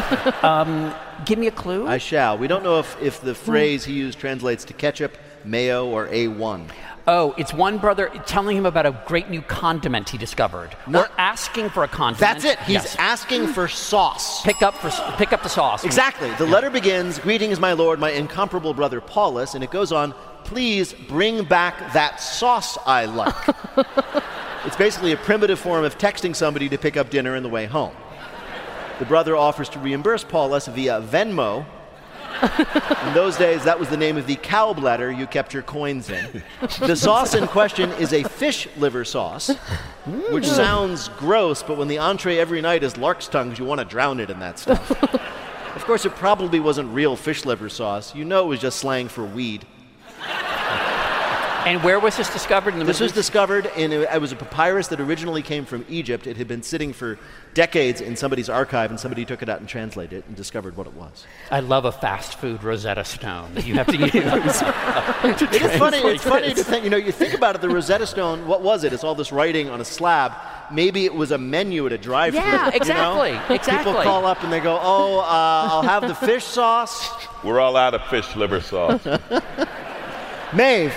um, 0.42 0.94
give 1.26 1.38
me 1.38 1.48
a 1.48 1.52
clue. 1.52 1.87
I 1.87 1.98
shall. 1.98 2.38
We 2.38 2.46
don't 2.46 2.62
know 2.62 2.78
if, 2.78 3.00
if 3.02 3.20
the 3.20 3.35
phrase 3.35 3.85
he 3.85 3.92
used 3.92 4.18
translates 4.18 4.64
to 4.66 4.72
ketchup, 4.72 5.16
mayo, 5.44 5.87
or 5.87 6.07
A1. 6.09 6.68
Oh, 7.11 7.35
it's 7.38 7.55
one 7.55 7.79
brother 7.79 8.11
telling 8.27 8.55
him 8.55 8.66
about 8.66 8.85
a 8.85 8.92
great 9.07 9.31
new 9.31 9.40
condiment 9.40 10.11
he 10.11 10.18
discovered, 10.18 10.77
Not- 10.87 11.07
or 11.07 11.11
asking 11.16 11.71
for 11.71 11.83
a 11.83 11.88
condiment. 11.88 12.21
That's 12.21 12.44
it. 12.44 12.59
He's 12.66 12.75
Yes. 12.75 12.97
asking 12.99 13.47
for 13.55 13.66
sauce. 13.66 14.42
pick 14.42 14.61
up 14.61 14.75
for 14.75 14.90
pick 15.16 15.33
up 15.33 15.42
the 15.42 15.49
sauce. 15.49 15.85
Exactly. 15.85 16.31
The 16.33 16.44
letter 16.44 16.68
begins 16.68 17.18
Greetings, 17.18 17.59
my 17.59 17.73
lord, 17.73 17.99
my 17.99 18.11
incomparable 18.11 18.75
brother 18.75 19.01
Paulus, 19.01 19.55
and 19.55 19.64
it 19.64 19.71
goes 19.71 19.90
on 19.90 20.12
Please 20.44 20.92
bring 20.92 21.44
back 21.44 21.92
that 21.94 22.21
sauce 22.21 22.77
I 22.87 23.07
like. 23.07 23.35
it's 24.66 24.76
basically 24.76 25.12
a 25.12 25.16
primitive 25.16 25.59
form 25.59 25.85
of 25.85 25.97
texting 25.99 26.37
somebody 26.37 26.68
to 26.68 26.76
pick 26.78 26.97
up 26.99 27.09
dinner 27.11 27.37
on 27.37 27.43
the 27.43 27.49
way 27.49 27.64
home. 27.66 27.93
The 28.99 29.05
brother 29.07 29.35
offers 29.35 29.68
to 29.70 29.78
reimburse 29.78 30.24
Paulus 30.24 30.66
via 30.66 31.01
Venmo. 31.01 31.64
In 33.07 33.14
those 33.14 33.36
days, 33.36 33.64
that 33.64 33.78
was 33.78 33.89
the 33.89 33.97
name 33.97 34.16
of 34.16 34.26
the 34.26 34.36
cow 34.36 34.72
bladder 34.72 35.11
you 35.11 35.26
kept 35.26 35.53
your 35.53 35.62
coins 35.62 36.11
in. 36.11 36.43
The 36.80 36.95
sauce 36.95 37.34
in 37.34 37.47
question 37.49 37.91
is 37.93 38.12
a 38.12 38.22
fish 38.22 38.68
liver 38.76 39.05
sauce, 39.05 39.49
which 40.30 40.45
mm. 40.45 40.57
sounds 40.57 41.09
gross, 41.11 41.62
but 41.62 41.76
when 41.76 41.89
the 41.89 41.99
entree 41.99 42.39
every 42.39 42.61
night 42.61 42.82
is 42.82 42.97
lark's 42.97 43.26
tongues, 43.28 43.59
you 43.59 43.64
want 43.64 43.80
to 43.80 43.84
drown 43.84 44.20
it 44.20 44.30
in 44.30 44.39
that 44.41 44.59
stuff. 44.59 44.91
Of 45.78 45.84
course, 45.84 46.05
it 46.05 46.16
probably 46.16 46.59
wasn't 46.59 46.93
real 46.93 47.14
fish 47.14 47.45
liver 47.45 47.68
sauce. 47.68 48.12
You 48.12 48.24
know 48.24 48.47
it 48.47 48.49
was 48.49 48.61
just 48.61 48.80
slang 48.80 49.07
for 49.07 49.24
weed. 49.24 49.64
And 51.69 51.85
where 51.85 52.01
was 52.01 52.16
this 52.16 52.33
discovered 52.33 52.73
in 52.73 52.79
the 52.79 52.87
This 52.87 52.97
Middle 52.97 53.05
was 53.05 53.11
East? 53.11 53.27
discovered 53.27 53.66
in 53.77 53.93
a, 53.93 54.01
it 54.01 54.19
was 54.23 54.33
a 54.33 54.37
papyrus 54.37 54.89
that 54.89 55.01
originally 55.01 55.43
came 55.43 55.66
from 55.66 55.85
Egypt. 55.91 56.27
It 56.27 56.39
had 56.39 56.49
been 56.49 56.62
sitting 56.62 56.95
for 56.95 57.19
decades 57.53 58.01
in 58.01 58.16
somebody's 58.16 58.49
archive, 58.49 58.89
and 58.89 58.99
somebody 58.99 59.27
took 59.27 59.43
it 59.43 59.51
out 59.51 59.61
and 59.61 59.69
translated 59.69 60.21
it 60.21 60.25
and 60.29 60.35
discovered 60.35 60.79
what 60.79 60.87
it 60.87 60.95
was. 60.95 61.27
I 61.51 61.61
love 61.61 61.85
a 61.85 61.93
fast 61.93 62.39
food 62.39 62.64
Rosetta 62.64 63.05
Stone 63.05 63.53
that 63.53 63.66
you 63.66 63.75
have 63.75 63.87
to 63.89 63.99
use. 63.99 64.14
It 65.53 65.62
is 65.62 65.77
funny. 65.79 65.99
It's 65.99 66.25
funny 66.25 66.55
to 66.55 66.64
think. 66.64 66.85
You 66.85 66.91
know, 66.91 66.97
you 66.97 67.12
think 67.12 67.35
about 67.35 67.55
it. 67.55 67.61
The 67.61 67.69
Rosetta 67.69 68.07
Stone. 68.07 68.47
What 68.47 68.62
was 68.62 68.85
it? 68.85 68.95
It's 68.95 69.05
all 69.05 69.14
this 69.14 69.31
writing 69.31 69.69
on 69.69 69.83
a 69.83 69.85
slab. 69.85 70.33
Maybe 70.73 71.05
it 71.05 71.14
was 71.14 71.33
a 71.33 71.39
menu 71.39 71.85
at 71.85 71.93
a 71.93 71.99
drive-thru. 71.99 72.41
Yeah, 72.41 72.66
you 72.66 72.71
know? 72.71 72.77
exactly, 72.77 73.77
People 73.77 74.03
call 74.03 74.25
up 74.25 74.43
and 74.43 74.51
they 74.51 74.61
go, 74.61 74.79
"Oh, 74.81 75.19
uh, 75.21 75.25
I'll 75.71 75.83
have 75.83 76.09
the 76.09 76.14
fish 76.14 76.45
sauce." 76.45 77.11
We're 77.45 77.61
all 77.61 77.77
out 77.77 77.93
of 77.93 78.03
fish 78.07 78.37
liver 78.37 78.61
sauce. 78.62 79.05
Maeve. 80.55 80.95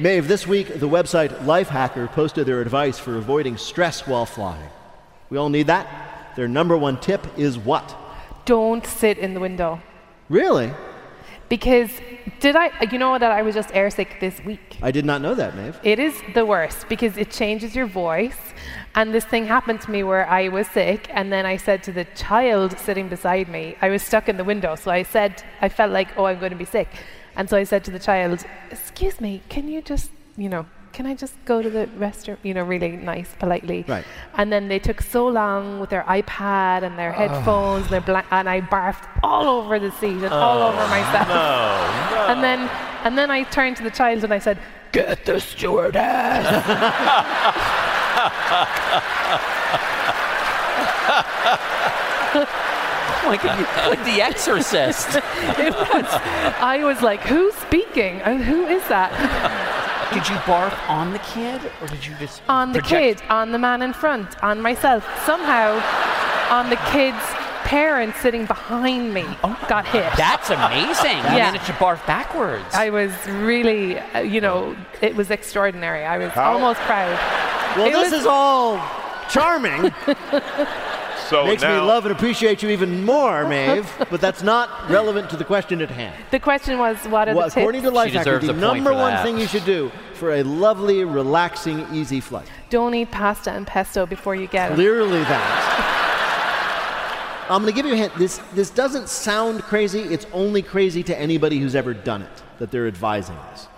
Maeve, 0.00 0.28
this 0.28 0.46
week 0.46 0.68
the 0.80 0.88
website 0.88 1.28
Lifehacker 1.44 2.10
posted 2.10 2.46
their 2.46 2.62
advice 2.62 2.98
for 2.98 3.18
avoiding 3.18 3.58
stress 3.58 4.06
while 4.06 4.24
flying. 4.24 4.70
We 5.28 5.36
all 5.36 5.50
need 5.50 5.66
that. 5.66 6.32
Their 6.36 6.48
number 6.48 6.74
one 6.78 6.98
tip 6.98 7.26
is 7.38 7.58
what? 7.58 7.94
Don't 8.46 8.86
sit 8.86 9.18
in 9.18 9.34
the 9.34 9.40
window. 9.40 9.82
Really? 10.30 10.72
Because 11.50 11.90
did 12.38 12.56
I, 12.56 12.70
you 12.90 12.96
know 12.96 13.18
that 13.18 13.30
I 13.30 13.42
was 13.42 13.54
just 13.54 13.68
airsick 13.70 14.20
this 14.20 14.42
week? 14.42 14.78
I 14.80 14.90
did 14.90 15.04
not 15.04 15.20
know 15.20 15.34
that, 15.34 15.54
Maeve. 15.54 15.78
It 15.82 15.98
is 15.98 16.14
the 16.32 16.46
worst 16.46 16.88
because 16.88 17.18
it 17.18 17.30
changes 17.30 17.76
your 17.76 17.86
voice. 17.86 18.38
And 18.94 19.12
this 19.12 19.26
thing 19.26 19.44
happened 19.44 19.82
to 19.82 19.90
me 19.90 20.02
where 20.02 20.26
I 20.26 20.48
was 20.48 20.66
sick, 20.68 21.08
and 21.10 21.30
then 21.30 21.44
I 21.44 21.58
said 21.58 21.82
to 21.84 21.92
the 21.92 22.06
child 22.16 22.78
sitting 22.78 23.08
beside 23.08 23.48
me, 23.48 23.76
I 23.82 23.90
was 23.90 24.02
stuck 24.02 24.28
in 24.30 24.36
the 24.38 24.44
window. 24.44 24.76
So 24.76 24.90
I 24.90 25.02
said, 25.02 25.42
I 25.60 25.68
felt 25.68 25.92
like, 25.92 26.16
oh, 26.16 26.24
I'm 26.24 26.38
going 26.38 26.52
to 26.52 26.56
be 26.56 26.64
sick. 26.64 26.88
And 27.36 27.48
so 27.48 27.56
I 27.56 27.64
said 27.64 27.84
to 27.84 27.90
the 27.90 27.98
child, 27.98 28.44
Excuse 28.70 29.20
me, 29.20 29.42
can 29.48 29.68
you 29.68 29.82
just, 29.82 30.10
you 30.36 30.48
know, 30.48 30.66
can 30.92 31.06
I 31.06 31.14
just 31.14 31.34
go 31.44 31.62
to 31.62 31.70
the 31.70 31.86
restroom? 31.98 32.36
You 32.42 32.54
know, 32.54 32.64
really 32.64 32.92
nice, 32.92 33.32
politely. 33.38 33.84
Right. 33.86 34.04
And 34.34 34.52
then 34.52 34.68
they 34.68 34.78
took 34.78 35.00
so 35.00 35.28
long 35.28 35.78
with 35.78 35.90
their 35.90 36.02
iPad 36.02 36.82
and 36.82 36.98
their 36.98 37.12
headphones, 37.12 37.84
and, 37.84 37.92
their 37.92 38.00
bla- 38.00 38.24
and 38.30 38.48
I 38.48 38.60
barfed 38.60 39.06
all 39.22 39.46
over 39.46 39.78
the 39.78 39.92
seat 39.92 40.22
and 40.22 40.26
all 40.26 40.62
over 40.62 40.80
oh, 40.80 40.88
myself. 40.88 41.28
And 42.28 42.42
then, 42.42 42.68
and 43.04 43.16
then 43.16 43.30
I 43.30 43.44
turned 43.44 43.76
to 43.76 43.84
the 43.84 43.90
child 43.90 44.24
and 44.24 44.34
I 44.34 44.40
said, 44.40 44.58
"Get 44.92 45.24
the 45.24 45.40
stewardess." 45.40 46.46
oh 53.12 53.22
my 53.26 53.36
God, 53.36 53.60
like 53.88 54.04
The 54.04 54.22
Exorcist. 54.22 55.08
it 55.58 55.72
was. 55.74 56.04
I 56.60 56.80
was 56.84 57.02
like, 57.02 57.20
"Who's 57.22 57.54
speaking? 57.54 58.20
And 58.22 58.42
who 58.44 58.66
is 58.66 58.86
that?" 58.88 59.10
Did 60.14 60.28
you 60.28 60.34
barf 60.38 60.74
on 60.88 61.12
the 61.12 61.20
kid, 61.20 61.60
or 61.80 61.86
did 61.86 62.04
you 62.04 62.14
just 62.18 62.42
On 62.48 62.72
the 62.72 62.80
project- 62.80 63.20
kid, 63.20 63.30
on 63.30 63.52
the 63.52 63.58
man 63.58 63.80
in 63.82 63.92
front, 63.92 64.42
on 64.42 64.60
myself. 64.60 65.04
Somehow, 65.24 65.78
on 66.50 66.68
the 66.68 66.76
kid's 66.90 67.22
parent 67.62 68.16
sitting 68.16 68.44
behind 68.46 69.14
me 69.14 69.24
oh 69.44 69.56
got 69.68 69.86
hit. 69.86 70.10
That's 70.16 70.50
amazing. 70.50 71.18
You 71.18 71.36
Yeah. 71.38 71.52
managed 71.52 71.66
to 71.66 71.72
barf 71.74 72.04
backwards. 72.08 72.64
I 72.74 72.90
was 72.90 73.12
really, 73.28 74.00
uh, 74.00 74.20
you 74.22 74.40
know, 74.40 74.74
it 75.00 75.14
was 75.14 75.30
extraordinary. 75.30 76.04
I 76.04 76.18
was 76.18 76.32
How- 76.32 76.54
almost 76.54 76.80
proud. 76.80 77.16
Well, 77.76 77.86
It 77.86 77.92
this 77.92 78.10
was- 78.10 78.20
is 78.22 78.26
all 78.26 78.80
charming. 79.28 79.94
So 81.30 81.46
Makes 81.46 81.62
now, 81.62 81.80
me 81.80 81.86
love 81.86 82.06
and 82.06 82.12
appreciate 82.12 82.60
you 82.60 82.70
even 82.70 83.04
more, 83.04 83.46
Maeve. 83.46 83.88
but 84.10 84.20
that's 84.20 84.42
not 84.42 84.90
relevant 84.90 85.30
to 85.30 85.36
the 85.36 85.44
question 85.44 85.80
at 85.80 85.88
hand. 85.88 86.12
The 86.32 86.40
question 86.40 86.76
was, 86.76 86.96
what 87.04 87.28
are 87.28 87.36
Well, 87.36 87.44
the 87.44 87.50
tips? 87.50 87.56
according 87.58 87.82
to 87.84 87.92
Lifehacker, 87.92 88.12
deserves 88.18 88.46
the 88.48 88.52
number 88.52 88.92
one 88.92 89.16
thing 89.22 89.38
you 89.38 89.46
should 89.46 89.64
do 89.64 89.92
for 90.14 90.34
a 90.34 90.42
lovely, 90.42 91.04
relaxing, 91.04 91.86
easy 91.92 92.18
flight. 92.18 92.48
Don't 92.68 92.94
eat 92.94 93.12
pasta 93.12 93.52
and 93.52 93.64
pesto 93.64 94.06
before 94.06 94.34
you 94.34 94.48
get 94.48 94.72
it. 94.72 94.74
Clearly 94.74 95.20
that. 95.20 97.46
I'm 97.48 97.62
going 97.62 97.72
to 97.72 97.76
give 97.76 97.86
you 97.86 97.94
a 97.94 97.96
hint. 97.96 98.12
This, 98.16 98.38
this 98.54 98.70
doesn't 98.70 99.08
sound 99.08 99.62
crazy. 99.62 100.00
It's 100.00 100.26
only 100.32 100.62
crazy 100.62 101.04
to 101.04 101.16
anybody 101.16 101.58
who's 101.58 101.76
ever 101.76 101.94
done 101.94 102.22
it 102.22 102.42
that 102.58 102.72
they're 102.72 102.88
advising 102.88 103.36
this. 103.52 103.68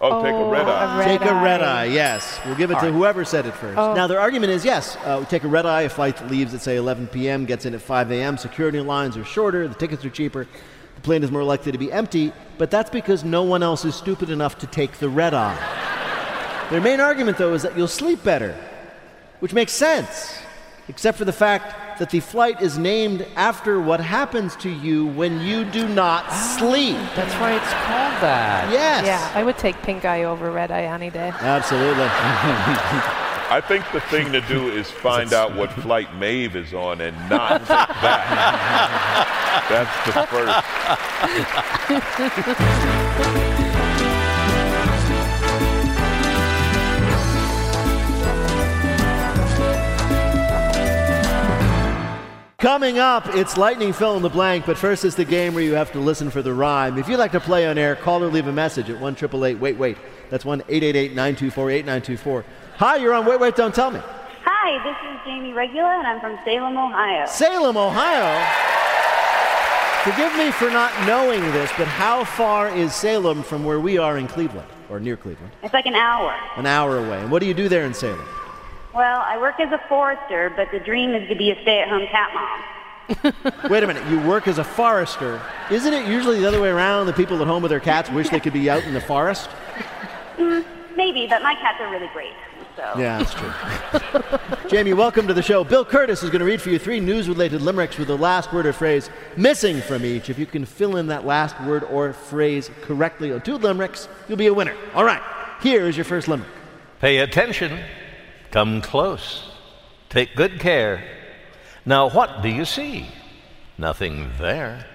Oh, 0.00 0.22
take 0.22 0.34
a 0.34 0.44
red 0.50 0.66
Oh, 0.66 0.70
eye. 0.70 0.94
a 0.94 0.98
red 0.98 1.06
take 1.20 1.30
a 1.30 1.34
red 1.34 1.62
eye. 1.62 1.82
eye, 1.82 1.84
yes. 1.86 2.40
We'll 2.46 2.54
give 2.56 2.70
it 2.70 2.78
to 2.80 2.92
whoever 2.92 3.24
said 3.24 3.46
it 3.46 3.54
first. 3.54 3.78
Oh. 3.78 3.94
Now, 3.94 4.06
their 4.06 4.20
argument 4.20 4.52
is 4.52 4.64
yes, 4.64 4.96
uh, 5.04 5.24
take 5.24 5.44
a 5.44 5.48
red 5.48 5.66
eye. 5.66 5.82
A 5.82 5.88
flight 5.88 6.16
that 6.18 6.30
leaves 6.30 6.54
at, 6.54 6.60
say, 6.60 6.76
11 6.76 7.08
p.m., 7.08 7.44
gets 7.44 7.66
in 7.66 7.74
at 7.74 7.82
5 7.82 8.10
a.m. 8.12 8.36
Security 8.38 8.80
lines 8.80 9.16
are 9.16 9.24
shorter, 9.24 9.66
the 9.68 9.74
tickets 9.74 10.04
are 10.04 10.10
cheaper, 10.10 10.46
the 10.94 11.00
plane 11.02 11.22
is 11.22 11.30
more 11.30 11.44
likely 11.44 11.72
to 11.72 11.78
be 11.78 11.92
empty, 11.92 12.32
but 12.58 12.70
that's 12.70 12.90
because 12.90 13.24
no 13.24 13.42
one 13.42 13.62
else 13.62 13.84
is 13.84 13.94
stupid 13.94 14.30
enough 14.30 14.58
to 14.58 14.66
take 14.66 14.92
the 14.98 15.08
red 15.08 15.34
eye. 15.34 16.66
Their 16.70 16.80
main 16.80 17.00
argument, 17.00 17.36
though, 17.38 17.54
is 17.54 17.62
that 17.62 17.76
you'll 17.76 17.88
sleep 17.88 18.22
better, 18.22 18.56
which 19.40 19.52
makes 19.52 19.72
sense, 19.72 20.38
except 20.88 21.18
for 21.18 21.24
the 21.24 21.32
fact 21.32 21.89
that 22.00 22.08
the 22.08 22.18
flight 22.18 22.60
is 22.62 22.78
named 22.78 23.26
after 23.36 23.78
what 23.78 24.00
happens 24.00 24.56
to 24.56 24.70
you 24.70 25.04
when 25.08 25.38
you 25.42 25.66
do 25.66 25.86
not 25.86 26.24
ah, 26.28 26.56
sleep. 26.58 26.96
That's 27.14 27.34
why 27.34 27.52
it's 27.52 27.72
called 27.84 28.22
that. 28.22 28.72
Yes. 28.72 29.04
Yeah, 29.04 29.30
I 29.38 29.44
would 29.44 29.58
take 29.58 29.76
pink 29.82 30.06
eye 30.06 30.24
over 30.24 30.50
red 30.50 30.70
eye 30.70 30.84
any 30.84 31.10
day. 31.10 31.30
Absolutely. 31.40 32.04
I 33.52 33.60
think 33.60 33.84
the 33.92 34.00
thing 34.00 34.32
to 34.32 34.40
do 34.40 34.70
is 34.70 34.90
find 34.90 35.34
out 35.34 35.54
what 35.54 35.70
flight 35.74 36.16
Maeve 36.16 36.56
is 36.56 36.72
on 36.72 37.02
and 37.02 37.14
not 37.28 37.66
that. 37.68 37.90
That's 39.68 40.06
the 40.06 40.26
first. 43.50 43.66
Coming 52.60 52.98
up, 52.98 53.26
it's 53.28 53.56
lightning 53.56 53.94
fill 53.94 54.18
in 54.18 54.22
the 54.22 54.28
blank, 54.28 54.66
but 54.66 54.76
first 54.76 55.06
is 55.06 55.14
the 55.14 55.24
game 55.24 55.54
where 55.54 55.62
you 55.64 55.72
have 55.72 55.92
to 55.92 55.98
listen 55.98 56.28
for 56.28 56.42
the 56.42 56.52
rhyme. 56.52 56.98
If 56.98 57.08
you'd 57.08 57.16
like 57.16 57.32
to 57.32 57.40
play 57.40 57.66
on 57.66 57.78
air, 57.78 57.96
call 57.96 58.22
or 58.22 58.26
leave 58.26 58.48
a 58.48 58.52
message 58.52 58.90
at 58.90 59.00
1 59.00 59.16
wait 59.58 59.78
wait. 59.78 59.96
That's 60.28 60.44
1 60.44 60.64
924 60.68 61.70
8924. 61.70 62.44
Hi, 62.76 62.96
you're 62.96 63.14
on 63.14 63.24
Wait 63.24 63.40
Wait 63.40 63.56
Don't 63.56 63.74
Tell 63.74 63.90
Me. 63.90 64.00
Hi, 64.44 64.84
this 64.84 64.94
is 65.10 65.20
Jamie 65.24 65.54
Regula, 65.54 66.00
and 66.00 66.06
I'm 66.06 66.20
from 66.20 66.38
Salem, 66.44 66.76
Ohio. 66.76 67.24
Salem, 67.24 67.78
Ohio. 67.78 68.44
Forgive 70.04 70.36
me 70.36 70.50
for 70.50 70.68
not 70.68 70.92
knowing 71.06 71.40
this, 71.52 71.70
but 71.78 71.86
how 71.86 72.24
far 72.24 72.68
is 72.68 72.94
Salem 72.94 73.42
from 73.42 73.64
where 73.64 73.80
we 73.80 73.96
are 73.96 74.18
in 74.18 74.28
Cleveland, 74.28 74.68
or 74.90 75.00
near 75.00 75.16
Cleveland? 75.16 75.52
It's 75.62 75.72
like 75.72 75.86
an 75.86 75.94
hour. 75.94 76.36
An 76.56 76.66
hour 76.66 76.98
away. 76.98 77.20
And 77.20 77.30
what 77.30 77.40
do 77.40 77.46
you 77.46 77.54
do 77.54 77.70
there 77.70 77.86
in 77.86 77.94
Salem? 77.94 78.20
Well, 78.94 79.22
I 79.24 79.38
work 79.38 79.60
as 79.60 79.70
a 79.70 79.78
forester, 79.88 80.52
but 80.56 80.70
the 80.72 80.80
dream 80.80 81.14
is 81.14 81.28
to 81.28 81.36
be 81.36 81.52
a 81.52 81.62
stay-at-home 81.62 82.08
cat 82.08 82.30
mom. 82.34 82.62
Wait 83.70 83.82
a 83.82 83.86
minute, 83.86 84.04
you 84.08 84.20
work 84.20 84.48
as 84.48 84.58
a 84.58 84.64
forester. 84.64 85.40
Isn't 85.70 85.92
it 85.92 86.08
usually 86.08 86.40
the 86.40 86.46
other 86.46 86.60
way 86.60 86.70
around? 86.70 87.06
The 87.06 87.12
people 87.12 87.40
at 87.40 87.46
home 87.46 87.62
with 87.62 87.70
their 87.70 87.80
cats 87.80 88.10
wish 88.10 88.30
they 88.30 88.40
could 88.40 88.52
be 88.52 88.68
out 88.68 88.82
in 88.84 88.94
the 88.94 89.00
forest? 89.00 89.48
Mm, 90.36 90.64
maybe, 90.96 91.26
but 91.28 91.42
my 91.42 91.54
cats 91.54 91.80
are 91.80 91.90
really 91.90 92.08
great. 92.12 92.32
So. 92.76 92.98
Yeah, 92.98 93.18
that's 93.18 93.34
true. 93.34 94.68
Jamie, 94.70 94.92
welcome 94.92 95.26
to 95.28 95.34
the 95.34 95.42
show. 95.42 95.62
Bill 95.62 95.84
Kurtis 95.84 96.24
is 96.24 96.30
going 96.30 96.40
to 96.40 96.44
read 96.44 96.62
for 96.62 96.70
you 96.70 96.78
three 96.78 96.98
news 96.98 97.28
related 97.28 97.62
limericks 97.62 97.98
with 97.98 98.08
the 98.08 98.16
last 98.16 98.52
word 98.52 98.66
or 98.66 98.72
phrase 98.72 99.10
missing 99.36 99.80
from 99.82 100.04
each. 100.04 100.30
If 100.30 100.38
you 100.38 100.46
can 100.46 100.64
fill 100.64 100.96
in 100.96 101.08
that 101.08 101.24
last 101.24 101.60
word 101.62 101.84
or 101.84 102.12
phrase 102.12 102.70
correctly 102.82 103.32
on 103.32 103.40
two 103.42 103.58
limericks, 103.58 104.08
you'll 104.28 104.38
be 104.38 104.46
a 104.46 104.54
winner. 104.54 104.74
All 104.94 105.04
right, 105.04 105.22
here 105.62 105.86
is 105.86 105.96
your 105.96 106.04
first 106.04 106.26
limerick. 106.26 106.50
Pay 107.00 107.18
attention. 107.18 107.80
Come 108.50 108.82
close. 108.82 109.50
Take 110.08 110.34
good 110.34 110.58
care. 110.58 111.04
Now, 111.86 112.10
what 112.10 112.42
do 112.42 112.48
you 112.48 112.64
see? 112.64 113.06
Nothing 113.78 114.30
there. 114.38 114.86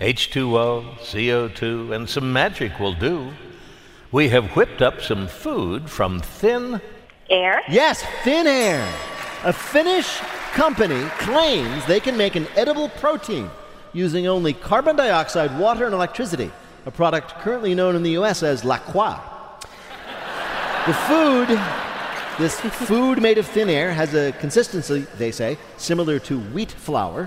H2O, 0.00 0.98
CO2, 0.98 1.94
and 1.94 2.08
some 2.08 2.32
magic 2.32 2.78
will 2.78 2.94
do. 2.94 3.32
We 4.10 4.28
have 4.30 4.56
whipped 4.56 4.80
up 4.80 5.02
some 5.02 5.26
food 5.26 5.90
from 5.90 6.20
thin 6.20 6.80
Air? 7.30 7.60
Yes, 7.68 8.02
Thin 8.24 8.46
Air. 8.46 8.82
A 9.44 9.52
Finnish 9.52 10.18
company 10.52 11.02
claims 11.18 11.84
they 11.84 12.00
can 12.00 12.16
make 12.16 12.36
an 12.36 12.46
edible 12.56 12.88
protein 12.88 13.50
using 13.92 14.26
only 14.26 14.54
carbon 14.54 14.96
dioxide, 14.96 15.58
water, 15.58 15.84
and 15.84 15.94
electricity, 15.94 16.50
a 16.86 16.90
product 16.90 17.34
currently 17.40 17.74
known 17.74 17.96
in 17.96 18.02
the 18.02 18.12
US 18.12 18.42
as 18.42 18.64
La 18.64 18.78
Croix. 18.78 19.18
The 20.86 20.94
food, 20.94 21.48
this 22.38 22.60
food 22.60 23.20
made 23.20 23.36
of 23.38 23.46
thin 23.46 23.68
air, 23.68 23.92
has 23.92 24.14
a 24.14 24.32
consistency, 24.32 25.00
they 25.16 25.32
say, 25.32 25.58
similar 25.76 26.18
to 26.20 26.38
wheat 26.38 26.70
flour, 26.70 27.26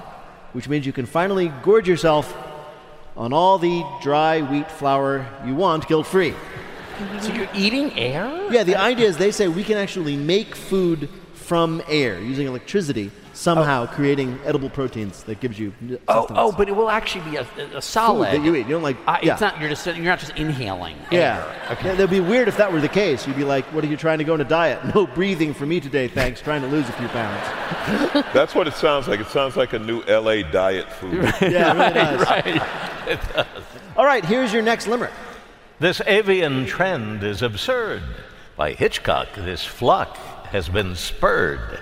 which 0.54 0.70
means 0.70 0.86
you 0.86 0.94
can 0.94 1.06
finally 1.06 1.52
gorge 1.64 1.88
yourself 1.88 2.34
on 3.18 3.34
all 3.34 3.58
the 3.58 3.84
dry 4.02 4.42
wheat 4.42 4.72
flour 4.72 5.26
you 5.46 5.54
want 5.54 5.88
guilt 5.88 6.08
free. 6.08 6.34
So 7.20 7.34
you're 7.34 7.50
eating 7.54 7.98
air? 7.98 8.48
Yeah, 8.52 8.64
the 8.64 8.76
idea 8.76 9.08
is 9.08 9.18
they 9.18 9.32
say 9.32 9.48
we 9.48 9.64
can 9.64 9.78
actually 9.78 10.16
make 10.16 10.56
food 10.56 11.10
from 11.52 11.82
air 11.90 12.18
using 12.18 12.48
electricity, 12.48 13.12
somehow 13.34 13.86
creating 13.86 14.40
edible 14.46 14.70
proteins 14.70 15.24
that 15.24 15.42
gives 15.42 15.60
you 15.60 15.74
Oh, 16.08 16.22
sustenance. 16.22 16.30
oh, 16.38 16.52
but 16.58 16.70
it 16.70 16.72
will 16.72 16.90
actually 16.90 17.30
be 17.30 17.36
a, 17.36 17.46
a 17.76 17.82
solid. 17.82 18.32
that 18.32 18.42
you 18.42 18.56
eat. 18.56 18.68
You 18.68 18.76
don't 18.76 18.84
like- 18.84 18.96
Uh, 19.06 19.18
yeah. 19.22 19.34
It's 19.34 19.42
not. 19.42 19.60
You're 19.60 19.68
just. 19.68 19.86
You're 19.86 19.98
not 19.98 20.20
just 20.20 20.32
inhaling. 20.38 20.96
Yeah. 21.12 21.20
air. 21.20 21.76
yeah. 21.84 21.92
That'd 21.96 22.10
be 22.10 22.22
weird 22.22 22.48
if 22.48 22.56
that 22.56 22.72
were 22.72 22.80
the 22.80 22.88
case. 22.88 23.28
You'd 23.28 23.36
be 23.36 23.44
like, 23.44 23.66
what 23.74 23.84
are 23.84 23.88
you 23.88 23.98
trying 23.98 24.20
to 24.20 24.24
go 24.24 24.32
on 24.34 24.40
a 24.40 24.46
diet? 24.46 24.80
No 24.96 25.06
breathing 25.06 25.54
for 25.54 25.66
me 25.66 25.82
today, 25.82 26.08
thanks. 26.08 26.40
Trying 26.40 26.62
to 26.62 26.68
lose 26.70 26.88
a 26.88 26.94
few 26.94 27.10
pounds. 27.10 28.24
That's 28.34 28.56
what 28.56 28.66
it 28.70 28.74
sounds 28.76 29.10
like. 29.10 29.20
It 29.20 29.28
sounds 29.28 29.58
like 29.58 29.74
a 29.74 29.80
new 29.80 30.04
LA 30.04 30.44
diet 30.50 30.90
food. 30.90 31.16
Yeah, 31.42 31.74
it 31.74 31.78
really 31.78 31.94
does. 31.94 32.22
Right. 32.30 32.62
It 33.10 33.20
does. 33.34 33.46
All 33.98 34.06
right, 34.06 34.24
here's 34.24 34.54
your 34.54 34.62
next 34.62 34.88
limerick. 34.88 35.12
This 35.82 36.00
avian 36.08 36.66
trend 36.66 37.26
is 37.26 37.42
absurd. 37.42 38.04
By 38.56 38.72
Hitchcock, 38.72 39.28
this 39.36 39.66
flock 39.66 40.18
has 40.52 40.68
been 40.70 40.96
spurred. 40.96 41.80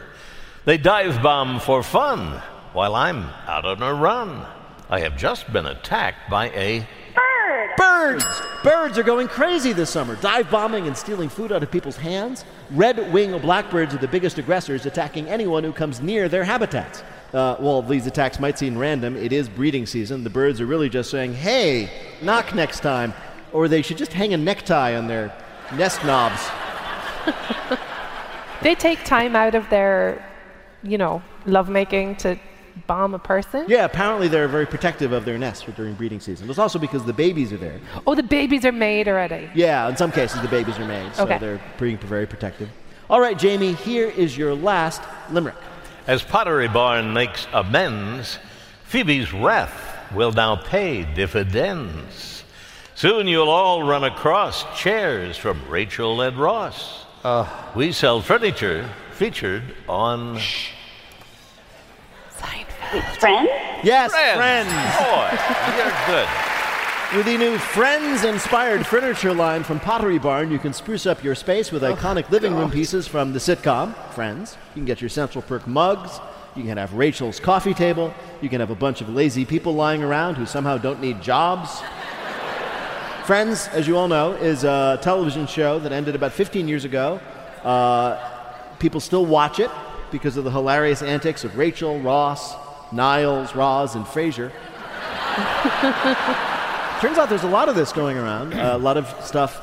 They 0.65 0.77
dive 0.77 1.21
bomb 1.23 1.59
for 1.59 1.81
fun 1.81 2.41
while 2.73 2.95
I'm 2.95 3.23
out 3.47 3.65
on 3.65 3.81
a 3.81 3.93
run. 3.93 4.45
I 4.89 4.99
have 4.99 5.17
just 5.17 5.51
been 5.51 5.65
attacked 5.65 6.29
by 6.29 6.49
a 6.51 6.87
bird. 7.15 7.69
Birds! 7.77 8.25
Birds 8.63 8.97
are 8.97 9.03
going 9.03 9.27
crazy 9.27 9.73
this 9.73 9.89
summer, 9.89 10.15
dive 10.17 10.51
bombing 10.51 10.85
and 10.85 10.95
stealing 10.95 11.29
food 11.29 11.51
out 11.51 11.63
of 11.63 11.71
people's 11.71 11.97
hands. 11.97 12.45
Red 12.71 13.11
wing 13.11 13.37
blackbirds 13.39 13.93
are 13.95 13.97
the 13.99 14.07
biggest 14.07 14.37
aggressors, 14.37 14.85
attacking 14.85 15.27
anyone 15.27 15.63
who 15.63 15.71
comes 15.71 16.01
near 16.01 16.29
their 16.29 16.43
habitats. 16.43 17.03
Uh, 17.33 17.55
well, 17.59 17.81
these 17.81 18.05
attacks 18.05 18.39
might 18.39 18.59
seem 18.59 18.77
random. 18.77 19.15
It 19.15 19.31
is 19.31 19.49
breeding 19.49 19.85
season. 19.85 20.23
The 20.23 20.29
birds 20.29 20.61
are 20.61 20.65
really 20.65 20.89
just 20.89 21.09
saying, 21.09 21.33
hey, 21.33 21.89
knock 22.21 22.53
next 22.53 22.81
time. 22.81 23.13
Or 23.51 23.67
they 23.67 23.81
should 23.81 23.97
just 23.97 24.13
hang 24.13 24.33
a 24.33 24.37
necktie 24.37 24.95
on 24.95 25.07
their 25.07 25.33
nest 25.75 26.03
knobs. 26.03 26.41
They 28.61 28.75
take 28.75 29.03
time 29.05 29.35
out 29.35 29.55
of 29.55 29.69
their, 29.69 30.25
you 30.83 30.97
know, 30.97 31.21
lovemaking 31.45 32.17
to 32.17 32.37
bomb 32.87 33.13
a 33.13 33.19
person. 33.19 33.65
Yeah, 33.67 33.85
apparently 33.85 34.27
they're 34.27 34.47
very 34.47 34.65
protective 34.65 35.11
of 35.11 35.25
their 35.25 35.37
nests 35.37 35.65
during 35.75 35.93
breeding 35.95 36.19
season. 36.19 36.49
It's 36.49 36.59
also 36.59 36.79
because 36.79 37.05
the 37.05 37.13
babies 37.13 37.51
are 37.53 37.57
there. 37.57 37.79
Oh, 38.07 38.15
the 38.15 38.23
babies 38.23 38.65
are 38.65 38.71
made 38.71 39.07
already. 39.07 39.49
Yeah, 39.53 39.87
in 39.89 39.97
some 39.97 40.11
cases 40.11 40.41
the 40.41 40.47
babies 40.47 40.77
are 40.77 40.85
made, 40.85 41.13
so 41.15 41.23
Okay. 41.23 41.37
they're 41.37 41.61
being 41.79 41.97
very 41.97 42.25
protective. 42.27 42.69
All 43.09 43.19
right, 43.19 43.37
Jamie, 43.37 43.73
here 43.73 44.07
is 44.07 44.37
your 44.37 44.53
last 44.55 45.01
limerick. 45.31 45.55
As 46.07 46.21
Pottery 46.23 46.67
Barn 46.67 47.13
makes 47.13 47.47
amends, 47.53 48.39
Phoebe's 48.83 49.33
wrath 49.33 49.97
will 50.13 50.31
now 50.31 50.55
pay 50.55 51.03
dividends. 51.03 52.43
Soon 52.95 53.27
you'll 53.27 53.49
all 53.49 53.83
run 53.83 54.03
across 54.03 54.65
chairs 54.79 55.37
from 55.37 55.61
Rachel 55.69 56.21
and 56.21 56.37
Ross. 56.37 57.05
Uh, 57.23 57.45
we 57.75 57.91
sell 57.91 58.21
furniture 58.21 58.89
featured 59.11 59.63
on 59.89 60.39
Friends? 63.19 63.49
Yes, 63.83 64.11
Friends. 64.11 64.37
friends. 64.37 64.69
Boy, 64.97 65.77
you're 65.77 65.93
good. 66.07 66.27
With 67.17 67.25
the 67.25 67.37
new 67.37 67.57
Friends 67.57 68.23
inspired 68.23 68.87
furniture 68.87 69.33
line 69.33 69.63
from 69.63 69.81
Pottery 69.81 70.17
Barn, 70.17 70.49
you 70.49 70.59
can 70.59 70.71
spruce 70.71 71.05
up 71.05 71.21
your 71.21 71.35
space 71.35 71.71
with 71.71 71.83
iconic 71.83 72.25
oh, 72.29 72.31
living 72.31 72.55
room 72.55 72.71
pieces 72.71 73.05
from 73.05 73.33
the 73.33 73.39
sitcom 73.39 73.93
Friends. 74.13 74.57
You 74.69 74.79
can 74.79 74.85
get 74.85 75.01
your 75.01 75.09
Central 75.09 75.41
Perk 75.41 75.67
mugs. 75.67 76.21
You 76.55 76.63
can 76.63 76.77
have 76.77 76.93
Rachel's 76.93 77.39
coffee 77.39 77.73
table. 77.73 78.13
You 78.41 78.47
can 78.47 78.61
have 78.61 78.71
a 78.71 78.75
bunch 78.75 79.01
of 79.01 79.09
lazy 79.09 79.43
people 79.43 79.73
lying 79.73 80.01
around 80.01 80.35
who 80.35 80.45
somehow 80.45 80.77
don't 80.77 81.01
need 81.01 81.21
jobs. 81.21 81.81
Friends, 83.29 83.67
as 83.67 83.87
you 83.87 83.95
all 83.95 84.07
know, 84.07 84.31
is 84.31 84.63
a 84.63 84.97
television 85.03 85.45
show 85.45 85.77
that 85.77 85.91
ended 85.91 86.15
about 86.15 86.31
15 86.31 86.67
years 86.67 86.83
ago. 86.83 87.21
Uh, 87.63 88.17
people 88.79 88.99
still 88.99 89.23
watch 89.23 89.59
it 89.59 89.69
because 90.09 90.35
of 90.35 90.45
the 90.45 90.49
hilarious 90.49 91.03
antics 91.03 91.43
of 91.43 91.55
Rachel, 91.55 91.99
Ross, 91.99 92.55
Niles, 92.91 93.53
Roz, 93.53 93.93
and 93.93 94.03
Frasier. 94.03 94.49
Turns 97.01 97.19
out 97.19 97.29
there's 97.29 97.43
a 97.43 97.47
lot 97.47 97.69
of 97.69 97.75
this 97.75 97.93
going 97.93 98.17
around. 98.17 98.55
Uh, 98.55 98.71
a 98.73 98.79
lot 98.79 98.97
of 98.97 99.05
stuff 99.23 99.61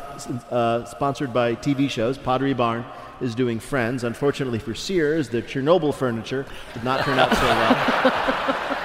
uh, 0.53 0.85
sponsored 0.85 1.33
by 1.33 1.57
TV 1.57 1.91
shows. 1.91 2.17
Pottery 2.17 2.55
Barn 2.55 2.85
is 3.21 3.35
doing 3.35 3.59
Friends. 3.59 4.05
Unfortunately 4.05 4.61
for 4.61 4.77
Sears, 4.77 5.29
the 5.29 5.43
Chernobyl 5.43 5.93
furniture 5.93 6.47
did 6.73 6.85
not 6.85 7.05
turn 7.05 7.19
out 7.19 7.35
so 7.35 7.43
well. 7.43 8.67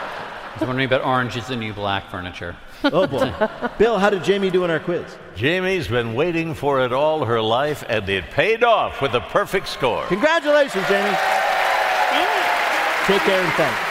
I 0.62 0.66
was 0.66 0.68
wondering 0.68 0.86
about 0.86 1.04
Orange 1.04 1.38
is 1.38 1.48
the 1.48 1.56
New 1.56 1.74
Black 1.74 2.12
furniture. 2.12 2.56
Oh 2.84 3.08
boy. 3.08 3.34
Bill, 3.80 3.98
how 3.98 4.12
did 4.12 4.24
Jamie 4.24 4.52
do 4.52 4.64
in 4.64 4.70
our 4.70 4.80
quiz? 4.80 5.18
Jamie's 5.36 5.88
been 5.88 6.14
waiting 6.14 6.54
for 6.54 6.86
it 6.86 6.94
all 6.94 7.26
her 7.26 7.42
life, 7.42 7.84
and 7.90 8.08
it 8.08 8.26
paid 8.26 8.64
off 8.64 9.02
with 9.02 9.16
a 9.16 9.22
perfect 9.22 9.68
score. 9.68 10.06
Congratulations, 10.06 10.88
Jamie. 10.88 11.18
Take 13.08 13.22
care 13.24 13.42
and 13.42 13.54
thanks. 13.54 13.91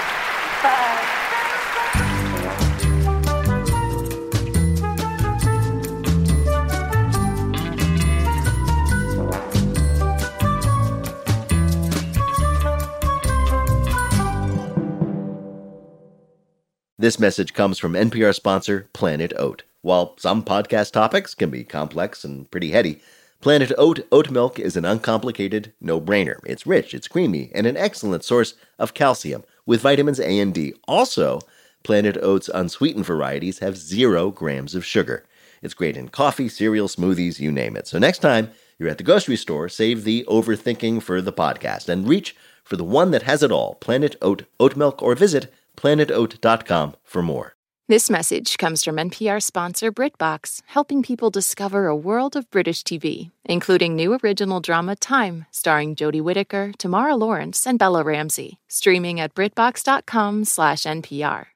This 17.00 17.18
message 17.18 17.54
comes 17.54 17.78
from 17.78 17.94
NPR 17.94 18.34
sponsor 18.34 18.90
Planet 18.92 19.32
Oat. 19.38 19.62
While 19.80 20.18
some 20.18 20.44
podcast 20.44 20.92
topics 20.92 21.34
can 21.34 21.48
be 21.48 21.64
complex 21.64 22.24
and 22.24 22.50
pretty 22.50 22.72
heady, 22.72 23.00
Planet 23.40 23.72
Oat 23.78 24.00
oat 24.12 24.30
milk 24.30 24.58
is 24.58 24.76
an 24.76 24.84
uncomplicated 24.84 25.72
no-brainer. 25.80 26.40
It's 26.44 26.66
rich, 26.66 26.92
it's 26.92 27.08
creamy, 27.08 27.50
and 27.54 27.66
an 27.66 27.78
excellent 27.78 28.22
source 28.22 28.52
of 28.78 28.92
calcium 28.92 29.44
with 29.64 29.80
vitamins 29.80 30.20
A 30.20 30.40
and 30.40 30.52
D. 30.52 30.74
Also, 30.86 31.40
Planet 31.84 32.18
Oat's 32.18 32.50
unsweetened 32.52 33.06
varieties 33.06 33.60
have 33.60 33.78
zero 33.78 34.30
grams 34.30 34.74
of 34.74 34.84
sugar. 34.84 35.24
It's 35.62 35.72
great 35.72 35.96
in 35.96 36.10
coffee, 36.10 36.50
cereal, 36.50 36.86
smoothies, 36.86 37.40
you 37.40 37.50
name 37.50 37.78
it. 37.78 37.86
So 37.86 37.98
next 37.98 38.18
time 38.18 38.50
you're 38.78 38.90
at 38.90 38.98
the 38.98 39.04
grocery 39.04 39.36
store, 39.36 39.70
save 39.70 40.04
the 40.04 40.26
overthinking 40.28 41.02
for 41.02 41.22
the 41.22 41.32
podcast 41.32 41.88
and 41.88 42.06
reach 42.06 42.36
for 42.62 42.76
the 42.76 42.84
one 42.84 43.10
that 43.12 43.22
has 43.22 43.42
it 43.42 43.50
all, 43.50 43.76
Planet 43.76 44.16
Oat 44.20 44.44
oat 44.60 44.76
milk, 44.76 45.02
or 45.02 45.14
visit 45.14 45.50
planetoat.com 45.80 46.94
for 47.02 47.22
more. 47.22 47.56
This 47.88 48.08
message 48.08 48.56
comes 48.56 48.84
from 48.84 48.98
NPR 48.98 49.42
sponsor 49.42 49.90
BritBox, 49.90 50.62
helping 50.66 51.02
people 51.02 51.30
discover 51.30 51.88
a 51.88 51.96
world 51.96 52.36
of 52.36 52.48
British 52.50 52.84
TV, 52.84 53.32
including 53.44 53.96
new 53.96 54.16
original 54.22 54.60
drama 54.60 54.94
Time, 54.94 55.46
starring 55.50 55.96
Jodie 55.96 56.22
Whittaker, 56.22 56.70
Tamara 56.78 57.16
Lawrence, 57.16 57.66
and 57.66 57.80
Bella 57.80 58.04
Ramsey, 58.04 58.60
streaming 58.68 59.18
at 59.18 59.34
BritBox.com/npr. 59.34 61.46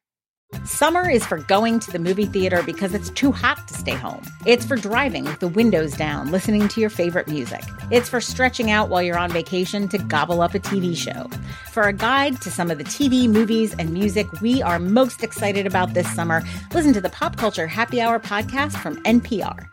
Summer 0.65 1.09
is 1.09 1.27
for 1.27 1.39
going 1.39 1.81
to 1.81 1.91
the 1.91 1.99
movie 1.99 2.27
theater 2.27 2.63
because 2.63 2.95
it's 2.95 3.11
too 3.11 3.33
hot 3.33 3.67
to 3.69 3.75
stay 3.75 3.95
home. 3.95 4.23
It's 4.47 4.65
for 4.65 4.77
driving 4.77 5.25
with 5.25 5.41
the 5.41 5.49
windows 5.49 5.95
down, 5.97 6.31
listening 6.31 6.69
to 6.69 6.81
your 6.81 6.91
favorite 6.91 7.29
music. 7.29 7.63
It's 7.91 8.09
for 8.09 8.21
stretching 8.21 8.71
out 8.71 8.89
while 8.89 9.03
you're 9.03 9.19
on 9.19 9.31
vacation 9.31 9.89
to 9.89 9.99
gobble 9.99 10.41
up 10.41 10.55
a 10.55 10.59
TV 10.59 10.97
show. 10.97 11.29
For 11.71 11.85
a 11.85 11.93
guide 11.93 12.41
to 12.43 12.51
some 12.51 12.71
of 12.71 12.79
the 12.79 12.85
TV, 12.85 13.29
movies, 13.29 13.75
and 13.79 13.93
music 13.93 14.27
we 14.41 14.63
are 14.63 14.79
most 14.79 15.23
excited 15.23 15.67
about 15.67 15.95
this 15.95 16.13
summer, 16.15 16.43
listen 16.73 16.93
to 16.93 17.01
the 17.01 17.11
Pop 17.11 17.37
Culture 17.37 17.67
Happy 17.67 18.01
Hour 18.01 18.19
podcast 18.19 18.77
from 18.81 19.03
NPR. 19.05 19.67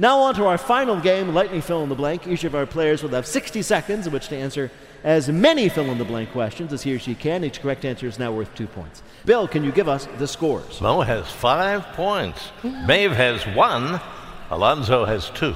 Now 0.00 0.20
on 0.20 0.34
to 0.36 0.46
our 0.46 0.58
final 0.58 1.00
game, 1.00 1.34
Lightning 1.34 1.60
Fill 1.60 1.82
in 1.82 1.88
the 1.88 1.96
Blank. 1.96 2.28
Each 2.28 2.44
of 2.44 2.54
our 2.54 2.66
players 2.66 3.02
will 3.02 3.10
have 3.10 3.26
60 3.26 3.62
seconds 3.62 4.06
in 4.06 4.12
which 4.12 4.28
to 4.28 4.36
answer 4.36 4.70
as 5.04 5.28
many 5.28 5.68
fill 5.68 5.90
in 5.90 5.98
the 5.98 6.04
blank 6.04 6.32
questions 6.32 6.72
as 6.72 6.82
he 6.82 6.94
or 6.94 6.98
she 6.98 7.14
can. 7.14 7.44
Each 7.44 7.60
correct 7.60 7.84
answer 7.84 8.06
is 8.06 8.18
now 8.18 8.32
worth 8.32 8.54
two 8.54 8.66
points. 8.66 9.02
Bill, 9.24 9.46
can 9.46 9.64
you 9.64 9.72
give 9.72 9.88
us 9.88 10.08
the 10.18 10.26
scores? 10.26 10.80
Mo 10.80 11.00
has 11.02 11.30
five 11.30 11.84
points. 11.94 12.50
Maeve 12.62 13.12
has 13.12 13.46
one. 13.54 14.00
Alonzo 14.50 15.04
has 15.04 15.30
two. 15.30 15.54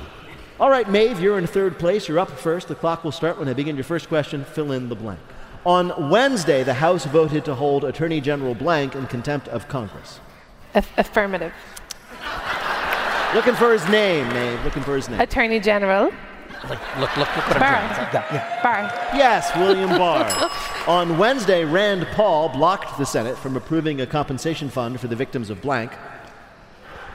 All 0.60 0.70
right, 0.70 0.88
Maeve, 0.88 1.20
you're 1.20 1.38
in 1.38 1.46
third 1.46 1.78
place. 1.78 2.06
You're 2.08 2.18
up 2.18 2.30
first. 2.30 2.68
The 2.68 2.74
clock 2.74 3.02
will 3.02 3.12
start 3.12 3.38
when 3.38 3.48
I 3.48 3.52
begin 3.52 3.74
your 3.74 3.84
first 3.84 4.08
question. 4.08 4.44
Fill 4.44 4.72
in 4.72 4.88
the 4.88 4.94
blank. 4.94 5.20
On 5.64 6.10
Wednesday, 6.10 6.62
the 6.62 6.74
House 6.74 7.04
voted 7.04 7.44
to 7.46 7.54
hold 7.54 7.84
Attorney 7.84 8.20
General 8.20 8.54
Blank 8.54 8.94
in 8.94 9.06
contempt 9.06 9.48
of 9.48 9.68
Congress. 9.68 10.20
Aff- 10.74 10.92
affirmative. 10.98 11.52
Looking 13.34 13.54
for 13.54 13.72
his 13.72 13.88
name, 13.88 14.28
Maeve. 14.28 14.62
Looking 14.64 14.82
for 14.82 14.94
his 14.94 15.08
name. 15.08 15.20
Attorney 15.20 15.58
General. 15.58 16.12
Look, 16.68 16.78
look, 16.98 17.16
look, 17.16 17.36
look 17.36 17.48
what 17.48 17.58
Barr. 17.58 17.74
I'm 17.76 18.12
doing. 18.12 18.42
Barr. 18.62 18.82
Yes, 19.16 19.50
William 19.56 19.90
Barr. 19.90 20.50
On 20.86 21.18
Wednesday, 21.18 21.64
Rand 21.64 22.06
Paul 22.12 22.48
blocked 22.50 22.96
the 22.98 23.04
Senate 23.06 23.36
from 23.36 23.56
approving 23.56 24.00
a 24.00 24.06
compensation 24.06 24.68
fund 24.70 25.00
for 25.00 25.08
the 25.08 25.16
victims 25.16 25.50
of 25.50 25.60
blank. 25.60 25.92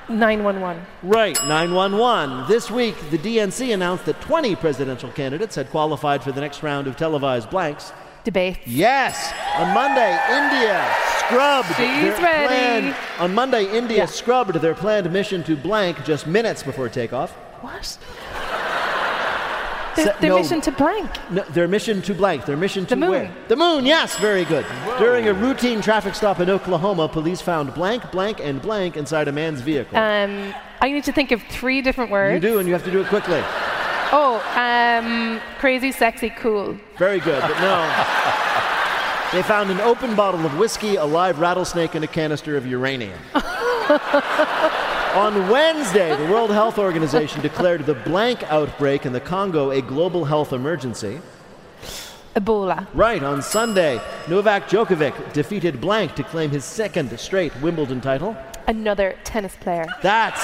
911. 0.10 0.82
Right, 1.04 1.38
911. 1.48 2.48
This 2.48 2.72
week, 2.72 2.96
the 3.10 3.18
DNC 3.18 3.74
announced 3.74 4.06
that 4.06 4.20
20 4.22 4.56
presidential 4.56 5.12
candidates 5.12 5.56
had 5.56 5.70
qualified 5.70 6.24
for 6.24 6.32
the 6.32 6.40
next 6.42 6.64
round 6.64 6.88
of 6.88 6.96
televised 6.96 7.50
blanks. 7.50 7.92
Debate. 8.24 8.60
Yes! 8.66 9.34
On 9.58 9.74
Monday, 9.74 10.12
India 10.30 10.86
scrubbed 11.20 11.68
She's 11.70 11.76
their 11.78 12.22
ready. 12.22 12.48
planned. 12.48 12.96
On 13.20 13.34
Monday, 13.34 13.66
India 13.78 14.00
Yeah. 14.00 14.06
scrubbed 14.06 14.56
their 14.56 14.76
planned 14.76 15.12
mission 15.12 15.44
to 15.44 15.56
blank 15.56 16.04
just 16.06 16.26
minutes 16.28 16.64
before 16.64 16.90
takeoff. 16.90 17.32
What? 17.62 17.98
Their, 19.98 20.16
their 20.22 20.30
no. 20.30 20.38
mission 20.38 20.62
to 20.62 20.72
blank. 20.72 21.10
No, 21.30 21.44
their 21.44 21.68
mission 21.68 22.02
to 22.04 22.14
blank. 22.14 22.46
Their 22.46 22.56
mission 22.58 22.86
to 22.86 22.90
The 22.90 22.96
moon. 22.96 23.10
where? 23.12 23.36
The 23.48 23.56
moon, 23.56 23.86
yes, 23.86 24.16
very 24.18 24.46
good. 24.46 24.66
During 24.98 25.28
a 25.28 25.34
routine 25.34 25.82
traffic 25.82 26.16
stop 26.16 26.40
in 26.40 26.50
Oklahoma, 26.50 27.08
police 27.10 27.42
found 27.42 27.74
blank, 27.74 28.12
blank, 28.12 28.40
and 28.40 28.62
blank 28.62 28.96
inside 28.96 29.28
a 29.28 29.32
man's 29.32 29.62
vehicle. 29.62 29.98
Um, 29.98 30.54
I 30.82 30.92
need 30.92 31.04
to 31.06 31.12
think 31.12 31.32
of 31.32 31.42
three 31.44 31.82
different 31.82 32.12
words. 32.12 32.34
you 32.34 32.50
do, 32.50 32.60
and 32.60 32.68
you 32.68 32.74
have 32.74 32.86
to 32.86 32.92
do 32.92 33.02
it 33.02 33.08
quickly. 33.08 33.42
Oh, 34.12 34.42
um, 34.56 35.42
crazy, 35.60 35.92
sexy, 35.92 36.30
cool. 36.30 36.78
Very 36.98 37.20
good, 37.20 37.42
but 37.42 37.60
no. 37.60 37.82
they 39.34 39.44
found 39.44 39.70
an 39.70 39.82
open 39.82 40.16
bottle 40.16 40.46
of 40.46 40.58
whiskey, 40.58 40.96
a 40.96 41.04
live 41.06 41.40
rattlesnake, 41.40 41.96
and 41.96 42.06
a 42.06 42.08
canister 42.08 42.56
of 42.56 42.66
uranium. 42.66 43.20
On 45.16 45.50
Wednesday, 45.50 46.16
the 46.16 46.32
World 46.32 46.52
Health 46.52 46.78
Organization 46.78 47.42
declared 47.42 47.86
the 47.86 47.94
blank 47.94 48.44
outbreak 48.52 49.06
in 49.06 49.14
the 49.14 49.20
Congo 49.22 49.72
a 49.72 49.82
global 49.82 50.26
health 50.26 50.52
emergency. 50.52 51.22
Ebola. 52.36 52.86
Right, 52.94 53.24
on 53.24 53.42
Sunday, 53.42 54.02
Novak 54.28 54.68
Djokovic 54.68 55.34
defeated 55.34 55.80
blank 55.80 56.16
to 56.16 56.24
claim 56.24 56.50
his 56.50 56.66
second 56.66 57.18
straight 57.18 57.56
Wimbledon 57.62 58.02
title. 58.02 58.36
Another 58.68 59.18
tennis 59.24 59.56
player. 59.56 59.88
That's 60.02 60.44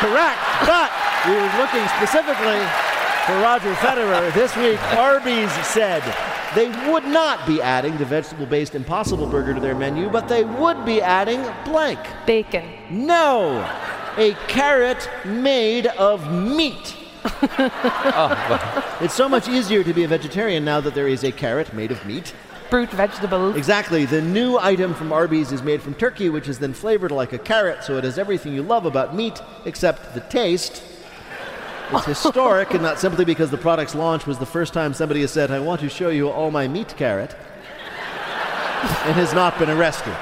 correct, 0.00 0.40
but 0.66 0.90
we 1.26 1.34
were 1.34 1.52
looking 1.56 1.86
specifically 1.96 2.60
for 3.26 3.38
Roger 3.40 3.72
Federer. 3.74 4.34
This 4.34 4.56
week, 4.56 4.82
Arby's 4.94 5.52
said 5.64 6.02
they 6.54 6.68
would 6.90 7.04
not 7.04 7.46
be 7.46 7.62
adding 7.62 7.96
the 7.96 8.04
vegetable 8.04 8.46
based 8.46 8.74
Impossible 8.74 9.26
Burger 9.26 9.54
to 9.54 9.60
their 9.60 9.74
menu, 9.74 10.08
but 10.08 10.28
they 10.28 10.44
would 10.44 10.84
be 10.84 11.00
adding 11.00 11.42
blank. 11.64 12.00
Bacon. 12.26 12.64
No, 12.90 13.60
a 14.16 14.34
carrot 14.48 15.08
made 15.24 15.86
of 15.86 16.30
meat. 16.32 16.96
Oh, 18.12 18.98
it's 19.00 19.14
so 19.14 19.28
much 19.28 19.48
easier 19.48 19.84
to 19.84 19.92
be 19.92 20.04
a 20.04 20.08
vegetarian 20.08 20.64
now 20.64 20.80
that 20.80 20.94
there 20.94 21.06
is 21.06 21.22
a 21.22 21.30
carrot 21.30 21.72
made 21.72 21.90
of 21.90 22.04
meat. 22.04 22.34
Brute 22.70 22.90
vegetables. 22.90 23.56
Exactly. 23.56 24.04
The 24.04 24.20
new 24.20 24.58
item 24.58 24.94
from 24.94 25.12
Arby's 25.12 25.52
is 25.52 25.62
made 25.62 25.82
from 25.82 25.94
turkey, 25.94 26.28
which 26.28 26.48
is 26.48 26.58
then 26.58 26.72
flavored 26.72 27.10
like 27.10 27.32
a 27.32 27.38
carrot, 27.38 27.84
so 27.84 27.98
it 27.98 28.04
has 28.04 28.18
everything 28.18 28.52
you 28.52 28.62
love 28.62 28.86
about 28.86 29.14
meat 29.14 29.40
except 29.64 30.14
the 30.14 30.20
taste. 30.20 30.82
It's 31.92 32.06
historic, 32.06 32.72
and 32.72 32.82
not 32.82 33.00
simply 33.00 33.24
because 33.24 33.50
the 33.50 33.58
product's 33.58 33.94
launch 33.94 34.26
was 34.26 34.38
the 34.38 34.46
first 34.46 34.72
time 34.72 34.94
somebody 34.94 35.22
has 35.22 35.32
said, 35.32 35.50
I 35.50 35.58
want 35.58 35.80
to 35.80 35.88
show 35.88 36.08
you 36.08 36.30
all 36.30 36.50
my 36.50 36.68
meat 36.68 36.94
carrot, 36.96 37.34
and 39.04 39.14
has 39.16 39.34
not 39.34 39.58
been 39.58 39.70
arrested. 39.70 40.14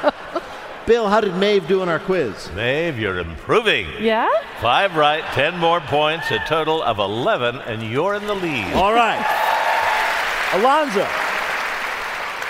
Bill, 0.86 1.08
how 1.08 1.20
did 1.20 1.34
Maeve 1.34 1.68
do 1.68 1.82
in 1.82 1.90
our 1.90 1.98
quiz? 1.98 2.50
Maeve, 2.54 2.98
you're 2.98 3.18
improving. 3.18 3.86
Yeah? 4.00 4.30
Five 4.62 4.96
right, 4.96 5.22
ten 5.34 5.58
more 5.58 5.80
points, 5.80 6.30
a 6.30 6.38
total 6.46 6.82
of 6.82 6.98
11, 6.98 7.56
and 7.56 7.82
you're 7.82 8.14
in 8.14 8.26
the 8.26 8.34
lead. 8.34 8.72
All 8.72 8.94
right. 8.94 9.22
Alonzo. 10.54 11.06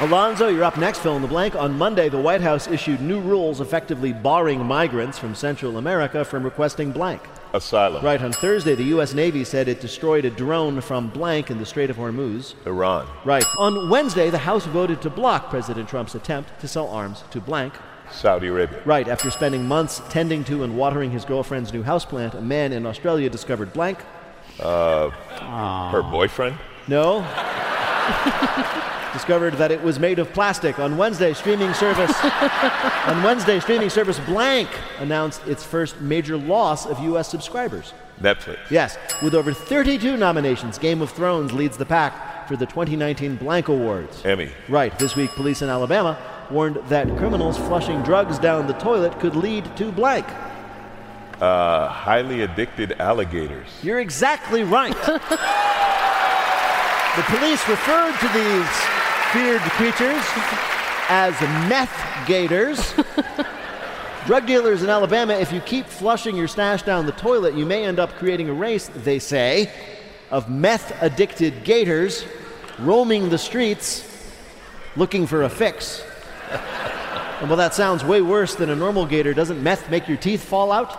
Alonzo, 0.01 0.47
you're 0.47 0.63
up 0.63 0.77
next. 0.79 1.01
Fill 1.01 1.17
in 1.17 1.23
the 1.23 1.27
blank. 1.27 1.57
On 1.57 1.77
Monday, 1.77 2.09
the 2.09 2.21
White 2.21 2.41
House 2.41 2.69
issued 2.69 3.01
new 3.01 3.19
rules 3.21 3.61
effectively 3.61 4.13
barring 4.13 4.65
migrants 4.65 5.19
from 5.19 5.35
Central 5.35 5.77
America 5.77 6.25
from 6.25 6.45
requesting 6.45 6.93
blank. 6.93 7.21
Asylum. 7.59 8.05
Right, 8.05 8.23
on 8.23 8.33
Thursday, 8.33 8.75
the 8.75 8.85
U.S. 8.85 9.13
Navy 9.13 9.45
said 9.45 9.69
it 9.69 9.81
destroyed 9.81 10.25
a 10.25 10.31
drone 10.31 10.81
from 10.81 11.09
blank 11.09 11.51
in 11.51 11.59
the 11.59 11.67
Strait 11.67 11.91
of 11.91 11.97
Hormuz. 11.97 12.55
Iran. 12.67 13.07
Right. 13.25 13.45
On 13.59 13.91
Wednesday, 13.91 14.31
the 14.31 14.39
House 14.39 14.65
voted 14.65 15.03
to 15.03 15.11
block 15.11 15.51
President 15.51 15.89
Trump's 15.89 16.15
attempt 16.15 16.59
to 16.61 16.69
sell 16.69 16.89
arms 16.89 17.25
to 17.33 17.41
blank. 17.41 17.75
Saudi 18.11 18.47
Arabia. 18.47 18.81
Right, 18.87 19.09
after 19.09 19.31
spending 19.31 19.67
months 19.67 20.01
tending 20.09 20.45
to 20.45 20.63
and 20.63 20.79
watering 20.79 21.11
his 21.11 21.25
girlfriend's 21.25 21.73
new 21.73 21.83
houseplant, 21.83 22.35
a 22.35 22.41
man 22.41 22.73
in 22.73 22.87
Australia 22.87 23.29
discovered 23.29 23.73
blank. 23.73 23.99
Uh, 24.61 25.11
her 25.91 26.03
boyfriend. 26.03 26.57
No. 26.87 27.19
discovered 29.19 29.55
that 29.55 29.73
it 29.73 29.83
was 29.83 29.99
made 29.99 30.21
of 30.21 30.33
plastic. 30.33 30.79
On 30.79 30.97
Wednesday, 30.97 31.35
streaming 31.35 31.75
service 31.75 32.17
on 32.25 33.21
Wednesday, 33.25 33.59
streaming 33.59 33.91
service 33.91 34.21
Blank 34.21 34.69
announced 35.01 35.45
its 35.45 35.65
first 35.65 36.01
major 36.01 36.37
loss 36.37 36.87
of 36.87 37.01
U.S. 37.01 37.29
subscribers. 37.29 37.95
Netflix. 38.21 38.59
Yes, 38.71 38.97
with 39.21 39.35
over 39.35 39.53
32 39.53 40.17
nominations, 40.17 40.79
Game 40.79 41.03
of 41.03 41.11
Thrones 41.11 41.53
leads 41.53 41.77
the 41.77 41.85
pack 41.85 42.47
for 42.47 42.57
the 42.57 42.67
2019 42.67 43.35
Blank 43.35 43.67
Awards. 43.67 44.25
Emmy. 44.25 44.53
Right, 44.69 44.97
this 45.01 45.17
week, 45.17 45.31
police 45.33 45.63
in 45.63 45.69
Alabama 45.69 46.17
warned 46.49 46.77
that 46.89 47.09
criminals 47.17 47.59
flushing 47.59 48.01
drugs 48.03 48.39
down 48.39 48.69
the 48.69 48.75
toilet 48.75 49.19
could 49.19 49.35
lead 49.35 49.65
to 49.79 49.91
blank. 49.91 50.27
Uh, 51.41 51.89
highly 51.89 52.43
addicted 52.43 52.93
alligators. 53.01 53.67
You're 53.83 53.99
exactly 53.99 54.63
right. 54.63 54.95
the 57.17 57.23
police 57.25 57.69
referred 57.69 58.17
to 58.21 58.29
these 58.29 58.98
feared 59.33 59.61
creatures 59.61 60.23
as 61.11 61.39
meth 61.69 62.27
gators. 62.27 62.95
Drug 64.27 64.47
dealers 64.47 64.83
in 64.83 64.89
Alabama, 64.89 65.35
if 65.35 65.53
you 65.53 65.61
keep 65.61 65.87
flushing 65.87 66.35
your 66.37 66.49
stash 66.49 66.83
down 66.83 67.05
the 67.05 67.13
toilet, 67.13 67.55
you 67.55 67.67
may 67.67 67.85
end 67.85 67.99
up 67.99 68.11
creating 68.15 68.49
a 68.49 68.53
race, 68.53 68.89
they 68.89 69.19
say, 69.19 69.71
of 70.31 70.49
meth 70.51 70.97
addicted 71.03 71.65
gators 71.65 72.25
roaming 72.79 73.29
the 73.29 73.39
streets 73.39 74.33
looking 74.97 75.27
for 75.27 75.43
a 75.43 75.49
fix. 75.49 76.03
and 77.41 77.49
well, 77.49 77.57
that 77.57 77.75
sounds 77.75 78.05
way 78.05 78.23
worse 78.23 78.55
than 78.55 78.71
a 78.71 78.77
normal 78.77 79.05
gator. 79.05 79.35
Doesn't 79.35 79.63
meth 79.63 79.91
make 79.91 80.09
your 80.09 80.17
teeth 80.17 80.43
fall 80.43 80.73
out? 80.73 80.91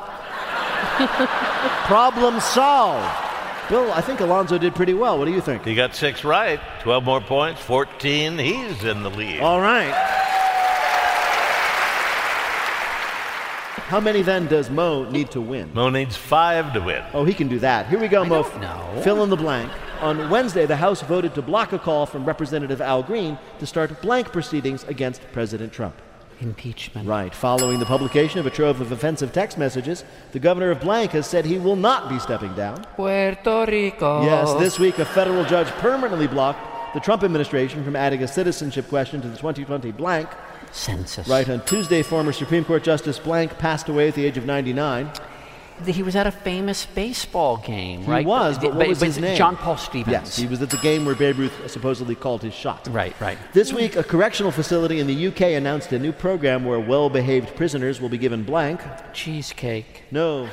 Problem 1.88 2.40
solved. 2.40 3.29
Bill, 3.70 3.92
I 3.94 4.02
think 4.02 4.20
Alonzo 4.20 4.58
did 4.58 4.74
pretty 4.74 4.96
well. 4.96 5.20
What 5.20 5.26
do 5.26 5.32
you 5.32 5.42
think? 5.42 5.64
He 5.64 5.76
got 5.76 5.94
six 5.96 6.24
right, 6.24 6.60
12 6.82 7.04
more 7.04 7.22
points, 7.22 7.62
14. 7.62 8.38
He's 8.40 8.84
in 8.84 9.04
the 9.04 9.12
lead. 9.12 9.42
All 9.42 9.62
right. 9.62 9.94
How 13.90 14.00
many 14.00 14.24
then 14.24 14.48
does 14.48 14.70
Mo 14.70 15.10
need 15.10 15.32
to 15.32 15.42
win? 15.42 15.72
Mo 15.74 15.90
needs 15.90 16.16
five 16.16 16.74
to 16.74 16.80
win. 16.80 17.04
Oh, 17.14 17.26
he 17.26 17.34
can 17.34 17.48
do 17.48 17.60
that. 17.60 17.88
Here 17.88 18.00
we 18.00 18.08
go, 18.08 18.26
Mo. 18.26 18.44
don't. 18.44 19.04
Fill 19.04 19.24
in 19.24 19.30
the 19.30 19.36
blank. 19.38 19.72
On 20.02 20.30
Wednesday, 20.30 20.66
the 20.66 20.76
House 20.76 21.02
voted 21.02 21.36
to 21.36 21.42
block 21.42 21.74
a 21.74 21.80
call 21.80 22.06
from 22.06 22.24
Representative 22.26 22.82
Al 22.82 23.04
Green 23.04 23.38
to 23.60 23.66
start 23.66 24.02
blank 24.02 24.32
proceedings 24.32 24.84
against 24.86 25.22
President 25.32 25.74
Trump. 25.74 25.96
Impeachment. 26.42 27.08
Right. 27.08 27.36
Following 27.36 27.80
the 27.80 27.86
publication 27.86 28.40
of 28.40 28.46
a 28.46 28.50
trove 28.50 28.80
of 28.80 28.92
offensive 28.92 29.34
text 29.34 29.58
messages, 29.58 30.06
the 30.32 30.40
governor 30.40 30.72
of 30.72 30.80
blank 30.80 31.12
has 31.12 31.28
said 31.28 31.46
he 31.46 31.58
will 31.58 31.76
not 31.76 32.10
be 32.10 32.18
stepping 32.20 32.54
down. 32.56 32.84
Puerto 32.96 33.66
Rico. 33.68 34.24
Yes, 34.24 34.54
this 34.54 34.80
week 34.80 35.00
a 35.00 35.06
federal 35.06 35.44
judge 35.44 35.68
permanently 35.80 36.28
blocked 36.28 36.94
the 36.94 37.00
Trump 37.00 37.24
administration 37.24 37.84
from 37.84 37.96
adding 37.96 38.24
a 38.24 38.28
citizenship 38.28 38.88
question 38.88 39.22
to 39.22 39.28
the 39.28 39.38
2020 39.38 39.92
blank. 39.92 40.30
Census. 40.72 41.28
Right, 41.28 41.50
on 41.50 41.64
Tuesday, 41.66 42.04
former 42.04 42.32
Supreme 42.32 42.64
Court 42.64 42.84
Justice 42.84 43.20
Blank 43.20 43.58
passed 43.58 43.90
away 43.90 44.08
at 44.08 44.16
the 44.16 44.26
age 44.26 44.38
of 44.38 44.46
99. 44.46 45.12
He 45.86 46.04
was 46.04 46.16
at 46.16 46.28
a 46.28 46.32
famous 46.32 46.86
baseball 46.86 47.58
game, 47.58 48.02
He 48.04 48.12
right? 48.12 48.26
was, 48.26 48.58
but 48.58 48.74
what 48.76 48.88
was 48.88 49.00
but 49.00 49.06
his 49.08 49.18
name? 49.20 49.38
John 49.38 49.56
Paul 49.56 49.78
Stevens. 49.78 50.12
Yes, 50.12 50.38
he 50.38 50.48
was 50.48 50.62
at 50.62 50.70
the 50.70 50.78
game 50.78 51.06
where 51.06 51.16
Babe 51.16 51.40
Ruth 51.40 51.72
supposedly 51.72 52.16
called 52.16 52.42
his 52.44 52.54
shot. 52.54 52.88
Right, 52.92 53.16
right. 53.22 53.38
This 53.54 53.72
week, 53.74 53.96
a 53.96 54.04
correctional 54.04 54.52
facility 54.52 55.00
in 55.00 55.08
the 55.08 55.28
UK 55.28 55.42
announced 55.54 55.92
a 55.94 56.00
new 56.00 56.12
program 56.12 56.66
where 56.66 56.80
well 56.80 57.10
behaved 57.10 57.56
prisoners 57.56 58.02
will 58.02 58.10
be 58.10 58.18
given 58.18 58.44
blank. 58.44 58.82
Cheesecake. 59.14 60.04
No. 60.12 60.50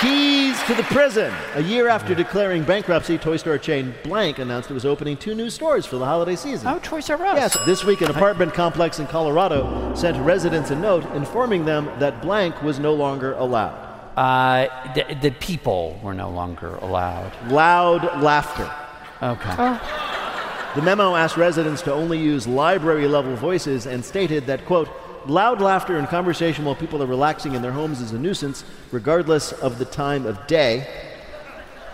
Keys 0.00 0.62
to 0.64 0.74
the 0.74 0.84
prison. 0.84 1.34
A 1.54 1.62
year 1.62 1.88
after 1.88 2.14
declaring 2.14 2.62
bankruptcy, 2.62 3.18
toy 3.18 3.36
store 3.36 3.58
chain 3.58 3.92
Blank 4.04 4.38
announced 4.38 4.70
it 4.70 4.74
was 4.74 4.86
opening 4.86 5.16
two 5.16 5.34
new 5.34 5.50
stores 5.50 5.86
for 5.86 5.96
the 5.96 6.04
holiday 6.04 6.36
season. 6.36 6.68
Oh, 6.68 6.78
Toys 6.78 7.10
R 7.10 7.20
Us. 7.26 7.36
Yes, 7.36 7.66
this 7.66 7.82
week 7.82 8.00
an 8.00 8.10
apartment 8.10 8.54
complex 8.54 9.00
in 9.00 9.08
Colorado 9.08 9.92
sent 9.96 10.16
residents 10.24 10.70
a 10.70 10.76
note 10.76 11.04
informing 11.16 11.64
them 11.64 11.90
that 11.98 12.22
Blank 12.22 12.62
was 12.62 12.78
no 12.78 12.94
longer 12.94 13.32
allowed. 13.34 13.86
Uh, 14.16 14.68
the, 14.94 15.16
the 15.20 15.30
people 15.32 15.98
were 16.00 16.14
no 16.14 16.30
longer 16.30 16.76
allowed. 16.76 17.32
Loud 17.50 18.22
laughter. 18.22 18.70
Okay. 19.20 19.78
The 20.76 20.82
memo 20.82 21.16
asked 21.16 21.36
residents 21.36 21.82
to 21.82 21.92
only 21.92 22.20
use 22.20 22.46
library 22.46 23.08
level 23.08 23.34
voices 23.34 23.86
and 23.86 24.04
stated 24.04 24.46
that, 24.46 24.64
quote, 24.64 24.88
loud 25.26 25.60
laughter 25.60 25.98
and 25.98 26.08
conversation 26.08 26.64
while 26.64 26.74
people 26.74 27.02
are 27.02 27.06
relaxing 27.06 27.54
in 27.54 27.62
their 27.62 27.72
homes 27.72 28.00
is 28.00 28.12
a 28.12 28.18
nuisance, 28.18 28.64
regardless 28.92 29.52
of 29.52 29.78
the 29.78 29.84
time 29.84 30.26
of 30.26 30.46
day. 30.46 30.86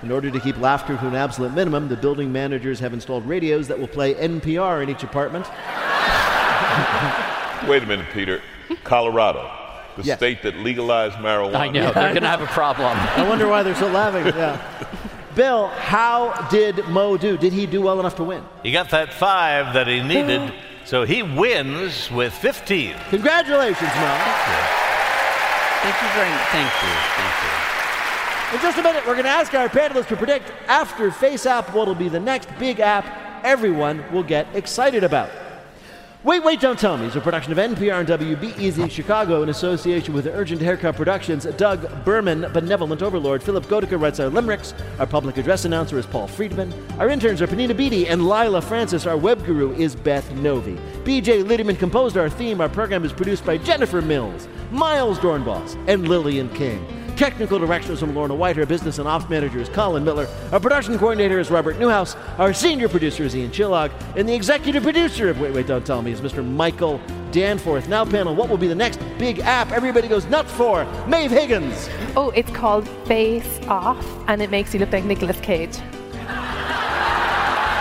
In 0.02 0.10
order 0.12 0.30
to 0.30 0.38
keep 0.40 0.58
laughter 0.58 0.96
to 0.96 1.08
an 1.08 1.14
absolute 1.14 1.54
minimum, 1.54 1.88
the 1.88 1.96
building 1.96 2.30
managers 2.30 2.78
have 2.80 2.92
installed 2.92 3.26
radios 3.26 3.68
that 3.68 3.78
will 3.78 3.88
play 3.88 4.14
NPR 4.14 4.82
in 4.82 4.90
each 4.90 5.02
apartment. 5.02 5.46
Wait 7.68 7.82
a 7.82 7.86
minute, 7.86 8.06
Peter. 8.12 8.42
Colorado, 8.82 9.50
the 9.96 10.02
Yes. 10.02 10.18
state 10.18 10.42
that 10.42 10.56
legalized 10.58 11.16
marijuana. 11.16 11.54
I 11.56 11.68
know. 11.68 11.92
They're 11.92 12.10
going 12.12 12.22
to 12.22 12.28
have 12.28 12.42
a 12.42 12.46
problem. 12.46 12.96
I 13.16 13.26
wonder 13.28 13.48
why 13.48 13.62
they're 13.62 13.74
so 13.74 13.88
laughing. 13.88 14.26
Yeah. 14.26 14.60
Bill, 15.34 15.68
how 15.68 16.48
did 16.50 16.86
Mo 16.88 17.16
do? 17.16 17.36
Did 17.36 17.52
he 17.52 17.66
do 17.66 17.80
well 17.80 17.98
enough 17.98 18.16
to 18.16 18.24
win? 18.24 18.44
He 18.62 18.70
got 18.72 18.90
that 18.90 19.12
five 19.12 19.74
that 19.74 19.86
he 19.88 20.02
needed, 20.02 20.52
so 20.84 21.04
he 21.04 21.22
wins 21.22 22.10
with 22.10 22.32
15. 22.34 22.96
Congratulations, 23.10 23.80
Mo. 23.80 24.18
Thank 25.82 26.00
you 26.00 26.08
very 26.14 26.30
much. 26.30 26.48
Thank 26.48 26.72
you. 26.82 26.94
Thank 27.16 27.36
you. 27.42 28.56
In 28.56 28.60
just 28.62 28.78
a 28.78 28.82
minute, 28.82 29.06
we're 29.06 29.14
going 29.14 29.24
to 29.24 29.30
ask 29.30 29.52
our 29.54 29.68
panelists 29.68 30.08
to 30.08 30.16
predict 30.16 30.50
after 30.68 31.10
Face 31.10 31.44
App 31.44 31.74
what 31.74 31.88
will 31.88 31.94
be 31.94 32.08
the 32.08 32.20
next 32.20 32.48
big 32.58 32.80
app 32.80 33.04
everyone 33.44 34.02
will 34.12 34.22
get 34.22 34.46
excited 34.54 35.04
about. 35.04 35.30
Wait, 36.24 36.42
Wait, 36.42 36.58
Don't 36.58 36.78
Tell 36.78 36.96
Me 36.96 37.04
is 37.04 37.16
a 37.16 37.20
production 37.20 37.52
of 37.52 37.58
NPR 37.58 38.00
and 38.00 38.08
WBEZ 38.08 38.90
Chicago 38.90 39.42
in 39.42 39.50
association 39.50 40.14
with 40.14 40.26
Urgent 40.26 40.58
Haircut 40.58 40.96
Productions. 40.96 41.44
Doug 41.58 42.02
Berman, 42.02 42.50
Benevolent 42.50 43.02
Overlord. 43.02 43.42
Philipp 43.42 43.64
Goedicke 43.64 44.00
writes 44.00 44.18
our 44.20 44.30
limericks. 44.30 44.72
Our 44.98 45.06
public 45.06 45.36
address 45.36 45.66
announcer 45.66 45.98
is 45.98 46.06
Paul 46.06 46.26
Friedman. 46.26 46.72
Our 46.98 47.10
interns 47.10 47.42
are 47.42 47.46
Panina 47.46 47.76
Beatty 47.76 48.08
and 48.08 48.26
Lila 48.26 48.62
Francis. 48.62 49.04
Our 49.04 49.18
web 49.18 49.44
guru 49.44 49.74
is 49.74 49.94
Beth 49.94 50.26
Novey. 50.30 50.78
BJ 51.04 51.44
Leiderman 51.44 51.78
composed 51.78 52.16
our 52.16 52.30
theme. 52.30 52.58
Our 52.62 52.70
program 52.70 53.04
is 53.04 53.12
produced 53.12 53.44
by 53.44 53.58
Jennifer 53.58 54.00
Mills, 54.00 54.48
Miles 54.70 55.18
Doornbos, 55.18 55.76
and 55.88 56.08
Lillian 56.08 56.48
King. 56.54 57.03
Technical 57.16 57.60
direction 57.60 57.92
is 57.92 58.00
from 58.00 58.12
Lorna 58.12 58.34
White. 58.34 58.58
Our 58.58 58.66
business 58.66 58.98
and 58.98 59.06
ops 59.06 59.28
manager 59.28 59.60
is 59.60 59.68
Colin 59.68 60.04
Miller. 60.04 60.26
Our 60.50 60.58
production 60.58 60.98
coordinator 60.98 61.38
is 61.38 61.48
Robert 61.48 61.78
Newhouse. 61.78 62.16
Our 62.38 62.52
senior 62.52 62.88
producer 62.88 63.22
is 63.22 63.36
Ian 63.36 63.52
Chillag. 63.52 63.92
And 64.16 64.28
the 64.28 64.34
executive 64.34 64.82
producer 64.82 65.28
of 65.28 65.38
Wait, 65.38 65.54
Wait, 65.54 65.68
Don't 65.68 65.86
Tell 65.86 66.02
Me 66.02 66.10
is 66.10 66.20
Mr. 66.20 66.44
Michael 66.44 67.00
Danforth. 67.30 67.88
Now, 67.88 68.04
panel, 68.04 68.34
what 68.34 68.48
will 68.48 68.56
be 68.56 68.66
the 68.66 68.74
next 68.74 68.98
big 69.16 69.38
app 69.40 69.70
everybody 69.70 70.08
goes 70.08 70.26
nuts 70.26 70.50
for? 70.54 70.84
Maeve 71.06 71.30
Higgins. 71.30 71.88
Oh, 72.16 72.30
it's 72.30 72.50
called 72.50 72.88
Face 73.06 73.60
Off, 73.68 74.04
and 74.26 74.42
it 74.42 74.50
makes 74.50 74.74
you 74.74 74.80
look 74.80 74.90
like 74.90 75.04
Nicolas 75.04 75.38
Cage. 75.40 75.78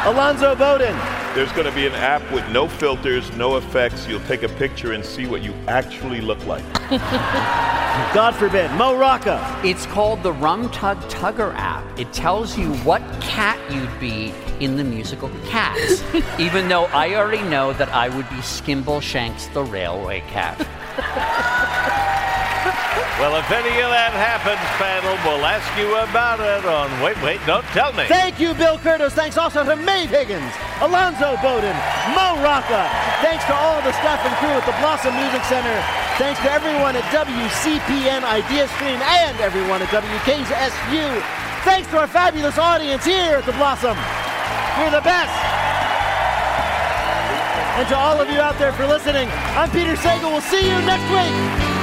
Alonzo 0.06 0.54
Bodden. 0.54 0.94
There's 1.34 1.52
going 1.54 1.66
to 1.66 1.72
be 1.72 1.88
an 1.88 1.94
app 1.94 2.30
with 2.34 2.46
no 2.50 2.68
filters, 2.68 3.32
no 3.38 3.56
effects. 3.56 4.06
You'll 4.06 4.20
take 4.22 4.44
a 4.44 4.50
picture 4.50 4.92
and 4.92 5.04
see 5.04 5.26
what 5.26 5.42
you 5.42 5.54
actually 5.70 6.20
look 6.20 6.46
like. 6.46 6.64
God 8.14 8.36
forbid. 8.36 8.70
Mo 8.72 8.98
Rocca. 8.98 9.62
It's 9.64 9.86
called 9.86 10.22
the 10.22 10.34
Rum 10.34 10.70
Tum 10.72 11.00
Tugger 11.04 11.54
app. 11.56 11.86
It 11.98 12.12
tells 12.12 12.58
you 12.58 12.74
what 12.80 13.02
cat 13.22 13.58
you'd 13.72 14.00
be 14.02 14.34
in 14.60 14.76
the 14.76 14.84
musical 14.84 15.30
Cats, 15.46 16.04
even 16.40 16.68
though 16.68 16.86
I 16.86 17.16
already 17.16 17.44
know 17.44 17.72
that 17.74 17.88
I 17.90 18.10
would 18.10 18.30
be 18.30 18.36
Skimbleshanks 18.38 19.54
the 19.54 19.64
railway 19.64 20.20
cat. 20.28 20.60
Well, 23.20 23.36
if 23.36 23.48
any 23.52 23.76
of 23.84 23.92
that 23.92 24.16
happens, 24.16 24.64
panel, 24.80 25.20
we'll 25.28 25.44
ask 25.44 25.68
you 25.76 25.92
about 26.00 26.40
it 26.40 26.64
on 26.64 26.88
Wait, 27.04 27.20
Wait, 27.20 27.44
Don't 27.44 27.68
Tell 27.76 27.92
Me. 27.92 28.08
Thank 28.08 28.40
you, 28.40 28.56
Bill 28.56 28.80
Kurtis. 28.80 29.12
Thanks 29.12 29.36
also 29.36 29.68
to 29.68 29.76
Maeve 29.76 30.10
Higgins, 30.10 30.52
Alonzo 30.80 31.36
Bodden, 31.44 31.76
Mo 32.16 32.40
Rocca. 32.40 32.88
Thanks 33.20 33.44
to 33.52 33.54
all 33.54 33.84
the 33.84 33.92
staff 34.00 34.24
and 34.24 34.32
crew 34.40 34.56
at 34.56 34.64
the 34.64 34.76
Blossom 34.80 35.12
Music 35.20 35.44
Center. 35.52 35.76
Thanks 36.16 36.40
to 36.42 36.50
everyone 36.52 36.96
at 36.96 37.04
WCPN 37.12 38.24
Idea 38.24 38.68
Stream 38.80 39.00
and 39.04 39.36
everyone 39.44 39.84
at 39.84 39.92
WKSU. 39.92 41.08
Thanks 41.68 41.88
to 41.92 42.00
our 42.00 42.08
fabulous 42.08 42.58
audience 42.58 43.04
here 43.04 43.44
at 43.44 43.46
the 43.46 43.56
Blossom. 43.60 44.00
You're 44.80 44.96
the 44.96 45.04
best. 45.04 45.36
And 47.76 47.88
to 47.90 47.98
all 47.98 48.22
of 48.22 48.30
you 48.30 48.40
out 48.40 48.58
there 48.60 48.72
for 48.72 48.88
listening, 48.88 49.28
I'm 49.60 49.70
Peter 49.72 49.96
Sagal. 50.00 50.32
We'll 50.32 50.42
see 50.42 50.64
you 50.64 50.80
next 50.88 51.08
week. 51.12 51.83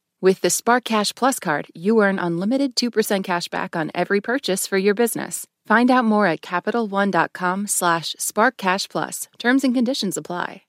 With 0.23 0.41
the 0.41 0.51
Spark 0.51 0.83
Cash 0.83 1.15
Plus 1.15 1.39
card, 1.39 1.65
you 1.73 2.03
earn 2.03 2.19
unlimited 2.19 2.75
2% 2.75 3.23
cash 3.23 3.47
back 3.47 3.75
on 3.75 3.89
every 3.95 4.21
purchase 4.21 4.67
for 4.67 4.77
your 4.77 4.93
business. 4.93 5.47
Find 5.65 5.89
out 5.89 6.05
more 6.05 6.27
at 6.27 6.41
CapitalOne.com 6.41 7.65
slash 7.65 8.15
SparkCashPlus. 8.19 9.29
Terms 9.39 9.63
and 9.63 9.73
conditions 9.73 10.17
apply. 10.17 10.61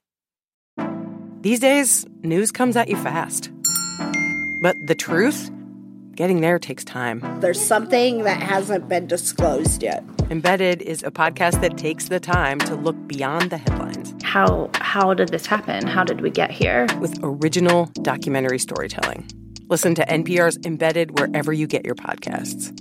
These 1.41 1.59
days, 1.59 2.03
news 2.23 2.51
comes 2.51 2.75
at 2.75 2.87
you 2.87 2.97
fast. 2.97 3.51
But 4.63 4.75
the 4.87 4.95
truth? 4.95 5.51
Getting 6.15 6.41
there 6.41 6.57
takes 6.57 6.83
time. 6.83 7.21
There's 7.39 7.61
something 7.61 8.23
that 8.23 8.41
hasn't 8.41 8.89
been 8.89 9.05
disclosed 9.05 9.83
yet. 9.83 10.03
Embedded 10.31 10.81
is 10.81 11.03
a 11.03 11.11
podcast 11.11 11.61
that 11.61 11.77
takes 11.77 12.07
the 12.07 12.19
time 12.19 12.57
to 12.59 12.75
look 12.75 12.95
beyond 13.07 13.51
the 13.51 13.57
headlines. 13.57 14.15
How 14.23 14.71
how 14.75 15.13
did 15.13 15.29
this 15.29 15.45
happen? 15.45 15.85
How 15.85 16.03
did 16.03 16.21
we 16.21 16.31
get 16.31 16.49
here? 16.49 16.87
With 16.99 17.19
original 17.21 17.91
documentary 18.01 18.57
storytelling. 18.57 19.27
Listen 19.69 19.95
to 19.95 20.05
NPR's 20.05 20.59
Embedded 20.65 21.17
wherever 21.17 21.53
you 21.53 21.67
get 21.67 21.85
your 21.85 21.95
podcasts. 21.95 22.77